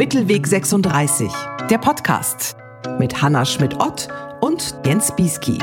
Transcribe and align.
Mittelweg 0.00 0.46
36, 0.46 1.30
der 1.70 1.78
Podcast 1.78 2.56
mit 2.98 3.22
Hanna 3.22 3.44
Schmidt-Ott 3.44 4.08
und 4.40 4.74
Jens 4.84 5.14
Bieski. 5.14 5.58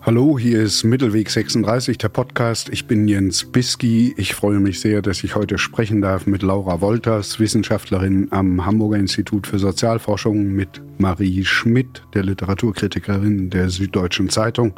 Hallo, 0.00 0.38
hier 0.38 0.62
ist 0.62 0.84
Mittelweg 0.84 1.30
36, 1.30 1.96
der 1.96 2.08
Podcast. 2.08 2.70
Ich 2.70 2.86
bin 2.86 3.06
Jens 3.06 3.44
Biski. 3.44 4.14
Ich 4.16 4.34
freue 4.34 4.58
mich 4.58 4.80
sehr, 4.80 5.00
dass 5.00 5.22
ich 5.22 5.36
heute 5.36 5.58
sprechen 5.58 6.02
darf 6.02 6.26
mit 6.26 6.42
Laura 6.42 6.80
Wolters, 6.80 7.38
Wissenschaftlerin 7.38 8.28
am 8.30 8.66
Hamburger 8.66 8.96
Institut 8.96 9.46
für 9.46 9.58
Sozialforschung, 9.58 10.52
mit 10.52 10.82
Marie 10.98 11.44
Schmidt, 11.44 12.02
der 12.14 12.24
Literaturkritikerin 12.24 13.50
der 13.50 13.70
Süddeutschen 13.70 14.28
Zeitung 14.28 14.74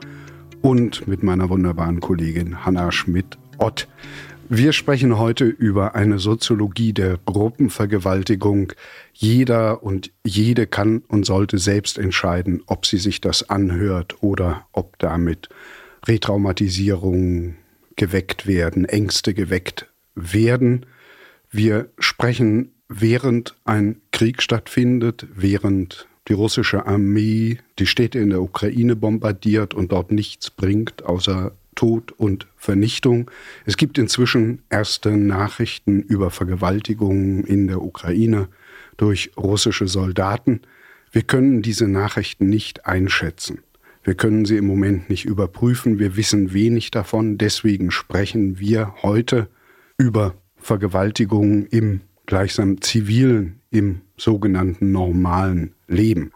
und 0.65 1.07
mit 1.07 1.23
meiner 1.23 1.51
wunderbaren 1.51 2.01
Kollegin 2.01 2.65
Hanna 2.65 2.91
Schmidt-Ott. 2.91 3.87
Wir 4.49 4.73
sprechen 4.73 5.19
heute 5.19 5.45
über 5.45 5.95
eine 5.95 6.19
Soziologie 6.19 6.95
der 6.95 7.19
Gruppenvergewaltigung. 7.27 8.73
Jeder 9.13 9.83
und 9.83 10.11
jede 10.25 10.67
kann 10.67 11.03
und 11.07 11.27
sollte 11.27 11.59
selbst 11.59 11.99
entscheiden, 11.99 12.63
ob 12.65 12.87
sie 12.87 12.97
sich 12.97 13.21
das 13.21 13.51
anhört 13.51 14.23
oder 14.23 14.67
ob 14.73 14.99
damit 14.99 15.51
Retraumatisierungen 16.07 17.57
geweckt 17.97 18.47
werden, 18.47 18.87
Ängste 18.87 19.35
geweckt 19.35 19.93
werden. 20.15 20.87
Wir 21.51 21.91
sprechen, 21.99 22.73
während 22.89 23.55
ein 23.67 24.01
Krieg 24.13 24.41
stattfindet, 24.41 25.27
während 25.35 26.09
die 26.29 26.33
russische 26.33 26.87
Armee 26.87 27.59
die 27.79 27.87
Städte 27.87 28.19
in 28.19 28.31
der 28.31 28.43
Ukraine 28.43 28.97
bombardiert 28.97 29.75
und 29.75 29.93
dort 29.93 30.11
nichts 30.11 30.51
bringt, 30.51 31.05
außer 31.05 31.53
Tod 31.75 32.13
und 32.13 32.47
Vernichtung. 32.57 33.31
Es 33.67 33.77
gibt 33.77 33.99
inzwischen 33.99 34.63
erste 34.71 35.17
Nachrichten 35.17 36.03
über 36.03 36.31
Vergewaltigungen 36.31 37.45
in 37.45 37.67
der 37.67 37.83
Ukraine 37.83 38.49
durch 38.97 39.33
russische 39.37 39.89
Soldaten. 39.89 40.61
Wir 41.11 41.23
können 41.23 41.63
diese 41.63 41.89
Nachrichten 41.89 42.49
nicht 42.49 42.87
einschätzen. 42.87 43.61
Wir 44.03 44.15
können 44.15 44.45
sie 44.45 44.57
im 44.57 44.67
Moment 44.67 45.09
nicht 45.09 45.25
überprüfen. 45.25 45.99
Wir 45.99 46.17
wissen 46.17 46.53
wenig 46.53 46.91
davon. 46.91 47.39
Deswegen 47.39 47.91
sprechen 47.91 48.59
wir 48.59 48.95
heute 49.03 49.49
über 49.97 50.35
Vergewaltigungen 50.57 51.67
im 51.67 52.03
gleichsam 52.27 52.81
zivilen, 52.81 53.61
im 53.75 54.03
sogenannten 54.17 54.93
normalen 54.93 55.75
Leben. 55.87 56.33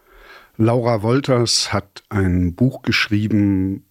Laura 0.57 1.01
Wolters 1.01 1.71
hat 1.71 2.03
ein 2.09 2.53
Buch 2.53 2.81
geschrieben, 2.81 3.85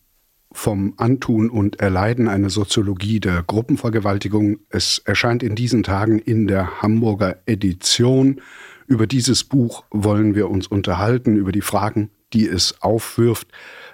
vom 0.52 0.94
Antun 0.96 1.50
und 1.50 1.80
Erleiden 1.80 2.27
eine 2.28 2.50
Soziologie 2.50 3.20
der 3.20 3.42
Gruppenvergewaltigung. 3.42 4.58
Es 4.70 4.98
erscheint 5.05 5.42
in 5.42 5.55
diesen 5.55 5.82
Tagen 5.82 6.18
in 6.18 6.46
der 6.46 6.82
Hamburger 6.82 7.36
Edition. 7.46 8.40
Über 8.86 9.06
dieses 9.06 9.44
Buch 9.44 9.84
wollen 9.90 10.34
wir 10.34 10.50
uns 10.50 10.66
unterhalten, 10.66 11.36
über 11.36 11.52
die 11.52 11.60
Fragen, 11.60 12.10
die 12.33 12.48
es 12.48 12.83
aufwirft. 12.83 13.48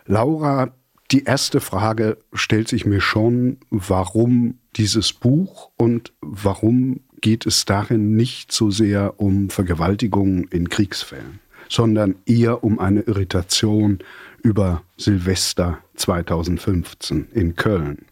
Laura, 0.06 0.72
die 1.10 1.24
erste 1.24 1.60
Frage 1.60 2.18
stellt 2.32 2.68
sich 2.68 2.86
mir 2.86 3.00
schon, 3.00 3.58
warum 3.70 4.58
dieses 4.76 5.12
Buch 5.12 5.70
und 5.76 6.12
warum 6.20 7.00
geht 7.24 7.46
es 7.46 7.64
darin 7.64 8.16
nicht 8.16 8.52
so 8.52 8.70
sehr 8.70 9.14
um 9.16 9.48
Vergewaltigungen 9.48 10.46
in 10.50 10.68
Kriegsfällen, 10.68 11.40
sondern 11.70 12.16
eher 12.26 12.62
um 12.62 12.78
eine 12.78 13.00
Irritation 13.00 14.00
über 14.42 14.82
Silvester 14.98 15.78
2015 15.94 17.28
in 17.32 17.56
Köln? 17.56 18.04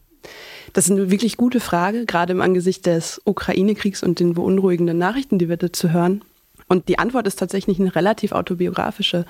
Das 0.73 0.87
ist 0.87 0.93
eine 0.93 1.11
wirklich 1.11 1.37
gute 1.37 1.61
Frage, 1.61 2.07
gerade 2.07 2.33
im 2.33 2.41
Angesicht 2.41 2.87
des 2.87 3.21
Ukraine-Kriegs 3.27 4.03
und 4.03 4.19
den 4.19 4.33
beunruhigenden 4.33 4.97
Nachrichten, 4.97 5.39
die 5.39 5.51
wir 5.51 5.59
dazu 5.59 5.91
hören. 5.91 6.25
Und 6.67 6.89
die 6.89 6.99
Antwort 6.99 7.27
ist 7.27 7.39
tatsächlich 7.39 7.79
eine 7.79 7.95
relativ 7.95 8.33
autobiografische. 8.33 9.27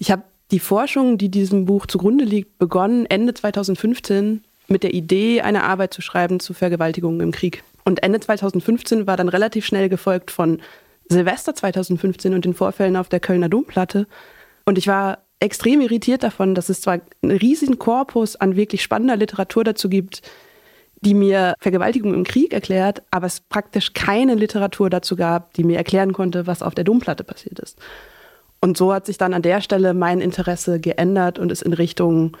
Ich 0.00 0.10
habe 0.10 0.24
die 0.50 0.58
Forschung, 0.58 1.18
die 1.18 1.28
diesem 1.28 1.66
Buch 1.66 1.86
zugrunde 1.86 2.24
liegt, 2.24 2.58
begonnen 2.58 3.06
Ende 3.06 3.32
2015 3.32 4.42
mit 4.68 4.82
der 4.82 4.94
Idee, 4.94 5.42
eine 5.42 5.64
Arbeit 5.64 5.92
zu 5.92 6.02
schreiben 6.02 6.40
zu 6.40 6.54
Vergewaltigungen 6.54 7.20
im 7.20 7.32
Krieg. 7.32 7.62
Und 7.84 8.02
Ende 8.02 8.20
2015 8.20 9.06
war 9.06 9.16
dann 9.16 9.28
relativ 9.28 9.66
schnell 9.66 9.88
gefolgt 9.88 10.30
von 10.30 10.60
Silvester 11.08 11.54
2015 11.54 12.34
und 12.34 12.44
den 12.44 12.54
Vorfällen 12.54 12.96
auf 12.96 13.08
der 13.08 13.20
Kölner 13.20 13.48
Domplatte. 13.48 14.06
Und 14.64 14.78
ich 14.78 14.88
war 14.88 15.18
extrem 15.40 15.80
irritiert 15.82 16.22
davon, 16.22 16.54
dass 16.54 16.70
es 16.70 16.80
zwar 16.80 17.00
einen 17.22 17.36
riesigen 17.36 17.78
Korpus 17.78 18.36
an 18.36 18.56
wirklich 18.56 18.82
spannender 18.82 19.16
Literatur 19.16 19.64
dazu 19.64 19.90
gibt, 19.90 20.22
die 21.02 21.12
mir 21.12 21.54
Vergewaltigung 21.60 22.14
im 22.14 22.24
Krieg 22.24 22.54
erklärt, 22.54 23.02
aber 23.10 23.26
es 23.26 23.40
praktisch 23.40 23.92
keine 23.92 24.34
Literatur 24.34 24.88
dazu 24.88 25.16
gab, 25.16 25.52
die 25.52 25.64
mir 25.64 25.76
erklären 25.76 26.14
konnte, 26.14 26.46
was 26.46 26.62
auf 26.62 26.74
der 26.74 26.84
Domplatte 26.84 27.24
passiert 27.24 27.58
ist. 27.58 27.78
Und 28.60 28.78
so 28.78 28.94
hat 28.94 29.04
sich 29.04 29.18
dann 29.18 29.34
an 29.34 29.42
der 29.42 29.60
Stelle 29.60 29.92
mein 29.92 30.22
Interesse 30.22 30.80
geändert 30.80 31.38
und 31.38 31.52
ist 31.52 31.60
in 31.60 31.74
Richtung 31.74 32.34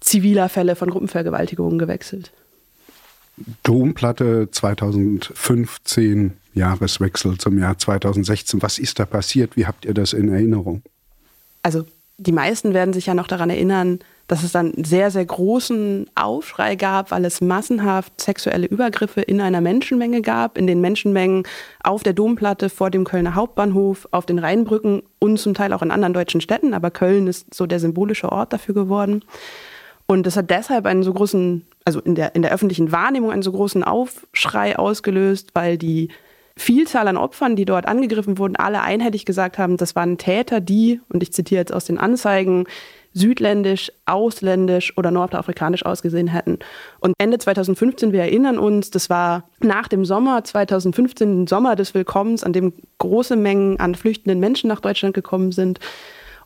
ziviler 0.00 0.48
Fälle 0.48 0.76
von 0.76 0.90
Gruppenvergewaltigungen 0.90 1.78
gewechselt. 1.78 2.32
Domplatte 3.62 4.48
2015, 4.50 6.34
Jahreswechsel 6.54 7.38
zum 7.38 7.58
Jahr 7.58 7.78
2016. 7.78 8.60
Was 8.62 8.78
ist 8.78 8.98
da 8.98 9.06
passiert? 9.06 9.56
Wie 9.56 9.66
habt 9.66 9.84
ihr 9.84 9.94
das 9.94 10.12
in 10.12 10.28
Erinnerung? 10.32 10.82
Also 11.62 11.86
die 12.18 12.32
meisten 12.32 12.74
werden 12.74 12.92
sich 12.92 13.06
ja 13.06 13.14
noch 13.14 13.28
daran 13.28 13.48
erinnern, 13.48 14.00
dass 14.28 14.44
es 14.44 14.52
dann 14.52 14.72
sehr, 14.84 15.10
sehr 15.10 15.24
großen 15.24 16.08
Aufschrei 16.14 16.76
gab, 16.76 17.10
weil 17.10 17.24
es 17.24 17.40
massenhaft 17.40 18.20
sexuelle 18.20 18.66
Übergriffe 18.66 19.22
in 19.22 19.40
einer 19.40 19.60
Menschenmenge 19.60 20.20
gab, 20.22 20.56
in 20.56 20.66
den 20.66 20.80
Menschenmengen 20.80 21.44
auf 21.82 22.02
der 22.02 22.12
Domplatte 22.12 22.68
vor 22.68 22.90
dem 22.90 23.04
Kölner 23.04 23.34
Hauptbahnhof, 23.34 24.06
auf 24.12 24.26
den 24.26 24.38
Rheinbrücken 24.38 25.02
und 25.18 25.38
zum 25.38 25.54
Teil 25.54 25.72
auch 25.72 25.82
in 25.82 25.90
anderen 25.90 26.12
deutschen 26.12 26.40
Städten. 26.40 26.74
Aber 26.74 26.90
Köln 26.90 27.26
ist 27.26 27.52
so 27.52 27.66
der 27.66 27.80
symbolische 27.80 28.30
Ort 28.30 28.52
dafür 28.52 28.74
geworden. 28.74 29.24
Und 30.10 30.26
es 30.26 30.36
hat 30.36 30.50
deshalb 30.50 30.86
einen 30.86 31.04
so 31.04 31.12
großen, 31.12 31.64
also 31.84 32.00
in 32.00 32.16
der, 32.16 32.34
in 32.34 32.42
der 32.42 32.50
öffentlichen 32.50 32.90
Wahrnehmung 32.90 33.30
einen 33.30 33.42
so 33.42 33.52
großen 33.52 33.84
Aufschrei 33.84 34.76
ausgelöst, 34.76 35.50
weil 35.54 35.78
die 35.78 36.08
Vielzahl 36.56 37.06
an 37.06 37.16
Opfern, 37.16 37.54
die 37.54 37.64
dort 37.64 37.86
angegriffen 37.86 38.36
wurden, 38.36 38.56
alle 38.56 38.82
einhellig 38.82 39.24
gesagt 39.24 39.56
haben, 39.56 39.76
das 39.76 39.94
waren 39.94 40.18
Täter, 40.18 40.60
die, 40.60 41.00
und 41.10 41.22
ich 41.22 41.32
zitiere 41.32 41.60
jetzt 41.60 41.72
aus 41.72 41.84
den 41.84 41.96
Anzeigen, 41.96 42.64
südländisch, 43.12 43.92
ausländisch 44.04 44.98
oder 44.98 45.12
nordafrikanisch 45.12 45.86
ausgesehen 45.86 46.26
hätten. 46.26 46.58
Und 46.98 47.14
Ende 47.18 47.38
2015, 47.38 48.12
wir 48.12 48.22
erinnern 48.22 48.58
uns, 48.58 48.90
das 48.90 49.10
war 49.10 49.48
nach 49.60 49.86
dem 49.86 50.04
Sommer 50.04 50.42
2015, 50.42 51.46
Sommer 51.46 51.76
des 51.76 51.94
Willkommens, 51.94 52.42
an 52.42 52.52
dem 52.52 52.72
große 52.98 53.36
Mengen 53.36 53.78
an 53.78 53.94
flüchtenden 53.94 54.40
Menschen 54.40 54.66
nach 54.66 54.80
Deutschland 54.80 55.14
gekommen 55.14 55.52
sind 55.52 55.78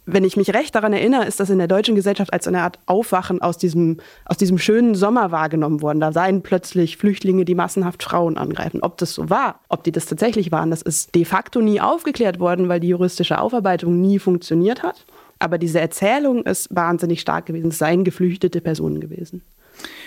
wenn 0.07 0.25
ich 0.25 0.37
mich 0.37 0.53
recht 0.53 0.75
daran 0.75 0.93
erinnere, 0.93 1.25
ist 1.25 1.41
das 1.41 1.51
in 1.51 1.59
der 1.59 1.69
deutschen 1.69 1.95
Gesellschaft 1.95 2.33
als 2.33 2.47
eine 2.47 2.63
Art 2.63 2.79
Aufwachen 2.87 3.41
aus 3.41 3.57
diesem, 3.57 3.99
aus 4.27 4.37
diesem 4.37 4.59
schönen 4.59 4.95
Sommer 4.95 5.31
wahrgenommen 5.31 5.81
worden. 5.81 6.01
Da 6.01 6.13
seien 6.13 6.43
plötzlich 6.43 6.97
Flüchtlinge, 6.97 7.45
die 7.45 7.55
massenhaft 7.55 8.03
Frauen 8.03 8.37
angreifen. 8.37 8.83
Ob 8.83 8.99
das 8.99 9.15
so 9.15 9.31
war, 9.31 9.61
ob 9.69 9.83
die 9.85 9.93
das 9.93 10.07
tatsächlich 10.07 10.53
waren, 10.53 10.71
das 10.71 10.83
ist 10.83 11.15
de 11.15 11.25
facto 11.25 11.61
nie 11.61 11.81
aufgeklärt 11.81 12.39
worden, 12.39 12.69
weil 12.69 12.81
die 12.81 12.89
juristische 12.89 13.41
Aufarbeitung 13.41 14.01
nie 14.01 14.19
funktioniert 14.19 14.83
hat. 14.83 15.07
Aber 15.39 15.59
diese 15.59 15.81
Erzählung 15.81 16.45
ist 16.45 16.75
wahnsinnig 16.75 17.21
stark 17.21 17.47
gewesen. 17.47 17.69
Es 17.69 17.79
seien 17.79 18.05
geflüchtete 18.05 18.61
Personen 18.61 19.01
gewesen. 19.01 19.43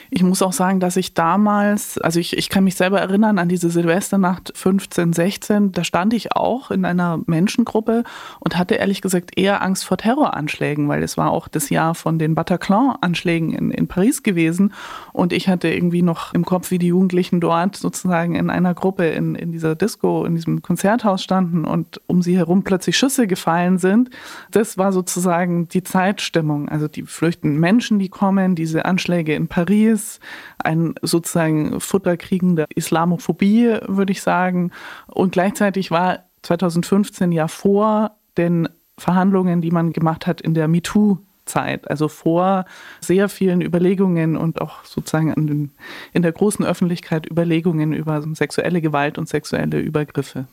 Ich 0.09 0.23
muss 0.23 0.41
auch 0.41 0.53
sagen, 0.53 0.79
dass 0.79 0.95
ich 0.95 1.13
damals, 1.13 1.97
also 1.97 2.19
ich, 2.19 2.37
ich 2.37 2.49
kann 2.49 2.63
mich 2.63 2.75
selber 2.75 2.99
erinnern 2.99 3.39
an 3.39 3.49
diese 3.49 3.69
Silvesternacht 3.69 4.51
15, 4.55 5.13
16, 5.13 5.71
da 5.73 5.83
stand 5.83 6.13
ich 6.13 6.33
auch 6.33 6.71
in 6.71 6.85
einer 6.85 7.19
Menschengruppe 7.25 8.03
und 8.39 8.57
hatte 8.57 8.75
ehrlich 8.75 9.01
gesagt 9.01 9.37
eher 9.37 9.61
Angst 9.61 9.83
vor 9.85 9.97
Terroranschlägen, 9.97 10.87
weil 10.87 11.03
es 11.03 11.17
war 11.17 11.31
auch 11.31 11.47
das 11.47 11.69
Jahr 11.69 11.93
von 11.95 12.19
den 12.19 12.35
Bataclan-Anschlägen 12.35 13.53
in, 13.53 13.71
in 13.71 13.87
Paris 13.87 14.23
gewesen. 14.23 14.73
Und 15.11 15.33
ich 15.33 15.49
hatte 15.49 15.67
irgendwie 15.67 16.01
noch 16.01 16.33
im 16.33 16.45
Kopf, 16.45 16.71
wie 16.71 16.79
die 16.79 16.87
Jugendlichen 16.87 17.41
dort 17.41 17.75
sozusagen 17.75 18.35
in 18.35 18.49
einer 18.49 18.73
Gruppe 18.73 19.07
in, 19.07 19.35
in 19.35 19.51
dieser 19.51 19.75
Disco, 19.75 20.25
in 20.25 20.35
diesem 20.35 20.61
Konzerthaus 20.61 21.23
standen 21.23 21.65
und 21.65 22.01
um 22.07 22.21
sie 22.21 22.37
herum 22.37 22.63
plötzlich 22.63 22.97
Schüsse 22.97 23.27
gefallen 23.27 23.77
sind. 23.77 24.09
Das 24.51 24.77
war 24.77 24.93
sozusagen 24.93 25.67
die 25.67 25.83
Zeitstimmung, 25.83 26.69
also 26.69 26.87
die 26.87 27.03
flüchtenden 27.03 27.59
Menschen, 27.59 27.99
die 27.99 28.09
kommen, 28.09 28.55
diese 28.55 28.85
Anschläge 28.85 29.35
in 29.35 29.47
Paris, 29.47 29.96
ist, 29.97 30.19
ein 30.59 30.95
sozusagen 31.01 31.79
futterkriegende 31.79 32.65
Islamophobie, 32.75 33.79
würde 33.87 34.11
ich 34.11 34.21
sagen. 34.21 34.71
Und 35.07 35.31
gleichzeitig 35.31 35.91
war 35.91 36.19
2015 36.43 37.31
ja 37.31 37.47
vor 37.47 38.11
den 38.37 38.69
Verhandlungen, 38.97 39.61
die 39.61 39.71
man 39.71 39.93
gemacht 39.93 40.27
hat 40.27 40.41
in 40.41 40.53
der 40.53 40.67
MeToo 40.67 41.17
Zeit, 41.47 41.89
also 41.89 42.07
vor 42.07 42.65
sehr 42.99 43.29
vielen 43.29 43.61
Überlegungen 43.61 44.37
und 44.37 44.61
auch 44.61 44.83
sozusagen 44.83 45.33
den, 45.47 45.71
in 46.13 46.21
der 46.21 46.31
großen 46.31 46.65
Öffentlichkeit 46.65 47.29
Überlegungen 47.29 47.93
über 47.93 48.21
sexuelle 48.33 48.81
Gewalt 48.81 49.17
und 49.17 49.27
sexuelle 49.27 49.79
Übergriffe. 49.79 50.47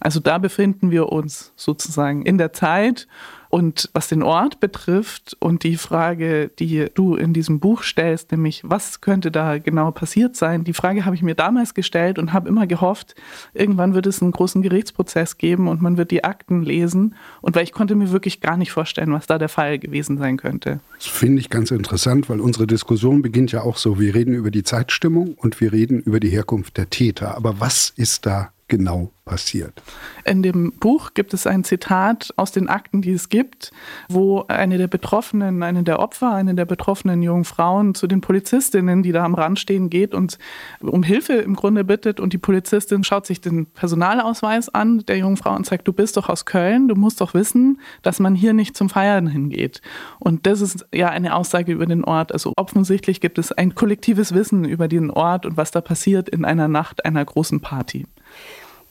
Also 0.00 0.18
da 0.18 0.38
befinden 0.38 0.90
wir 0.90 1.10
uns 1.10 1.52
sozusagen 1.56 2.22
in 2.22 2.38
der 2.38 2.52
Zeit 2.52 3.06
Und 3.50 3.90
was 3.94 4.06
den 4.06 4.22
Ort 4.22 4.60
betrifft 4.60 5.36
und 5.40 5.64
die 5.64 5.76
Frage, 5.76 6.52
die 6.60 6.86
du 6.94 7.16
in 7.16 7.32
diesem 7.32 7.58
Buch 7.58 7.82
stellst, 7.82 8.30
nämlich 8.30 8.62
was 8.64 9.00
könnte 9.00 9.32
da 9.32 9.58
genau 9.58 9.90
passiert 9.90 10.36
sein, 10.36 10.62
die 10.62 10.72
Frage 10.72 11.04
habe 11.04 11.16
ich 11.16 11.22
mir 11.22 11.34
damals 11.34 11.74
gestellt 11.74 12.20
und 12.20 12.32
habe 12.32 12.48
immer 12.48 12.68
gehofft, 12.68 13.16
irgendwann 13.52 13.92
wird 13.92 14.06
es 14.06 14.22
einen 14.22 14.30
großen 14.30 14.62
Gerichtsprozess 14.62 15.36
geben 15.36 15.66
und 15.66 15.82
man 15.82 15.96
wird 15.96 16.12
die 16.12 16.22
Akten 16.22 16.62
lesen. 16.62 17.16
Und 17.40 17.56
weil 17.56 17.64
ich 17.64 17.72
konnte 17.72 17.96
mir 17.96 18.12
wirklich 18.12 18.40
gar 18.40 18.56
nicht 18.56 18.70
vorstellen, 18.70 19.12
was 19.12 19.26
da 19.26 19.36
der 19.36 19.48
Fall 19.48 19.80
gewesen 19.80 20.16
sein 20.16 20.36
könnte. 20.36 20.78
Das 20.98 21.08
finde 21.08 21.40
ich 21.40 21.50
ganz 21.50 21.72
interessant, 21.72 22.30
weil 22.30 22.40
unsere 22.40 22.68
Diskussion 22.68 23.20
beginnt 23.20 23.50
ja 23.50 23.62
auch 23.62 23.78
so, 23.78 23.98
wir 23.98 24.14
reden 24.14 24.32
über 24.32 24.52
die 24.52 24.62
Zeitstimmung 24.62 25.34
und 25.34 25.60
wir 25.60 25.72
reden 25.72 25.98
über 25.98 26.20
die 26.20 26.30
Herkunft 26.30 26.76
der 26.76 26.88
Täter. 26.88 27.36
Aber 27.36 27.58
was 27.58 27.92
ist 27.96 28.26
da 28.26 28.52
genau 28.70 29.10
passiert? 29.26 29.82
In 30.24 30.42
dem 30.42 30.72
Buch 30.72 31.12
gibt 31.12 31.34
es 31.34 31.46
ein 31.46 31.62
Zitat 31.62 32.32
aus 32.36 32.52
den 32.52 32.68
Akten, 32.68 33.02
die 33.02 33.12
es 33.12 33.28
gibt, 33.28 33.72
wo 34.08 34.44
eine 34.48 34.78
der 34.78 34.88
Betroffenen, 34.88 35.62
eine 35.62 35.82
der 35.82 35.98
Opfer, 35.98 36.32
eine 36.32 36.54
der 36.54 36.64
betroffenen 36.64 37.22
jungen 37.22 37.44
Frauen 37.44 37.94
zu 37.94 38.06
den 38.06 38.22
Polizistinnen, 38.22 39.02
die 39.02 39.12
da 39.12 39.24
am 39.24 39.34
Rand 39.34 39.60
stehen, 39.60 39.90
geht 39.90 40.14
und 40.14 40.38
um 40.80 41.02
Hilfe 41.02 41.34
im 41.34 41.54
Grunde 41.54 41.84
bittet. 41.84 42.18
Und 42.18 42.32
die 42.32 42.38
Polizistin 42.38 43.04
schaut 43.04 43.26
sich 43.26 43.40
den 43.40 43.66
Personalausweis 43.66 44.68
an 44.68 45.00
der 45.06 45.18
jungen 45.18 45.36
Frau 45.36 45.54
und 45.54 45.66
sagt, 45.66 45.86
du 45.86 45.92
bist 45.92 46.16
doch 46.16 46.28
aus 46.28 46.46
Köln, 46.46 46.88
du 46.88 46.94
musst 46.94 47.20
doch 47.20 47.34
wissen, 47.34 47.80
dass 48.02 48.20
man 48.20 48.34
hier 48.34 48.54
nicht 48.54 48.76
zum 48.76 48.88
Feiern 48.88 49.26
hingeht. 49.26 49.82
Und 50.18 50.46
das 50.46 50.60
ist 50.60 50.86
ja 50.94 51.08
eine 51.08 51.34
Aussage 51.34 51.72
über 51.72 51.86
den 51.86 52.04
Ort. 52.04 52.32
Also 52.32 52.52
offensichtlich 52.56 53.20
gibt 53.20 53.38
es 53.38 53.52
ein 53.52 53.74
kollektives 53.74 54.32
Wissen 54.32 54.64
über 54.64 54.88
den 54.88 55.10
Ort 55.10 55.44
und 55.44 55.56
was 55.56 55.70
da 55.72 55.80
passiert 55.80 56.28
in 56.28 56.44
einer 56.44 56.68
Nacht 56.68 57.04
einer 57.04 57.24
großen 57.24 57.60
Party 57.60 58.06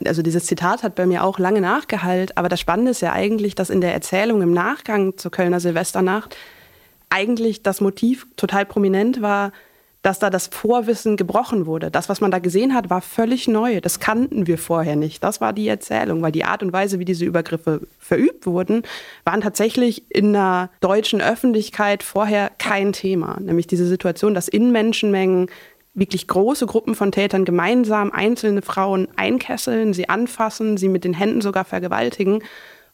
also 0.05 0.21
dieses 0.21 0.45
Zitat 0.45 0.83
hat 0.83 0.95
bei 0.95 1.05
mir 1.05 1.23
auch 1.23 1.39
lange 1.39 1.61
nachgehallt, 1.61 2.37
aber 2.37 2.49
das 2.49 2.59
Spannende 2.59 2.91
ist 2.91 3.01
ja 3.01 3.13
eigentlich, 3.13 3.55
dass 3.55 3.69
in 3.69 3.81
der 3.81 3.93
Erzählung 3.93 4.41
im 4.41 4.53
Nachgang 4.53 5.17
zur 5.17 5.31
Kölner 5.31 5.59
Silvesternacht 5.59 6.35
eigentlich 7.09 7.63
das 7.63 7.81
Motiv 7.81 8.27
total 8.35 8.65
prominent 8.65 9.21
war, 9.21 9.51
dass 10.01 10.19
da 10.19 10.29
das 10.29 10.47
Vorwissen 10.47 11.17
gebrochen 11.17 11.65
wurde. 11.65 11.91
Das, 11.91 12.07
was 12.07 12.21
man 12.21 12.31
da 12.31 12.39
gesehen 12.39 12.73
hat, 12.73 12.89
war 12.89 13.01
völlig 13.01 13.49
neu. 13.49 13.81
Das 13.81 13.99
kannten 13.99 14.47
wir 14.47 14.57
vorher 14.57 14.95
nicht. 14.95 15.23
Das 15.23 15.41
war 15.41 15.51
die 15.51 15.67
Erzählung, 15.67 16.21
weil 16.21 16.31
die 16.31 16.45
Art 16.45 16.63
und 16.63 16.71
Weise, 16.71 16.99
wie 16.99 17.05
diese 17.05 17.25
Übergriffe 17.25 17.81
verübt 17.99 18.45
wurden, 18.45 18.83
waren 19.25 19.41
tatsächlich 19.41 20.03
in 20.09 20.31
der 20.31 20.69
deutschen 20.79 21.21
Öffentlichkeit 21.21 22.03
vorher 22.03 22.49
kein 22.57 22.93
Thema. 22.93 23.37
Nämlich 23.41 23.67
diese 23.67 23.87
Situation, 23.87 24.33
dass 24.33 24.47
in 24.47 24.71
Menschenmengen 24.71 25.47
wirklich 25.99 26.27
große 26.27 26.65
Gruppen 26.65 26.95
von 26.95 27.11
Tätern 27.11 27.45
gemeinsam 27.45 28.11
einzelne 28.11 28.61
Frauen 28.61 29.07
einkesseln, 29.15 29.93
sie 29.93 30.09
anfassen, 30.09 30.77
sie 30.77 30.89
mit 30.89 31.03
den 31.03 31.13
Händen 31.13 31.41
sogar 31.41 31.65
vergewaltigen 31.65 32.43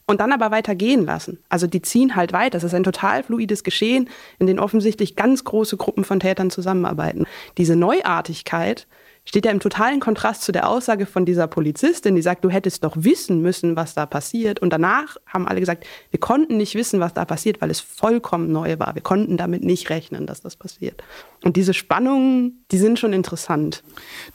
und 0.07 0.19
dann 0.19 0.31
aber 0.31 0.51
weiter 0.51 0.75
gehen 0.75 1.05
lassen. 1.05 1.39
Also 1.49 1.67
die 1.67 1.81
ziehen 1.81 2.15
halt 2.15 2.33
weiter. 2.33 2.57
Das 2.57 2.63
ist 2.63 2.73
ein 2.73 2.83
total 2.83 3.23
fluides 3.23 3.63
Geschehen, 3.63 4.09
in 4.39 4.47
dem 4.47 4.59
offensichtlich 4.59 5.15
ganz 5.15 5.43
große 5.43 5.77
Gruppen 5.77 6.03
von 6.03 6.19
Tätern 6.19 6.51
zusammenarbeiten. 6.51 7.25
Diese 7.57 7.75
Neuartigkeit 7.75 8.87
steht 9.25 9.45
ja 9.45 9.51
im 9.51 9.59
totalen 9.59 9.99
Kontrast 9.99 10.43
zu 10.43 10.51
der 10.51 10.69
Aussage 10.69 11.05
von 11.05 11.25
dieser 11.25 11.47
Polizistin, 11.47 12.15
die 12.15 12.21
sagt, 12.21 12.45
du 12.45 12.49
hättest 12.49 12.83
doch 12.83 12.93
wissen 12.95 13.41
müssen, 13.41 13.75
was 13.75 13.95
da 13.95 14.05
passiert. 14.05 14.59
Und 14.59 14.71
danach 14.71 15.17
haben 15.25 15.47
alle 15.47 15.59
gesagt, 15.59 15.85
wir 16.11 16.19
konnten 16.19 16.57
nicht 16.57 16.75
wissen, 16.75 16.99
was 16.99 17.13
da 17.13 17.25
passiert, 17.25 17.59
weil 17.59 17.71
es 17.71 17.79
vollkommen 17.79 18.51
neu 18.51 18.77
war. 18.77 18.93
Wir 18.93 19.01
konnten 19.01 19.35
damit 19.35 19.63
nicht 19.63 19.89
rechnen, 19.89 20.27
dass 20.27 20.41
das 20.41 20.55
passiert. 20.55 21.03
Und 21.43 21.57
diese 21.57 21.73
Spannungen, 21.73 22.65
die 22.71 22.77
sind 22.77 22.99
schon 22.99 23.13
interessant. 23.13 23.83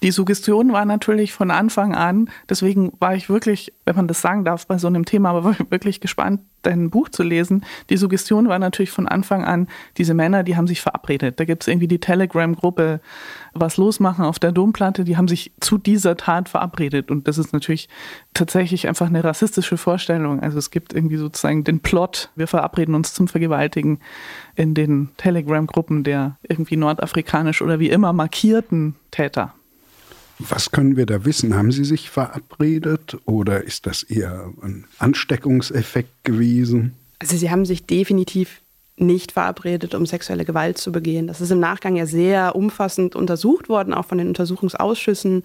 Die 0.02 0.10
Suggestion 0.10 0.72
war 0.72 0.84
natürlich 0.84 1.32
von 1.32 1.50
Anfang 1.50 1.94
an, 1.94 2.28
deswegen 2.48 2.92
war 2.98 3.14
ich 3.14 3.28
wirklich, 3.28 3.72
wenn 3.84 3.96
man 3.96 4.08
das 4.08 4.20
sagen 4.20 4.44
darf, 4.44 4.66
bei 4.66 4.78
so 4.78 4.88
einem 4.88 5.04
Thema, 5.04 5.30
aber 5.30 5.56
wirklich 5.70 6.00
gespannt, 6.00 6.40
dein 6.62 6.90
Buch 6.90 7.08
zu 7.08 7.22
lesen. 7.22 7.64
Die 7.88 7.96
Suggestion 7.96 8.48
war 8.48 8.58
natürlich 8.58 8.90
von 8.90 9.08
Anfang 9.08 9.44
an, 9.44 9.68
diese 9.96 10.14
Männer, 10.14 10.42
die 10.42 10.56
haben 10.56 10.66
sich 10.66 10.80
verabredet. 10.80 11.40
Da 11.40 11.44
gibt 11.44 11.62
es 11.62 11.68
irgendwie 11.68 11.88
die 11.88 12.00
Telegram-Gruppe, 12.00 13.00
was 13.52 13.76
losmachen 13.76 14.24
auf 14.24 14.38
der 14.38 14.52
Domplatte, 14.52 15.04
die 15.04 15.16
haben 15.16 15.28
sich 15.28 15.52
zu 15.60 15.78
dieser 15.78 16.16
Tat 16.16 16.48
verabredet. 16.48 17.10
Und 17.10 17.28
das 17.28 17.38
ist 17.38 17.52
natürlich 17.52 17.88
tatsächlich 18.34 18.88
einfach 18.88 19.06
eine 19.06 19.24
rassistische 19.24 19.76
Vorstellung. 19.76 20.40
Also 20.40 20.58
es 20.58 20.70
gibt 20.70 20.92
irgendwie 20.92 21.16
sozusagen 21.16 21.64
den 21.64 21.80
Plot, 21.80 22.30
wir 22.36 22.46
verabreden 22.46 22.94
uns 22.94 23.14
zum 23.14 23.28
Vergewaltigen 23.28 24.00
in 24.54 24.74
den 24.74 25.10
Telegram-Gruppen 25.16 26.04
der 26.04 26.36
irgendwie 26.42 26.76
nordafrikanisch 26.76 27.62
oder 27.62 27.80
wie 27.80 27.90
immer 27.90 28.12
markierten 28.12 28.96
Täter. 29.10 29.54
Was 30.48 30.70
können 30.70 30.96
wir 30.96 31.06
da 31.06 31.24
wissen? 31.24 31.54
Haben 31.54 31.70
Sie 31.70 31.84
sich 31.84 32.08
verabredet 32.08 33.18
oder 33.26 33.62
ist 33.62 33.86
das 33.86 34.02
eher 34.02 34.52
ein 34.62 34.86
Ansteckungseffekt 34.98 36.24
gewesen? 36.24 36.94
Also 37.18 37.36
Sie 37.36 37.50
haben 37.50 37.66
sich 37.66 37.84
definitiv 37.84 38.62
nicht 38.96 39.32
verabredet, 39.32 39.94
um 39.94 40.06
sexuelle 40.06 40.44
Gewalt 40.44 40.78
zu 40.78 40.92
begehen. 40.92 41.26
Das 41.26 41.40
ist 41.40 41.50
im 41.50 41.60
Nachgang 41.60 41.96
ja 41.96 42.06
sehr 42.06 42.54
umfassend 42.56 43.16
untersucht 43.16 43.68
worden, 43.68 43.94
auch 43.94 44.06
von 44.06 44.18
den 44.18 44.28
Untersuchungsausschüssen, 44.28 45.42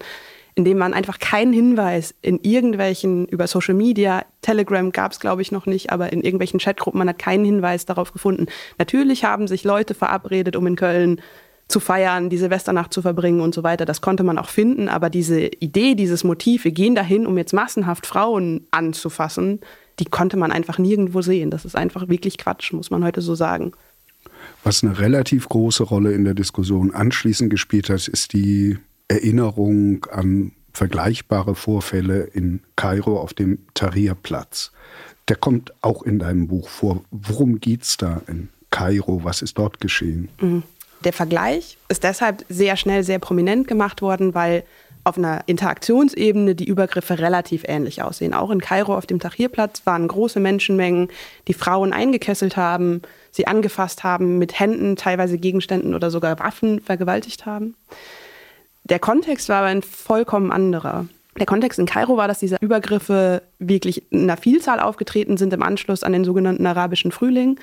indem 0.54 0.78
man 0.78 0.94
einfach 0.94 1.18
keinen 1.18 1.52
Hinweis 1.52 2.14
in 2.22 2.40
irgendwelchen, 2.42 3.26
über 3.26 3.46
Social 3.46 3.74
Media, 3.74 4.24
Telegram 4.40 4.90
gab 4.90 5.12
es 5.12 5.20
glaube 5.20 5.42
ich 5.42 5.52
noch 5.52 5.66
nicht, 5.66 5.90
aber 5.90 6.12
in 6.12 6.22
irgendwelchen 6.22 6.60
Chatgruppen, 6.60 6.98
man 6.98 7.08
hat 7.08 7.18
keinen 7.18 7.44
Hinweis 7.44 7.84
darauf 7.84 8.12
gefunden. 8.12 8.46
Natürlich 8.78 9.24
haben 9.24 9.48
sich 9.48 9.64
Leute 9.64 9.94
verabredet, 9.94 10.56
um 10.56 10.66
in 10.66 10.76
Köln 10.76 11.20
zu 11.68 11.80
feiern, 11.80 12.30
die 12.30 12.38
Silvesternacht 12.38 12.92
zu 12.92 13.02
verbringen 13.02 13.40
und 13.40 13.54
so 13.54 13.62
weiter. 13.62 13.84
Das 13.84 14.00
konnte 14.00 14.22
man 14.22 14.38
auch 14.38 14.48
finden, 14.48 14.88
aber 14.88 15.10
diese 15.10 15.40
Idee, 15.40 15.94
dieses 15.94 16.22
Motiv, 16.22 16.64
wir 16.64 16.70
gehen 16.70 16.94
dahin, 16.94 17.26
um 17.26 17.36
jetzt 17.36 17.52
massenhaft 17.52 18.06
Frauen 18.06 18.66
anzufassen, 18.70 19.60
die 19.98 20.04
konnte 20.04 20.36
man 20.36 20.52
einfach 20.52 20.78
nirgendwo 20.78 21.22
sehen. 21.22 21.50
Das 21.50 21.64
ist 21.64 21.76
einfach 21.76 22.08
wirklich 22.08 22.38
Quatsch, 22.38 22.72
muss 22.72 22.90
man 22.90 23.02
heute 23.02 23.20
so 23.20 23.34
sagen. 23.34 23.72
Was 24.62 24.84
eine 24.84 24.98
relativ 24.98 25.48
große 25.48 25.82
Rolle 25.82 26.12
in 26.12 26.24
der 26.24 26.34
Diskussion 26.34 26.94
anschließend 26.94 27.50
gespielt 27.50 27.88
hat, 27.88 28.06
ist 28.06 28.32
die 28.32 28.78
Erinnerung 29.08 30.04
an 30.10 30.52
vergleichbare 30.72 31.54
Vorfälle 31.54 32.24
in 32.24 32.60
Kairo 32.76 33.18
auf 33.18 33.32
dem 33.32 33.60
Tahrir-Platz. 33.74 34.72
Der 35.28 35.36
kommt 35.36 35.72
auch 35.80 36.02
in 36.02 36.18
deinem 36.18 36.48
Buch 36.48 36.68
vor. 36.68 37.02
Worum 37.10 37.60
geht 37.60 37.82
es 37.82 37.96
da 37.96 38.20
in 38.28 38.50
Kairo? 38.70 39.24
Was 39.24 39.42
ist 39.42 39.58
dort 39.58 39.80
geschehen? 39.80 40.28
Mhm. 40.40 40.62
Der 41.04 41.12
Vergleich 41.12 41.78
ist 41.88 42.04
deshalb 42.04 42.44
sehr 42.48 42.76
schnell 42.76 43.02
sehr 43.02 43.18
prominent 43.18 43.68
gemacht 43.68 44.02
worden, 44.02 44.34
weil 44.34 44.64
auf 45.06 45.16
einer 45.16 45.44
Interaktionsebene 45.46 46.56
die 46.56 46.66
Übergriffe 46.66 47.20
relativ 47.20 47.62
ähnlich 47.68 48.02
aussehen. 48.02 48.34
Auch 48.34 48.50
in 48.50 48.60
Kairo 48.60 48.96
auf 48.96 49.06
dem 49.06 49.20
Tahrirplatz 49.20 49.82
waren 49.84 50.08
große 50.08 50.40
Menschenmengen, 50.40 51.08
die 51.46 51.54
Frauen 51.54 51.92
eingekesselt 51.92 52.56
haben, 52.56 53.02
sie 53.30 53.46
angefasst 53.46 54.02
haben, 54.02 54.38
mit 54.38 54.58
Händen, 54.58 54.96
teilweise 54.96 55.38
Gegenständen 55.38 55.94
oder 55.94 56.10
sogar 56.10 56.40
Waffen 56.40 56.80
vergewaltigt 56.80 57.46
haben. 57.46 57.76
Der 58.82 58.98
Kontext 58.98 59.48
war 59.48 59.58
aber 59.58 59.68
ein 59.68 59.82
vollkommen 59.82 60.50
anderer. 60.50 61.06
Der 61.38 61.46
Kontext 61.46 61.78
in 61.78 61.86
Kairo 61.86 62.16
war, 62.16 62.26
dass 62.26 62.40
diese 62.40 62.56
Übergriffe 62.60 63.42
wirklich 63.60 64.10
in 64.10 64.22
einer 64.22 64.36
Vielzahl 64.36 64.80
aufgetreten 64.80 65.36
sind 65.36 65.52
im 65.52 65.62
Anschluss 65.62 66.02
an 66.02 66.12
den 66.12 66.24
sogenannten 66.24 66.66
arabischen 66.66 67.12
Frühling 67.12 67.60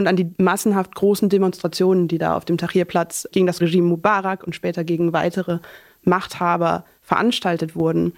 und 0.00 0.06
an 0.06 0.16
die 0.16 0.32
massenhaft 0.38 0.94
großen 0.94 1.28
Demonstrationen, 1.28 2.08
die 2.08 2.18
da 2.18 2.36
auf 2.36 2.46
dem 2.46 2.56
Tahrirplatz 2.56 3.28
gegen 3.32 3.46
das 3.46 3.60
Regime 3.60 3.86
Mubarak 3.86 4.44
und 4.44 4.54
später 4.54 4.82
gegen 4.82 5.12
weitere 5.12 5.58
Machthaber 6.02 6.84
veranstaltet 7.02 7.76
wurden. 7.76 8.14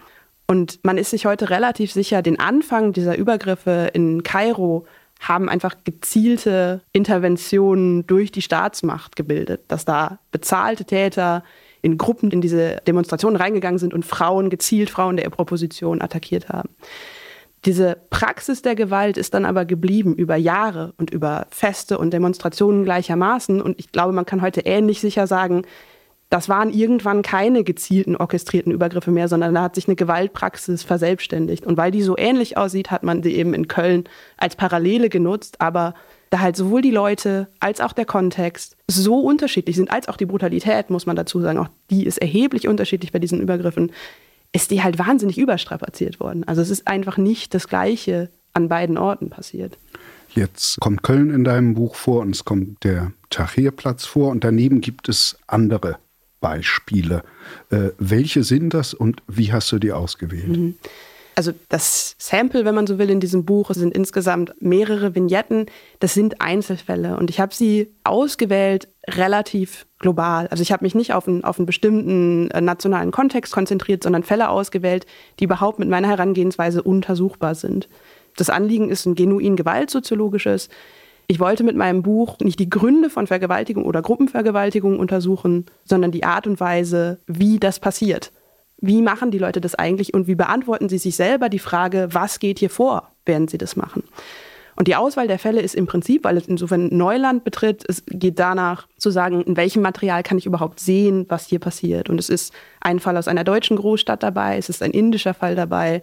Und 0.46 0.78
man 0.84 0.96
ist 0.96 1.10
sich 1.10 1.26
heute 1.26 1.50
relativ 1.50 1.92
sicher, 1.92 2.22
den 2.22 2.38
Anfang 2.38 2.92
dieser 2.92 3.18
Übergriffe 3.18 3.90
in 3.92 4.22
Kairo 4.22 4.86
haben 5.18 5.48
einfach 5.48 5.76
gezielte 5.82 6.82
Interventionen 6.92 8.06
durch 8.06 8.30
die 8.30 8.42
Staatsmacht 8.42 9.16
gebildet, 9.16 9.62
dass 9.68 9.84
da 9.84 10.18
bezahlte 10.30 10.84
Täter 10.84 11.42
in 11.80 11.98
Gruppen 11.98 12.30
in 12.30 12.40
diese 12.40 12.76
Demonstrationen 12.86 13.36
reingegangen 13.36 13.78
sind 13.78 13.92
und 13.92 14.04
Frauen 14.04 14.50
gezielt 14.50 14.90
Frauen 14.90 15.16
der 15.16 15.30
Proposition 15.30 16.00
attackiert 16.00 16.48
haben. 16.48 16.70
Diese 17.64 17.96
Praxis 18.10 18.62
der 18.62 18.74
Gewalt 18.74 19.16
ist 19.16 19.34
dann 19.34 19.44
aber 19.44 19.64
geblieben 19.64 20.14
über 20.16 20.34
Jahre 20.34 20.94
und 20.98 21.10
über 21.10 21.46
Feste 21.50 21.96
und 21.96 22.12
Demonstrationen 22.12 22.84
gleichermaßen. 22.84 23.62
Und 23.62 23.78
ich 23.78 23.92
glaube, 23.92 24.12
man 24.12 24.26
kann 24.26 24.42
heute 24.42 24.62
ähnlich 24.62 25.00
sicher 25.00 25.28
sagen, 25.28 25.62
das 26.28 26.48
waren 26.48 26.70
irgendwann 26.70 27.20
keine 27.22 27.62
gezielten, 27.62 28.16
orchestrierten 28.16 28.72
Übergriffe 28.72 29.10
mehr, 29.10 29.28
sondern 29.28 29.54
da 29.54 29.62
hat 29.64 29.74
sich 29.74 29.86
eine 29.86 29.96
Gewaltpraxis 29.96 30.82
verselbstständigt. 30.82 31.66
Und 31.66 31.76
weil 31.76 31.90
die 31.90 32.02
so 32.02 32.16
ähnlich 32.16 32.56
aussieht, 32.56 32.90
hat 32.90 33.02
man 33.02 33.22
sie 33.22 33.34
eben 33.34 33.52
in 33.52 33.68
Köln 33.68 34.04
als 34.38 34.56
Parallele 34.56 35.08
genutzt. 35.10 35.60
Aber 35.60 35.94
da 36.30 36.40
halt 36.40 36.56
sowohl 36.56 36.80
die 36.80 36.90
Leute 36.90 37.48
als 37.60 37.82
auch 37.82 37.92
der 37.92 38.06
Kontext 38.06 38.76
so 38.88 39.20
unterschiedlich 39.20 39.76
sind, 39.76 39.92
als 39.92 40.08
auch 40.08 40.16
die 40.16 40.24
Brutalität, 40.24 40.88
muss 40.88 41.04
man 41.04 41.16
dazu 41.16 41.40
sagen, 41.40 41.58
auch 41.58 41.68
die 41.90 42.06
ist 42.06 42.18
erheblich 42.18 42.66
unterschiedlich 42.66 43.12
bei 43.12 43.18
diesen 43.18 43.42
Übergriffen, 43.42 43.92
ist 44.52 44.70
die 44.70 44.82
halt 44.82 44.98
wahnsinnig 44.98 45.38
überstrapaziert 45.38 46.20
worden. 46.20 46.44
Also 46.44 46.62
es 46.62 46.70
ist 46.70 46.86
einfach 46.86 47.16
nicht 47.16 47.54
das 47.54 47.68
Gleiche 47.68 48.30
an 48.52 48.68
beiden 48.68 48.98
Orten 48.98 49.30
passiert. 49.30 49.78
Jetzt 50.34 50.80
kommt 50.80 51.02
Köln 51.02 51.30
in 51.30 51.44
deinem 51.44 51.74
Buch 51.74 51.94
vor 51.94 52.20
und 52.20 52.34
es 52.34 52.44
kommt 52.44 52.84
der 52.84 53.12
Tahrirplatz 53.30 54.04
vor 54.04 54.30
und 54.30 54.44
daneben 54.44 54.80
gibt 54.80 55.08
es 55.08 55.36
andere 55.46 55.98
Beispiele. 56.40 57.22
Äh, 57.70 57.90
welche 57.98 58.42
sind 58.44 58.74
das 58.74 58.94
und 58.94 59.22
wie 59.26 59.52
hast 59.52 59.70
du 59.72 59.78
die 59.78 59.92
ausgewählt? 59.92 60.48
Mhm. 60.48 60.74
Also 61.34 61.52
das 61.70 62.14
Sample, 62.18 62.66
wenn 62.66 62.74
man 62.74 62.86
so 62.86 62.98
will, 62.98 63.08
in 63.08 63.20
diesem 63.20 63.44
Buch 63.44 63.70
sind 63.72 63.94
insgesamt 63.94 64.54
mehrere 64.60 65.14
Vignetten. 65.14 65.66
Das 65.98 66.12
sind 66.12 66.42
Einzelfälle 66.42 67.16
und 67.16 67.30
ich 67.30 67.40
habe 67.40 67.54
sie 67.54 67.90
ausgewählt 68.04 68.88
relativ 69.08 69.86
global. 70.02 70.46
Also 70.48 70.62
ich 70.62 70.72
habe 70.72 70.84
mich 70.84 70.94
nicht 70.94 71.14
auf 71.14 71.26
einen, 71.26 71.44
auf 71.44 71.58
einen 71.58 71.66
bestimmten 71.66 72.50
äh, 72.50 72.60
nationalen 72.60 73.10
Kontext 73.10 73.52
konzentriert, 73.52 74.02
sondern 74.02 74.22
Fälle 74.22 74.50
ausgewählt, 74.50 75.06
die 75.40 75.44
überhaupt 75.44 75.78
mit 75.78 75.88
meiner 75.88 76.08
Herangehensweise 76.08 76.82
untersuchbar 76.82 77.54
sind. 77.54 77.88
Das 78.36 78.50
Anliegen 78.50 78.90
ist 78.90 79.06
ein 79.06 79.14
genuin 79.14 79.56
gewaltsoziologisches. 79.56 80.68
Ich 81.26 81.40
wollte 81.40 81.64
mit 81.64 81.76
meinem 81.76 82.02
Buch 82.02 82.38
nicht 82.40 82.58
die 82.58 82.68
Gründe 82.68 83.08
von 83.08 83.26
Vergewaltigung 83.26 83.84
oder 83.84 84.02
Gruppenvergewaltigung 84.02 84.98
untersuchen, 84.98 85.66
sondern 85.84 86.10
die 86.10 86.24
Art 86.24 86.46
und 86.46 86.60
Weise, 86.60 87.20
wie 87.26 87.58
das 87.58 87.78
passiert. 87.78 88.32
Wie 88.78 89.00
machen 89.00 89.30
die 89.30 89.38
Leute 89.38 89.60
das 89.60 89.76
eigentlich 89.76 90.12
und 90.12 90.26
wie 90.26 90.34
beantworten 90.34 90.88
sie 90.88 90.98
sich 90.98 91.14
selber 91.14 91.48
die 91.48 91.60
Frage, 91.60 92.08
was 92.10 92.40
geht 92.40 92.58
hier 92.58 92.70
vor, 92.70 93.12
während 93.24 93.48
sie 93.48 93.58
das 93.58 93.76
machen? 93.76 94.02
Und 94.76 94.88
die 94.88 94.96
Auswahl 94.96 95.28
der 95.28 95.38
Fälle 95.38 95.60
ist 95.60 95.74
im 95.74 95.86
Prinzip, 95.86 96.24
weil 96.24 96.36
es 96.36 96.46
insofern 96.46 96.88
Neuland 96.96 97.44
betritt, 97.44 97.84
es 97.88 98.02
geht 98.06 98.38
danach 98.38 98.86
zu 98.96 99.10
sagen, 99.10 99.42
in 99.42 99.56
welchem 99.56 99.82
Material 99.82 100.22
kann 100.22 100.38
ich 100.38 100.46
überhaupt 100.46 100.80
sehen, 100.80 101.26
was 101.28 101.46
hier 101.46 101.58
passiert. 101.58 102.08
Und 102.08 102.18
es 102.18 102.28
ist 102.28 102.52
ein 102.80 102.98
Fall 102.98 103.16
aus 103.16 103.28
einer 103.28 103.44
deutschen 103.44 103.76
Großstadt 103.76 104.22
dabei, 104.22 104.56
es 104.56 104.68
ist 104.68 104.82
ein 104.82 104.92
indischer 104.92 105.34
Fall 105.34 105.54
dabei, 105.54 106.02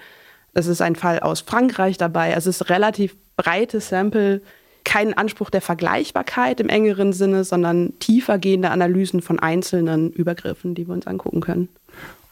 es 0.53 0.67
ist 0.67 0.81
ein 0.81 0.95
Fall 0.95 1.19
aus 1.19 1.41
Frankreich 1.41 1.97
dabei. 1.97 2.35
Also 2.35 2.49
es 2.49 2.61
ist 2.61 2.69
relativ 2.69 3.15
breites 3.37 3.89
Sample, 3.89 4.41
kein 4.83 5.13
Anspruch 5.13 5.49
der 5.49 5.61
Vergleichbarkeit 5.61 6.59
im 6.59 6.69
engeren 6.69 7.13
Sinne, 7.13 7.43
sondern 7.43 7.97
tiefer 7.99 8.39
gehende 8.39 8.71
Analysen 8.71 9.21
von 9.21 9.39
einzelnen 9.39 10.11
Übergriffen, 10.11 10.73
die 10.73 10.87
wir 10.87 10.93
uns 10.93 11.07
angucken 11.07 11.41
können. 11.41 11.69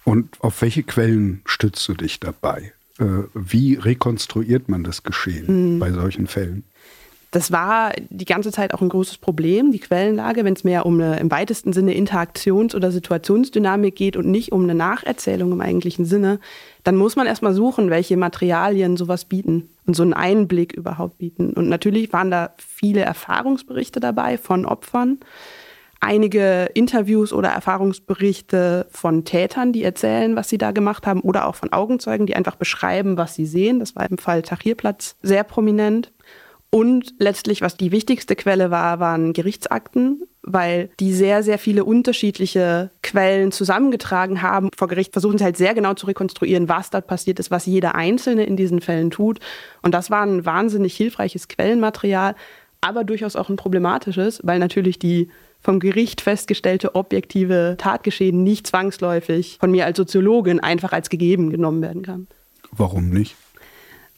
Und 0.03 0.41
auf 0.41 0.61
welche 0.61 0.83
Quellen 0.83 1.41
stützt 1.45 1.87
du 1.87 1.93
dich 1.93 2.19
dabei? 2.19 2.73
Äh, 2.99 3.23
wie 3.33 3.75
rekonstruiert 3.75 4.69
man 4.69 4.83
das 4.83 5.03
Geschehen 5.03 5.75
mhm. 5.75 5.79
bei 5.79 5.91
solchen 5.91 6.27
Fällen? 6.27 6.63
Das 7.31 7.51
war 7.51 7.91
die 8.09 8.25
ganze 8.25 8.51
Zeit 8.51 8.73
auch 8.73 8.81
ein 8.81 8.89
großes 8.89 9.17
Problem, 9.17 9.71
die 9.71 9.79
Quellenlage, 9.79 10.45
wenn 10.45 10.53
es 10.53 10.63
mehr 10.63 10.85
um 10.85 10.95
eine 10.95 11.19
im 11.19 11.29
weitesten 11.29 11.73
Sinne 11.73 11.93
Interaktions- 11.93 12.73
oder 12.73 12.89
Situationsdynamik 12.89 13.95
geht 13.95 14.15
und 14.15 14.27
nicht 14.27 14.53
um 14.53 14.63
eine 14.63 14.75
Nacherzählung 14.75 15.51
im 15.51 15.59
eigentlichen 15.59 16.05
Sinne, 16.05 16.39
dann 16.85 16.95
muss 16.95 17.17
man 17.17 17.27
erstmal 17.27 17.53
suchen, 17.53 17.89
welche 17.89 18.15
Materialien 18.15 18.95
sowas 18.95 19.25
bieten 19.25 19.69
und 19.85 19.95
so 19.95 20.03
einen 20.03 20.13
Einblick 20.13 20.71
überhaupt 20.71 21.17
bieten. 21.17 21.51
Und 21.51 21.67
natürlich 21.67 22.13
waren 22.13 22.31
da 22.31 22.53
viele 22.57 23.01
Erfahrungsberichte 23.01 23.99
dabei 23.99 24.37
von 24.37 24.65
Opfern, 24.65 25.19
einige 25.99 26.69
Interviews 26.73 27.33
oder 27.33 27.49
Erfahrungsberichte 27.49 28.87
von 28.91 29.25
Tätern, 29.25 29.73
die 29.73 29.83
erzählen, 29.83 30.35
was 30.35 30.49
sie 30.49 30.57
da 30.57 30.71
gemacht 30.71 31.07
haben, 31.07 31.21
oder 31.21 31.47
auch 31.47 31.55
von 31.55 31.73
Augenzeugen, 31.73 32.25
die 32.25 32.35
einfach 32.35 32.55
beschreiben, 32.55 33.17
was 33.17 33.35
sie 33.35 33.45
sehen. 33.45 33.79
Das 33.79 33.95
war 33.95 34.09
im 34.09 34.17
Fall 34.17 34.41
Tahrirplatz 34.41 35.15
sehr 35.21 35.43
prominent. 35.43 36.11
Und 36.69 37.13
letztlich, 37.17 37.61
was 37.61 37.77
die 37.77 37.91
wichtigste 37.91 38.35
Quelle 38.35 38.71
war, 38.71 38.99
waren 38.99 39.31
Gerichtsakten, 39.31 40.23
weil 40.41 40.89
die 40.99 41.13
sehr, 41.13 41.41
sehr 41.41 41.59
viele 41.59 41.85
unterschiedliche 41.85 42.91
Quellen 43.01 43.53
zusammengetragen 43.53 44.41
haben. 44.41 44.69
Vor 44.75 44.89
Gericht 44.89 45.13
versuchen 45.13 45.37
sie 45.37 45.45
halt 45.45 45.55
sehr 45.55 45.73
genau 45.73 45.93
zu 45.93 46.07
rekonstruieren, 46.07 46.67
was 46.67 46.89
dort 46.89 47.07
passiert 47.07 47.39
ist, 47.39 47.51
was 47.51 47.65
jeder 47.65 47.95
Einzelne 47.95 48.43
in 48.43 48.57
diesen 48.57 48.81
Fällen 48.81 49.11
tut. 49.11 49.39
Und 49.81 49.93
das 49.93 50.11
war 50.11 50.23
ein 50.23 50.45
wahnsinnig 50.45 50.95
hilfreiches 50.95 51.47
Quellenmaterial, 51.47 52.35
aber 52.81 53.05
durchaus 53.05 53.37
auch 53.37 53.49
ein 53.49 53.55
problematisches, 53.55 54.41
weil 54.43 54.59
natürlich 54.59 54.99
die 54.99 55.29
vom 55.67 55.81
Gericht 55.81 56.21
festgestellte 56.21 56.95
objektive 56.95 57.75
Tatgeschehen 57.77 58.41
nicht 58.41 58.67
zwangsläufig 58.67 59.57
von 59.59 59.69
mir 59.69 59.85
als 59.85 59.97
Soziologin 59.97 60.61
einfach 60.61 60.93
als 60.93 61.09
gegeben 61.09 61.49
genommen 61.49 61.81
werden 61.81 62.03
kann. 62.03 62.27
Warum 62.71 63.09
nicht? 63.09 63.35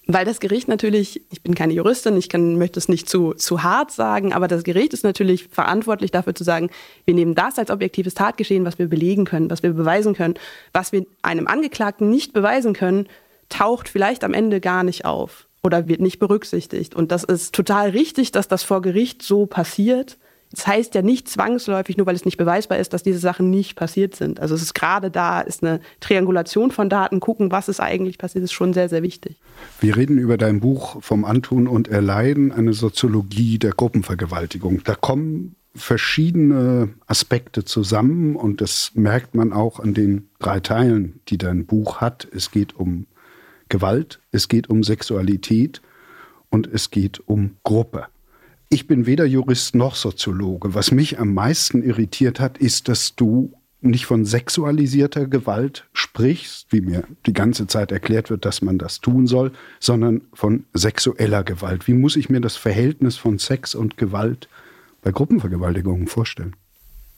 Weil 0.06 0.26
das 0.26 0.40
Gericht 0.40 0.68
natürlich, 0.68 1.24
ich 1.32 1.42
bin 1.42 1.56
keine 1.56 1.74
Juristin, 1.74 2.16
ich 2.18 2.30
kann, 2.30 2.60
möchte 2.60 2.78
es 2.78 2.88
nicht 2.88 3.10
zu, 3.10 3.34
zu 3.34 3.64
hart 3.64 3.90
sagen, 3.90 4.32
aber 4.32 4.48
das 4.48 4.62
Gericht 4.64 4.94
ist 4.94 5.04
natürlich 5.04 5.48
verantwortlich 5.48 6.12
dafür 6.12 6.36
zu 6.36 6.44
sagen, 6.44 6.70
wir 7.06 7.16
nehmen 7.16 7.34
das 7.34 7.58
als 7.58 7.72
objektives 7.72 8.14
Tatgeschehen, 8.14 8.64
was 8.64 8.78
wir 8.78 8.88
belegen 8.88 9.26
können, 9.26 9.50
was 9.50 9.64
wir 9.64 9.74
beweisen 9.74 10.14
können. 10.14 10.36
Was 10.72 10.92
wir 10.92 11.08
einem 11.24 11.48
Angeklagten 11.48 12.12
nicht 12.12 12.32
beweisen 12.32 12.74
können, 12.74 13.08
taucht 13.50 13.90
vielleicht 13.90 14.24
am 14.24 14.36
Ende 14.36 14.60
gar 14.60 14.84
nicht 14.84 15.06
auf 15.06 15.48
oder 15.64 15.88
wird 15.88 16.00
nicht 16.00 16.20
berücksichtigt. 16.20 16.94
Und 16.94 17.12
das 17.12 17.24
ist 17.24 17.56
total 17.56 17.90
richtig, 17.90 18.32
dass 18.32 18.48
das 18.48 18.62
vor 18.62 18.84
Gericht 18.84 19.24
so 19.24 19.48
passiert. 19.48 20.20
Das 20.52 20.66
heißt 20.66 20.96
ja 20.96 21.04
nicht 21.04 21.30
zwangsläufig, 21.30 21.98
nur 21.98 22.08
weil 22.08 22.16
es 22.16 22.26
nicht 22.26 22.38
beweisbar 22.38 22.80
ist, 22.80 22.94
dass 22.94 23.04
diese 23.04 23.20
Sachen 23.20 23.52
nicht 23.52 23.76
passiert 23.76 24.16
sind. 24.16 24.40
Also 24.40 24.56
es 24.56 24.64
ist 24.64 24.74
gerade 24.74 25.12
da, 25.12 25.42
ist 25.42 25.64
eine 25.64 25.80
Triangulation 26.00 26.72
von 26.72 26.90
Daten, 26.90 27.20
gucken, 27.20 27.52
was 27.52 27.70
ist 27.70 27.80
eigentlich 27.80 28.18
passiert, 28.18 28.44
ist 28.44 28.54
schon 28.54 28.74
sehr, 28.74 28.90
sehr 28.90 29.04
wichtig. 29.04 29.38
Wir 29.80 29.96
reden 29.96 30.18
über 30.18 30.38
dein 30.38 30.60
Buch 30.60 31.04
vom 31.04 31.24
Antun 31.24 31.68
und 31.68 31.88
Erleiden, 31.88 32.52
eine 32.52 32.74
Soziologie 32.74 33.60
der 33.60 33.72
Gruppenvergewaltigung. 33.72 34.82
Da 34.84 34.96
kommen 34.96 35.56
verschiedene 35.76 36.90
Aspekte 37.06 37.64
zusammen 37.64 38.36
und 38.36 38.60
das 38.60 38.92
merkt 38.96 39.36
man 39.36 39.54
auch 39.54 39.80
an 39.80 39.94
den 39.94 40.30
drei 40.40 40.60
Teilen, 40.60 41.20
die 41.28 41.38
dein 41.38 41.68
Buch 41.68 42.02
hat. 42.02 42.28
Es 42.34 42.50
geht 42.50 42.76
um 42.76 43.06
Gewalt, 43.70 44.20
es 44.32 44.48
geht 44.48 44.68
um 44.70 44.84
Sexualität 44.84 45.82
und 46.50 46.66
es 46.66 46.90
geht 46.90 47.22
um 47.28 47.56
Gruppe. 47.64 48.08
Ich 48.72 48.86
bin 48.86 49.08
weder 49.08 49.26
Jurist 49.26 49.74
noch 49.74 49.96
Soziologe. 49.96 50.76
Was 50.76 50.92
mich 50.92 51.18
am 51.18 51.34
meisten 51.34 51.82
irritiert 51.82 52.40
hat, 52.40 52.60
ist, 52.60 52.88
dass 52.88 53.16
du 53.16 53.52
nicht 53.82 54.06
von 54.06 54.26
sexualisierter 54.26 55.26
Gewalt 55.26 55.90
sprichst, 55.92 56.68
wie 56.70 56.82
mir 56.82 57.04
die 57.26 57.34
ganze 57.34 57.66
Zeit 57.66 57.92
erklärt 57.92 58.30
wird, 58.30 58.46
dass 58.46 58.62
man 58.62 58.78
das 58.78 59.00
tun 59.00 59.26
soll, 59.26 59.54
sondern 59.80 60.22
von 60.34 60.66
sexueller 60.74 61.44
Gewalt. 61.44 61.88
Wie 61.88 61.94
muss 61.94 62.16
ich 62.16 62.30
mir 62.30 62.42
das 62.42 62.58
Verhältnis 62.58 63.18
von 63.18 63.40
Sex 63.40 63.74
und 63.74 63.98
Gewalt 63.98 64.50
bei 65.02 65.12
Gruppenvergewaltigungen 65.12 66.06
vorstellen? 66.06 66.56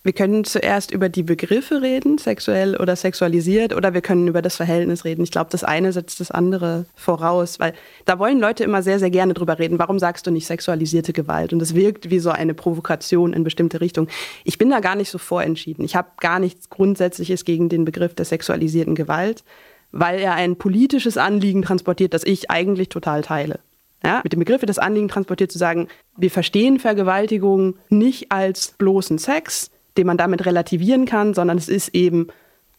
Wir 0.04 0.14
können 0.14 0.46
zuerst 0.46 0.90
über 0.90 1.10
die 1.10 1.22
Begriffe 1.22 1.84
reden, 1.84 2.18
sexuell 2.18 2.76
oder 2.76 2.96
sexualisiert, 2.96 3.76
oder 3.76 3.94
wir 3.94 4.02
können 4.02 4.28
über 4.28 4.42
das 4.42 4.56
Verhältnis 4.56 5.06
reden. 5.06 5.24
Ich 5.24 5.30
glaube, 5.30 5.52
das 5.52 5.64
eine 5.64 5.94
setzt 5.94 6.20
das 6.20 6.32
andere 6.32 6.86
voraus, 6.96 7.60
weil 7.60 7.74
da 8.06 8.18
wollen 8.18 8.40
Leute 8.40 8.64
immer 8.64 8.82
sehr, 8.82 8.98
sehr 8.98 9.12
gerne 9.12 9.36
drüber 9.36 9.60
reden. 9.60 9.78
Warum 9.78 10.00
sagst 10.00 10.26
du 10.26 10.32
nicht 10.32 10.48
sexualisierte 10.48 11.14
Gewalt? 11.14 11.54
Und 11.54 11.60
das 11.60 11.76
wirkt 11.76 12.10
wie 12.10 12.18
so 12.18 12.32
eine 12.32 12.56
Provokation 12.56 13.34
in 13.34 13.44
bestimmte 13.44 13.80
Richtungen. 13.80 14.08
Ich 14.44 14.58
bin 14.58 14.72
da 14.72 14.80
gar 14.80 14.96
nicht 14.96 15.12
so 15.12 15.20
vorentschieden. 15.20 15.86
Ich 15.86 15.96
habe 15.96 16.10
gar 16.20 16.40
nichts 16.40 16.72
Grundsätzliches 16.72 17.46
gegen 17.46 17.70
den 17.70 17.86
Begriff 17.86 18.16
der 18.16 18.26
sexualisierten 18.26 18.96
Gewalt, 18.96 19.44
weil 19.92 20.20
er 20.20 20.34
ein 20.34 20.56
politisches 20.56 21.18
Anliegen 21.18 21.62
transportiert, 21.62 22.16
das 22.16 22.24
ich 22.24 22.50
eigentlich 22.50 22.90
total 22.90 23.22
teile. 23.22 23.60
Ja, 24.04 24.22
mit 24.24 24.34
dem 24.34 24.40
Begriff 24.40 24.62
das 24.62 24.80
Anliegen 24.80 25.10
transportiert 25.10 25.52
zu 25.52 25.60
sagen, 25.60 25.88
wir 26.18 26.32
verstehen 26.32 26.80
Vergewaltigung 26.80 27.76
nicht 27.90 28.32
als 28.32 28.74
bloßen 28.80 29.20
Sex, 29.20 29.70
den 29.98 30.08
man 30.08 30.18
damit 30.18 30.46
relativieren 30.46 31.06
kann, 31.06 31.34
sondern 31.34 31.58
es 31.58 31.70
ist 31.70 31.90
eben 31.96 32.28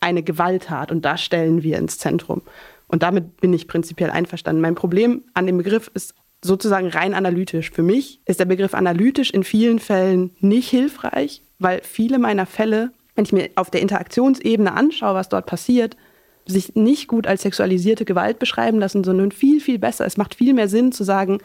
eine 0.00 0.22
Gewalttat 0.22 0.90
und 0.90 1.04
das 1.04 1.22
stellen 1.22 1.62
wir 1.62 1.78
ins 1.78 1.98
Zentrum. 1.98 2.42
Und 2.88 3.02
damit 3.02 3.40
bin 3.40 3.52
ich 3.52 3.68
prinzipiell 3.68 4.10
einverstanden. 4.10 4.60
Mein 4.60 4.74
Problem 4.74 5.22
an 5.34 5.46
dem 5.46 5.58
Begriff 5.58 5.90
ist 5.94 6.14
sozusagen 6.42 6.88
rein 6.88 7.14
analytisch. 7.14 7.70
Für 7.70 7.82
mich 7.82 8.20
ist 8.26 8.40
der 8.40 8.44
Begriff 8.44 8.74
analytisch 8.74 9.30
in 9.30 9.44
vielen 9.44 9.78
Fällen 9.78 10.30
nicht 10.40 10.68
hilfreich, 10.68 11.42
weil 11.58 11.80
viele 11.82 12.18
meiner 12.18 12.46
Fälle, 12.46 12.90
wenn 13.14 13.24
ich 13.24 13.32
mir 13.32 13.50
auf 13.54 13.70
der 13.70 13.80
Interaktionsebene 13.80 14.72
anschaue, 14.72 15.14
was 15.14 15.28
dort 15.28 15.46
passiert, 15.46 15.96
sich 16.44 16.74
nicht 16.74 17.06
gut 17.06 17.26
als 17.26 17.42
sexualisierte 17.42 18.04
Gewalt 18.04 18.40
beschreiben 18.40 18.80
lassen, 18.80 19.04
sondern 19.04 19.30
viel, 19.30 19.60
viel 19.60 19.78
besser. 19.78 20.04
Es 20.04 20.16
macht 20.16 20.34
viel 20.34 20.54
mehr 20.54 20.68
Sinn 20.68 20.90
zu 20.90 21.04
sagen, 21.04 21.38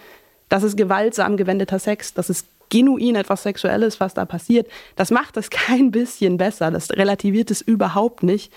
das 0.50 0.64
ist 0.64 0.76
gewaltsam 0.76 1.38
gewendeter 1.38 1.78
Sex, 1.78 2.14
das 2.14 2.30
ist 2.30 2.48
genuin 2.70 3.16
etwas 3.16 3.44
Sexuelles, 3.44 4.00
was 4.00 4.14
da 4.14 4.26
passiert, 4.26 4.68
das 4.96 5.12
macht 5.12 5.38
es 5.38 5.50
kein 5.52 5.92
bisschen 5.92 6.38
besser. 6.38 6.72
Das 6.72 6.92
relativiert 6.92 7.52
es 7.52 7.62
überhaupt 7.62 8.24
nicht. 8.24 8.52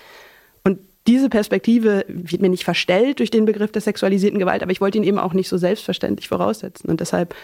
Und 0.65 0.79
diese 1.07 1.29
Perspektive 1.29 2.05
wird 2.09 2.43
mir 2.43 2.51
nicht 2.51 2.65
verstellt 2.65 3.19
durch 3.19 3.31
den 3.31 3.45
Begriff 3.45 3.73
der 3.73 3.83
sexualisierten 3.83 4.39
Gewalt, 4.39 4.63
aber 4.63 4.73
ich 4.73 4.81
wollte 4.81 4.99
ihn 4.99 5.05
eben 5.05 5.19
auch 5.19 5.33
nicht 5.33 5.49
so 5.49 5.57
selbstverständlich 5.57 6.29
voraussetzen. 6.29 6.89
Und 6.91 7.01
deshalb 7.01 7.35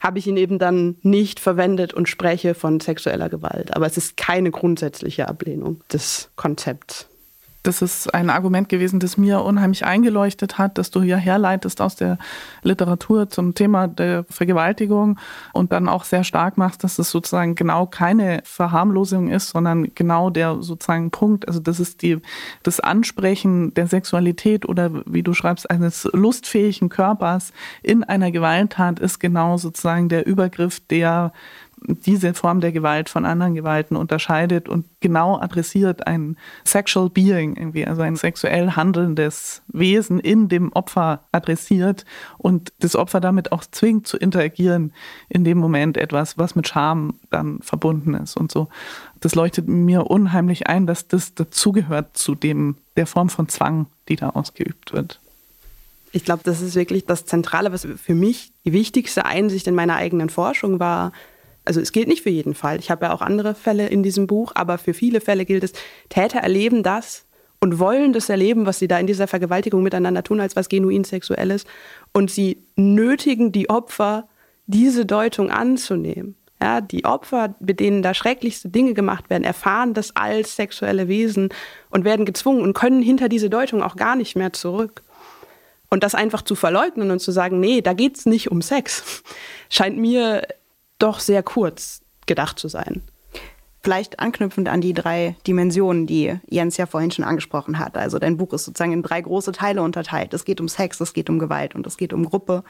habe 0.00 0.18
ich 0.18 0.26
ihn 0.26 0.36
eben 0.36 0.58
dann 0.58 0.96
nicht 1.02 1.40
verwendet 1.40 1.92
und 1.92 2.08
spreche 2.08 2.54
von 2.54 2.80
sexueller 2.80 3.28
Gewalt. 3.28 3.76
Aber 3.76 3.86
es 3.86 3.96
ist 3.96 4.16
keine 4.16 4.50
grundsätzliche 4.50 5.28
Ablehnung 5.28 5.82
des 5.92 6.30
Konzepts 6.36 7.06
das 7.62 7.82
ist 7.82 8.14
ein 8.14 8.30
Argument 8.30 8.68
gewesen, 8.68 9.00
das 9.00 9.16
mir 9.16 9.42
unheimlich 9.42 9.84
eingeleuchtet 9.84 10.58
hat, 10.58 10.78
dass 10.78 10.90
du 10.90 11.02
hier 11.02 11.16
herleitest 11.16 11.80
aus 11.80 11.94
der 11.94 12.18
Literatur 12.62 13.28
zum 13.28 13.54
Thema 13.54 13.86
der 13.86 14.24
Vergewaltigung 14.30 15.18
und 15.52 15.72
dann 15.72 15.88
auch 15.88 16.04
sehr 16.04 16.24
stark 16.24 16.56
machst, 16.56 16.84
dass 16.84 16.98
es 16.98 17.10
sozusagen 17.10 17.54
genau 17.54 17.86
keine 17.86 18.40
Verharmlosung 18.44 19.28
ist, 19.28 19.50
sondern 19.50 19.94
genau 19.94 20.30
der 20.30 20.62
sozusagen 20.62 21.10
Punkt, 21.10 21.48
also 21.48 21.60
das 21.60 21.80
ist 21.80 22.02
die, 22.02 22.18
das 22.62 22.80
Ansprechen 22.80 23.74
der 23.74 23.86
Sexualität 23.86 24.66
oder 24.66 24.90
wie 25.04 25.22
du 25.22 25.34
schreibst, 25.34 25.70
eines 25.70 26.08
lustfähigen 26.12 26.88
Körpers 26.88 27.52
in 27.82 28.04
einer 28.04 28.30
Gewalttat 28.30 29.00
ist 29.00 29.18
genau 29.18 29.58
sozusagen 29.58 30.08
der 30.08 30.26
Übergriff, 30.26 30.80
der 30.80 31.32
diese 31.86 32.34
Form 32.34 32.60
der 32.60 32.72
Gewalt 32.72 33.08
von 33.08 33.24
anderen 33.24 33.54
Gewalten 33.54 33.96
unterscheidet 33.96 34.68
und 34.68 34.86
genau 35.00 35.40
adressiert 35.40 36.06
ein 36.06 36.36
Sexual 36.64 37.10
Being 37.10 37.56
irgendwie, 37.56 37.86
also 37.86 38.02
ein 38.02 38.16
sexuell 38.16 38.72
handelndes 38.72 39.62
Wesen 39.68 40.20
in 40.20 40.48
dem 40.48 40.72
Opfer 40.72 41.24
adressiert 41.32 42.04
und 42.38 42.72
das 42.80 42.96
Opfer 42.96 43.20
damit 43.20 43.52
auch 43.52 43.64
zwingt 43.70 44.06
zu 44.06 44.16
interagieren 44.16 44.92
in 45.28 45.44
dem 45.44 45.58
Moment 45.58 45.96
etwas, 45.96 46.38
was 46.38 46.54
mit 46.54 46.68
Scham 46.68 47.14
dann 47.30 47.60
verbunden 47.62 48.14
ist 48.14 48.36
und 48.36 48.52
so. 48.52 48.68
Das 49.20 49.34
leuchtet 49.34 49.68
mir 49.68 50.06
unheimlich 50.06 50.66
ein, 50.66 50.86
dass 50.86 51.08
das 51.08 51.34
dazugehört 51.34 52.16
zu 52.16 52.34
dem, 52.34 52.76
der 52.96 53.06
Form 53.06 53.28
von 53.30 53.48
Zwang, 53.48 53.86
die 54.08 54.16
da 54.16 54.30
ausgeübt 54.30 54.92
wird. 54.92 55.20
Ich 56.12 56.24
glaube, 56.24 56.42
das 56.44 56.60
ist 56.60 56.74
wirklich 56.74 57.06
das 57.06 57.24
Zentrale, 57.24 57.72
was 57.72 57.86
für 58.02 58.14
mich 58.14 58.52
die 58.64 58.72
wichtigste 58.72 59.24
Einsicht 59.24 59.66
in 59.66 59.74
meiner 59.74 59.96
eigenen 59.96 60.28
Forschung 60.28 60.80
war. 60.80 61.12
Also 61.70 61.80
es 61.80 61.92
gilt 61.92 62.08
nicht 62.08 62.22
für 62.22 62.30
jeden 62.30 62.56
Fall. 62.56 62.80
Ich 62.80 62.90
habe 62.90 63.06
ja 63.06 63.12
auch 63.12 63.20
andere 63.20 63.54
Fälle 63.54 63.86
in 63.86 64.02
diesem 64.02 64.26
Buch, 64.26 64.50
aber 64.56 64.76
für 64.76 64.92
viele 64.92 65.20
Fälle 65.20 65.44
gilt 65.44 65.62
es, 65.62 65.72
Täter 66.08 66.40
erleben 66.40 66.82
das 66.82 67.26
und 67.60 67.78
wollen 67.78 68.12
das 68.12 68.28
erleben, 68.28 68.66
was 68.66 68.80
sie 68.80 68.88
da 68.88 68.98
in 68.98 69.06
dieser 69.06 69.28
Vergewaltigung 69.28 69.80
miteinander 69.80 70.24
tun, 70.24 70.40
als 70.40 70.56
was 70.56 70.68
genuin 70.68 71.04
sexuelles. 71.04 71.66
Und 72.12 72.28
sie 72.28 72.64
nötigen 72.74 73.52
die 73.52 73.70
Opfer, 73.70 74.26
diese 74.66 75.06
Deutung 75.06 75.52
anzunehmen. 75.52 76.34
Ja, 76.60 76.80
die 76.80 77.04
Opfer, 77.04 77.54
mit 77.60 77.78
denen 77.78 78.02
da 78.02 78.14
schrecklichste 78.14 78.68
Dinge 78.68 78.92
gemacht 78.92 79.30
werden, 79.30 79.44
erfahren 79.44 79.94
das 79.94 80.16
als 80.16 80.56
sexuelle 80.56 81.06
Wesen 81.06 81.50
und 81.90 82.04
werden 82.04 82.26
gezwungen 82.26 82.62
und 82.62 82.72
können 82.72 83.00
hinter 83.00 83.28
diese 83.28 83.48
Deutung 83.48 83.80
auch 83.80 83.94
gar 83.94 84.16
nicht 84.16 84.34
mehr 84.34 84.52
zurück. 84.52 85.04
Und 85.88 86.02
das 86.02 86.16
einfach 86.16 86.42
zu 86.42 86.56
verleugnen 86.56 87.12
und 87.12 87.20
zu 87.20 87.30
sagen, 87.30 87.60
nee, 87.60 87.80
da 87.80 87.92
geht 87.92 88.18
es 88.18 88.26
nicht 88.26 88.50
um 88.50 88.60
Sex, 88.60 89.22
scheint 89.70 89.98
mir 89.98 90.42
doch 91.00 91.20
sehr 91.20 91.42
kurz 91.42 92.00
gedacht 92.26 92.58
zu 92.58 92.68
sein. 92.68 93.02
Vielleicht 93.82 94.20
anknüpfend 94.20 94.68
an 94.68 94.82
die 94.82 94.92
drei 94.92 95.36
Dimensionen, 95.46 96.06
die 96.06 96.38
Jens 96.50 96.76
ja 96.76 96.84
vorhin 96.84 97.10
schon 97.10 97.24
angesprochen 97.24 97.78
hat. 97.78 97.96
Also 97.96 98.18
dein 98.18 98.36
Buch 98.36 98.52
ist 98.52 98.66
sozusagen 98.66 98.92
in 98.92 99.02
drei 99.02 99.22
große 99.22 99.52
Teile 99.52 99.80
unterteilt. 99.80 100.34
Es 100.34 100.44
geht 100.44 100.60
um 100.60 100.68
Sex, 100.68 101.00
es 101.00 101.14
geht 101.14 101.30
um 101.30 101.38
Gewalt 101.38 101.74
und 101.74 101.86
es 101.86 101.96
geht 101.96 102.12
um 102.12 102.26
Gruppe. 102.26 102.62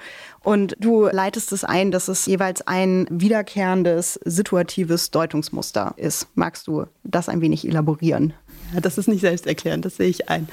Und 0.45 0.77
du 0.79 1.09
leitest 1.09 1.51
es 1.51 1.65
ein, 1.65 1.91
dass 1.91 2.07
es 2.07 2.27
jeweils 2.27 2.65
ein 2.65 3.09
wiederkehrendes, 3.11 4.21
situatives 4.25 5.11
Deutungsmuster 5.11 5.95
ist. 5.97 6.29
Magst 6.37 6.69
du 6.69 6.87
das 7.03 7.29
ein 7.29 7.41
wenig 7.41 7.67
elaborieren? 7.67 8.33
Ja, 8.73 8.81
das 8.81 8.97
ist 8.97 9.09
nicht 9.09 9.23
selbsterklärend, 9.23 9.85
das 9.85 9.97
sehe 9.97 10.09
ich 10.09 10.29
ein. 10.29 10.49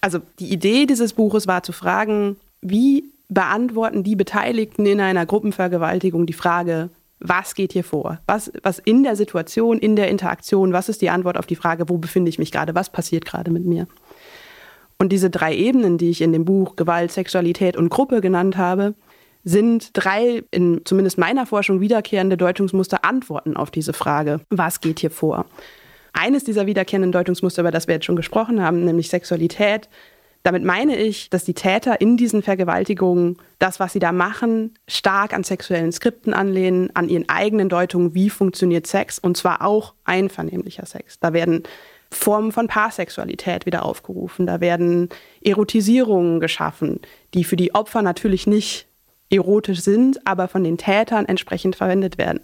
Also 0.00 0.20
die 0.38 0.50
Idee 0.50 0.86
dieses 0.86 1.12
Buches 1.12 1.46
war 1.46 1.62
zu 1.62 1.72
fragen, 1.72 2.36
wie 2.62 3.12
beantworten 3.28 4.02
die 4.02 4.16
Beteiligten 4.16 4.86
in 4.86 5.00
einer 5.00 5.26
Gruppenvergewaltigung 5.26 6.26
die 6.26 6.32
Frage, 6.32 6.90
was 7.18 7.54
geht 7.54 7.72
hier 7.72 7.84
vor? 7.84 8.20
Was, 8.26 8.52
was 8.62 8.78
in 8.78 9.02
der 9.02 9.16
Situation, 9.16 9.78
in 9.78 9.96
der 9.96 10.08
Interaktion, 10.08 10.72
was 10.72 10.88
ist 10.88 11.02
die 11.02 11.10
Antwort 11.10 11.38
auf 11.38 11.46
die 11.46 11.56
Frage, 11.56 11.88
wo 11.88 11.98
befinde 11.98 12.28
ich 12.28 12.38
mich 12.38 12.52
gerade, 12.52 12.74
was 12.74 12.90
passiert 12.90 13.24
gerade 13.24 13.50
mit 13.50 13.64
mir? 13.64 13.86
Und 14.98 15.10
diese 15.10 15.30
drei 15.30 15.54
Ebenen, 15.54 15.98
die 15.98 16.10
ich 16.10 16.20
in 16.20 16.32
dem 16.32 16.44
Buch 16.44 16.76
Gewalt, 16.76 17.12
Sexualität 17.12 17.76
und 17.76 17.88
Gruppe 17.88 18.20
genannt 18.20 18.56
habe, 18.56 18.94
sind 19.44 19.90
drei 19.92 20.42
in 20.50 20.82
zumindest 20.84 21.18
meiner 21.18 21.46
Forschung 21.46 21.80
wiederkehrende 21.80 22.36
Deutungsmuster 22.36 23.04
Antworten 23.04 23.56
auf 23.56 23.70
diese 23.70 23.92
Frage, 23.92 24.40
was 24.50 24.80
geht 24.80 25.00
hier 25.00 25.10
vor? 25.10 25.46
eines 26.16 26.44
dieser 26.44 26.66
wiederkehrenden 26.66 27.12
Deutungsmuster, 27.12 27.62
über 27.62 27.70
das 27.70 27.86
wir 27.86 27.94
jetzt 27.94 28.06
schon 28.06 28.16
gesprochen 28.16 28.62
haben, 28.62 28.84
nämlich 28.84 29.08
Sexualität. 29.08 29.88
Damit 30.46 30.62
meine 30.62 30.94
ich, 30.94 31.28
dass 31.28 31.42
die 31.42 31.54
Täter 31.54 32.00
in 32.00 32.16
diesen 32.16 32.40
Vergewaltigungen 32.40 33.36
das, 33.58 33.80
was 33.80 33.94
sie 33.94 33.98
da 33.98 34.12
machen, 34.12 34.74
stark 34.86 35.34
an 35.34 35.42
sexuellen 35.42 35.90
Skripten 35.90 36.32
anlehnen, 36.32 36.88
an 36.94 37.08
ihren 37.08 37.28
eigenen 37.28 37.68
Deutungen, 37.68 38.14
wie 38.14 38.30
funktioniert 38.30 38.86
Sex, 38.86 39.18
und 39.18 39.36
zwar 39.36 39.62
auch 39.62 39.94
einvernehmlicher 40.04 40.86
Sex. 40.86 41.18
Da 41.18 41.32
werden 41.32 41.64
Formen 42.12 42.52
von 42.52 42.68
Paarsexualität 42.68 43.66
wieder 43.66 43.84
aufgerufen, 43.84 44.46
da 44.46 44.60
werden 44.60 45.08
Erotisierungen 45.42 46.38
geschaffen, 46.38 47.00
die 47.34 47.42
für 47.42 47.56
die 47.56 47.74
Opfer 47.74 48.02
natürlich 48.02 48.46
nicht 48.46 48.86
erotisch 49.30 49.80
sind, 49.80 50.24
aber 50.28 50.46
von 50.46 50.62
den 50.62 50.78
Tätern 50.78 51.26
entsprechend 51.26 51.74
verwendet 51.74 52.18
werden 52.18 52.38